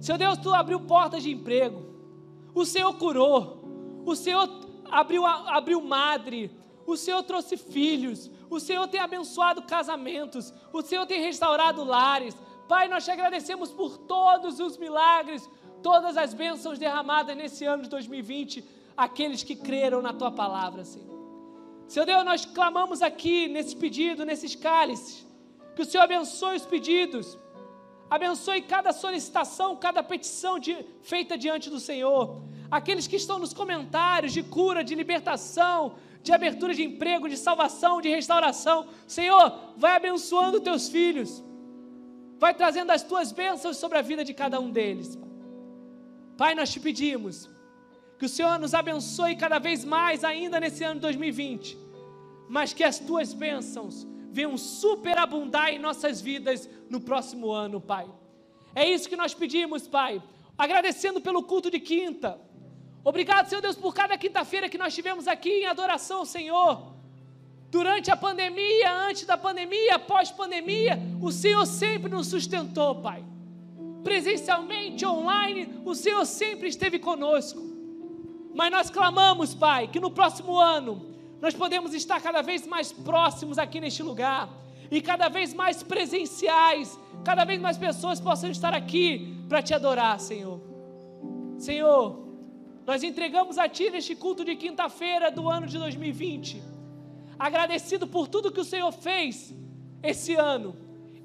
Senhor 0.00 0.18
Deus, 0.18 0.38
tu 0.38 0.54
abriu 0.54 0.78
portas 0.80 1.24
de 1.24 1.32
emprego, 1.32 1.82
o 2.54 2.64
Senhor 2.64 2.92
curou, 2.94 4.02
o 4.06 4.14
Senhor 4.14 4.48
abriu, 4.88 5.26
abriu 5.26 5.80
madre, 5.80 6.50
o 6.86 6.96
Senhor 6.96 7.22
trouxe 7.24 7.56
filhos, 7.56 8.30
o 8.48 8.60
Senhor 8.60 8.86
tem 8.86 9.00
abençoado 9.00 9.62
casamentos, 9.62 10.54
o 10.72 10.82
Senhor 10.82 11.04
tem 11.06 11.20
restaurado 11.20 11.82
lares. 11.82 12.36
Pai, 12.70 12.86
nós 12.86 13.04
te 13.04 13.10
agradecemos 13.10 13.72
por 13.72 13.98
todos 13.98 14.60
os 14.60 14.78
milagres, 14.78 15.50
todas 15.82 16.16
as 16.16 16.32
bênçãos 16.32 16.78
derramadas 16.78 17.36
nesse 17.36 17.64
ano 17.64 17.82
de 17.82 17.88
2020, 17.88 18.64
aqueles 18.96 19.42
que 19.42 19.56
creram 19.56 20.00
na 20.00 20.12
tua 20.12 20.30
palavra, 20.30 20.84
Senhor. 20.84 21.18
Senhor 21.88 22.06
Deus, 22.06 22.24
nós 22.24 22.46
clamamos 22.46 23.02
aqui 23.02 23.48
nesse 23.48 23.74
pedido, 23.74 24.24
nesses 24.24 24.54
cálices, 24.54 25.26
que 25.74 25.82
o 25.82 25.84
Senhor 25.84 26.04
abençoe 26.04 26.58
os 26.58 26.64
pedidos, 26.64 27.36
abençoe 28.08 28.62
cada 28.62 28.92
solicitação, 28.92 29.74
cada 29.74 30.00
petição 30.00 30.56
de, 30.56 30.76
feita 31.02 31.36
diante 31.36 31.68
do 31.68 31.80
Senhor. 31.80 32.40
Aqueles 32.70 33.08
que 33.08 33.16
estão 33.16 33.40
nos 33.40 33.52
comentários 33.52 34.32
de 34.32 34.44
cura, 34.44 34.84
de 34.84 34.94
libertação, 34.94 35.96
de 36.22 36.32
abertura 36.32 36.72
de 36.72 36.84
emprego, 36.84 37.28
de 37.28 37.36
salvação, 37.36 38.00
de 38.00 38.08
restauração. 38.08 38.86
Senhor, 39.08 39.74
vai 39.76 39.96
abençoando 39.96 40.60
teus 40.60 40.88
filhos, 40.88 41.42
vai 42.40 42.54
trazendo 42.54 42.90
as 42.90 43.02
tuas 43.02 43.30
bênçãos 43.30 43.76
sobre 43.76 43.98
a 43.98 44.02
vida 44.02 44.24
de 44.24 44.32
cada 44.32 44.58
um 44.58 44.70
deles. 44.70 45.18
Pai, 46.38 46.54
nós 46.54 46.70
te 46.72 46.80
pedimos 46.80 47.48
que 48.18 48.24
o 48.24 48.28
Senhor 48.28 48.58
nos 48.58 48.72
abençoe 48.72 49.36
cada 49.36 49.58
vez 49.58 49.84
mais 49.84 50.24
ainda 50.24 50.58
nesse 50.58 50.82
ano 50.82 50.94
de 50.94 51.00
2020, 51.02 51.76
mas 52.48 52.72
que 52.72 52.82
as 52.82 52.98
tuas 52.98 53.34
bênçãos 53.34 54.06
venham 54.32 54.56
superabundar 54.56 55.68
em 55.68 55.78
nossas 55.78 56.22
vidas 56.22 56.68
no 56.88 56.98
próximo 56.98 57.52
ano, 57.52 57.78
Pai. 57.78 58.08
É 58.74 58.88
isso 58.88 59.08
que 59.08 59.16
nós 59.16 59.34
pedimos, 59.34 59.86
Pai. 59.86 60.22
Agradecendo 60.56 61.20
pelo 61.20 61.42
culto 61.42 61.70
de 61.70 61.78
quinta. 61.78 62.40
Obrigado, 63.04 63.48
Senhor 63.48 63.60
Deus, 63.60 63.76
por 63.76 63.94
cada 63.94 64.16
quinta-feira 64.16 64.68
que 64.68 64.78
nós 64.78 64.94
tivemos 64.94 65.28
aqui 65.28 65.50
em 65.50 65.66
adoração 65.66 66.20
ao 66.20 66.26
Senhor. 66.26 66.99
Durante 67.70 68.10
a 68.10 68.16
pandemia, 68.16 68.92
antes 69.08 69.24
da 69.24 69.36
pandemia, 69.36 69.98
pós-pandemia, 69.98 70.98
o 71.20 71.30
Senhor 71.30 71.64
sempre 71.66 72.10
nos 72.10 72.26
sustentou, 72.26 72.96
Pai 72.96 73.24
presencialmente, 74.02 75.04
online, 75.06 75.68
o 75.84 75.94
Senhor 75.94 76.24
sempre 76.24 76.68
esteve 76.68 76.98
conosco. 76.98 77.60
Mas 78.54 78.70
nós 78.70 78.90
clamamos, 78.90 79.54
Pai, 79.54 79.88
que 79.88 80.00
no 80.00 80.10
próximo 80.10 80.58
ano 80.58 81.08
nós 81.40 81.54
podemos 81.54 81.94
estar 81.94 82.20
cada 82.20 82.42
vez 82.42 82.66
mais 82.66 82.92
próximos 82.92 83.58
aqui 83.58 83.80
neste 83.80 84.02
lugar 84.02 84.48
e 84.90 85.00
cada 85.00 85.28
vez 85.28 85.54
mais 85.54 85.82
presenciais, 85.82 86.98
cada 87.24 87.44
vez 87.44 87.60
mais 87.60 87.78
pessoas 87.78 88.20
possam 88.20 88.50
estar 88.50 88.74
aqui 88.74 89.36
para 89.48 89.62
te 89.62 89.72
adorar, 89.72 90.18
Senhor. 90.18 90.60
Senhor, 91.58 92.28
nós 92.86 93.02
entregamos 93.02 93.58
a 93.58 93.68
Ti 93.68 93.90
neste 93.90 94.16
culto 94.16 94.44
de 94.44 94.56
quinta-feira 94.56 95.30
do 95.30 95.48
ano 95.48 95.66
de 95.66 95.78
2020, 95.78 96.62
agradecido 97.40 98.06
por 98.06 98.28
tudo 98.28 98.52
que 98.52 98.60
o 98.60 98.64
Senhor 98.64 98.92
fez 98.92 99.54
esse 100.02 100.34
ano 100.34 100.76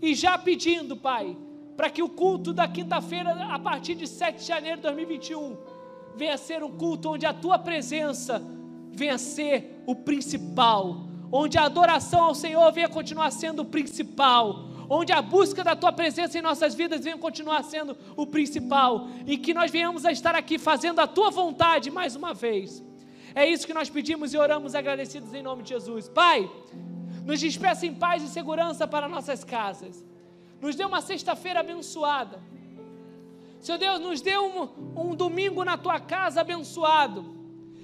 e 0.02 0.16
já 0.16 0.38
pedindo, 0.38 0.96
Pai, 0.96 1.36
para 1.76 1.90
que 1.90 2.02
o 2.02 2.08
culto 2.08 2.54
da 2.54 2.66
quinta-feira, 2.70 3.32
a 3.54 3.60
partir 3.60 3.96
de 3.96 4.08
7 4.08 4.38
de 4.38 4.46
janeiro 4.46 4.78
de 4.78 4.84
2021, 4.84 5.58
venha 6.16 6.38
ser 6.38 6.64
um 6.64 6.72
culto 6.72 7.10
onde 7.10 7.26
a 7.26 7.34
tua 7.34 7.60
presença 7.60 8.42
venha 8.92 9.18
ser 9.18 9.84
o 9.86 9.94
principal, 9.94 11.02
onde 11.30 11.58
a 11.58 11.66
adoração 11.66 12.24
ao 12.24 12.36
Senhor 12.36 12.72
venha 12.72 12.88
continuar 12.88 13.30
sendo 13.32 13.64
o 13.64 13.66
principal, 13.66 14.70
onde 14.90 15.12
a 15.12 15.22
busca 15.22 15.66
da 15.66 15.76
tua 15.76 15.92
presença 15.92 16.40
em 16.40 16.42
nossas 16.42 16.74
vidas 16.74 17.04
venha 17.04 17.18
continuar 17.18 17.62
sendo 17.66 17.98
o 18.16 18.26
principal, 18.26 19.10
e 19.28 19.38
que 19.38 19.54
nós 19.54 19.70
venhamos 19.70 20.06
a 20.06 20.14
estar 20.14 20.34
aqui 20.34 20.58
fazendo 20.58 21.00
a 21.00 21.08
tua 21.08 21.30
vontade 21.30 21.92
mais 21.92 22.16
uma 22.16 22.34
vez. 22.34 22.82
É 23.36 23.46
isso 23.46 23.68
que 23.68 23.74
nós 23.74 23.90
pedimos 23.90 24.34
e 24.34 24.38
oramos 24.38 24.74
agradecidos 24.74 25.34
em 25.34 25.44
nome 25.44 25.62
de 25.62 25.70
Jesus. 25.70 26.08
Pai, 26.08 26.50
nos 27.24 27.40
despeça 27.40 27.86
em 27.86 27.94
paz 27.94 28.24
e 28.24 28.30
segurança 28.30 28.88
para 28.88 29.10
nossas 29.10 29.44
casas 29.44 30.04
nos 30.66 30.76
deu 30.76 30.88
uma 30.88 31.02
sexta-feira 31.02 31.60
abençoada. 31.60 32.42
Senhor 33.60 33.78
Deus, 33.78 34.00
nos 34.00 34.22
deu 34.22 34.46
um, 34.46 35.10
um, 35.10 35.16
domingo 35.16 35.64
na 35.64 35.78
tua 35.78 36.00
casa 36.00 36.42
abençoado. 36.42 37.34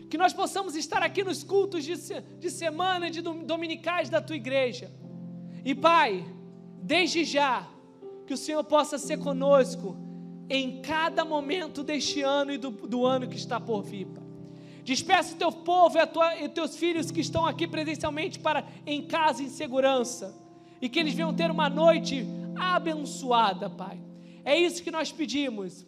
Que 0.10 0.18
nós 0.18 0.34
possamos 0.34 0.76
estar 0.76 1.02
aqui 1.02 1.24
nos 1.24 1.44
cultos 1.44 1.84
de, 1.84 1.96
de 1.96 2.50
semana 2.50 3.10
de 3.10 3.22
dominicais 3.22 4.10
da 4.10 4.22
tua 4.22 4.36
igreja. 4.36 4.92
E 5.64 5.74
Pai, 5.74 6.26
desde 6.82 7.24
já, 7.24 7.68
que 8.26 8.34
o 8.34 8.38
Senhor 8.38 8.64
possa 8.64 8.98
ser 8.98 9.18
conosco 9.18 9.96
em 10.50 10.82
cada 10.82 11.24
momento 11.24 11.82
deste 11.84 12.22
ano 12.22 12.52
e 12.52 12.58
do, 12.58 12.72
do 12.72 13.06
ano 13.06 13.28
que 13.28 13.38
está 13.38 13.60
por 13.60 13.84
vir. 13.84 14.08
Pai. 14.08 14.31
Despeça 14.84 15.36
o 15.36 15.38
teu 15.38 15.52
povo 15.52 15.98
e, 15.98 16.06
tua, 16.08 16.36
e 16.38 16.50
teus 16.50 16.76
filhos 16.76 17.12
que 17.12 17.22
estão 17.22 17.46
aqui 17.46 17.68
presencialmente 17.68 18.40
para 18.40 18.66
em 18.86 19.02
casa 19.04 19.44
em 19.44 19.50
segurança. 19.50 20.36
E 20.82 20.90
que 20.90 21.00
eles 21.00 21.14
venham 21.14 21.34
ter 21.34 21.52
uma 21.52 21.70
noite 21.70 22.26
abençoada, 22.56 23.70
Pai. 23.70 24.00
É 24.44 24.58
isso 24.58 24.84
que 24.84 24.92
nós 24.92 25.12
pedimos. 25.12 25.86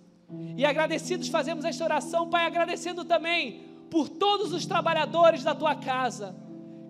E 0.56 0.66
agradecidos 0.66 1.28
fazemos 1.28 1.66
esta 1.66 1.84
oração, 1.84 2.30
Pai, 2.30 2.46
agradecendo 2.46 3.04
também 3.04 3.62
por 3.90 4.10
todos 4.10 4.54
os 4.54 4.66
trabalhadores 4.66 5.44
da 5.44 5.54
tua 5.54 5.76
casa, 5.76 6.36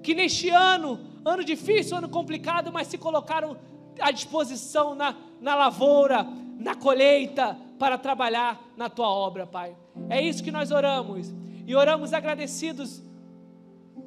que 0.01 0.13
neste 0.13 0.49
ano, 0.49 0.99
ano 1.25 1.43
difícil, 1.43 1.97
ano 1.97 2.07
complicado, 2.07 2.71
mas 2.71 2.87
se 2.87 2.97
colocaram 2.97 3.57
à 3.99 4.11
disposição 4.11 4.95
na, 4.95 5.15
na 5.41 5.55
lavoura, 5.55 6.25
na 6.57 6.75
colheita, 6.75 7.57
para 7.77 7.97
trabalhar 7.97 8.61
na 8.77 8.89
tua 8.89 9.09
obra, 9.09 9.45
Pai. 9.45 9.75
É 10.09 10.21
isso 10.21 10.43
que 10.43 10.51
nós 10.51 10.71
oramos. 10.71 11.33
E 11.65 11.75
oramos 11.75 12.13
agradecidos 12.13 13.01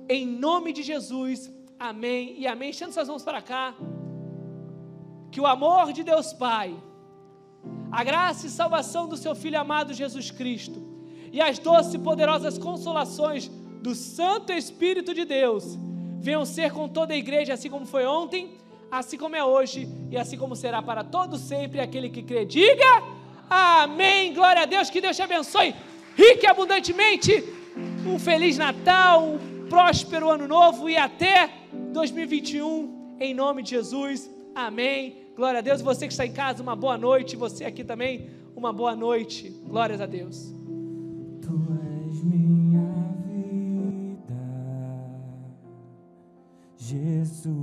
em 0.08 0.26
nome 0.26 0.72
de 0.72 0.82
Jesus. 0.82 1.50
Amém 1.78 2.36
e 2.38 2.46
amém. 2.46 2.70
Estendo 2.70 2.92
suas 2.92 3.08
mãos 3.08 3.22
para 3.22 3.40
cá 3.40 3.74
que 5.30 5.40
o 5.40 5.46
amor 5.46 5.92
de 5.92 6.02
Deus 6.02 6.32
Pai, 6.32 6.74
a 7.90 8.02
graça 8.04 8.46
e 8.46 8.50
salvação 8.50 9.08
do 9.08 9.16
seu 9.16 9.34
Filho 9.34 9.58
amado 9.58 9.92
Jesus 9.92 10.30
Cristo 10.30 10.82
e 11.32 11.40
as 11.40 11.58
doces 11.58 11.94
e 11.94 11.98
poderosas 11.98 12.56
consolações 12.58 13.48
do 13.82 13.94
Santo 13.94 14.52
Espírito 14.52 15.12
de 15.12 15.24
Deus 15.24 15.78
venham 16.18 16.44
ser 16.44 16.72
com 16.72 16.88
toda 16.88 17.14
a 17.14 17.16
igreja, 17.16 17.54
assim 17.54 17.70
como 17.70 17.86
foi 17.86 18.06
ontem, 18.06 18.56
assim 18.90 19.18
como 19.18 19.36
é 19.36 19.44
hoje 19.44 19.88
e 20.10 20.16
assim 20.16 20.38
como 20.38 20.56
será 20.56 20.80
para 20.82 21.04
todos 21.04 21.40
sempre. 21.40 21.80
Aquele 21.80 22.10
que 22.10 22.22
crê, 22.22 22.44
diga 22.44 23.02
amém. 23.48 24.32
Glória 24.34 24.62
a 24.62 24.66
Deus, 24.66 24.90
que 24.90 25.00
Deus 25.00 25.16
te 25.16 25.22
abençoe 25.22 25.74
rique 26.16 26.46
e 26.46 26.48
abundantemente. 26.48 27.44
Um 28.06 28.18
feliz 28.18 28.56
Natal, 28.56 29.22
um 29.22 29.68
próspero 29.68 30.30
ano 30.30 30.48
novo 30.48 30.88
e 30.88 30.96
até 30.96 31.50
2021, 31.92 33.16
em 33.20 33.34
nome 33.34 33.62
de 33.62 33.70
Jesus. 33.70 34.30
Amém. 34.54 35.26
Glória 35.36 35.58
a 35.58 35.62
Deus. 35.62 35.82
Você 35.82 36.06
que 36.06 36.12
está 36.12 36.24
em 36.24 36.32
casa, 36.32 36.62
uma 36.62 36.74
boa 36.74 36.96
noite. 36.96 37.36
Você 37.36 37.64
aqui 37.64 37.84
também, 37.84 38.30
uma 38.56 38.72
boa 38.72 38.96
noite. 38.96 39.50
Glórias 39.66 40.00
a 40.00 40.06
Deus. 40.06 40.54
Tu 41.42 41.52
és 42.08 42.24
minha 42.24 42.88
vida. 43.26 44.34
Jesus. 46.78 47.56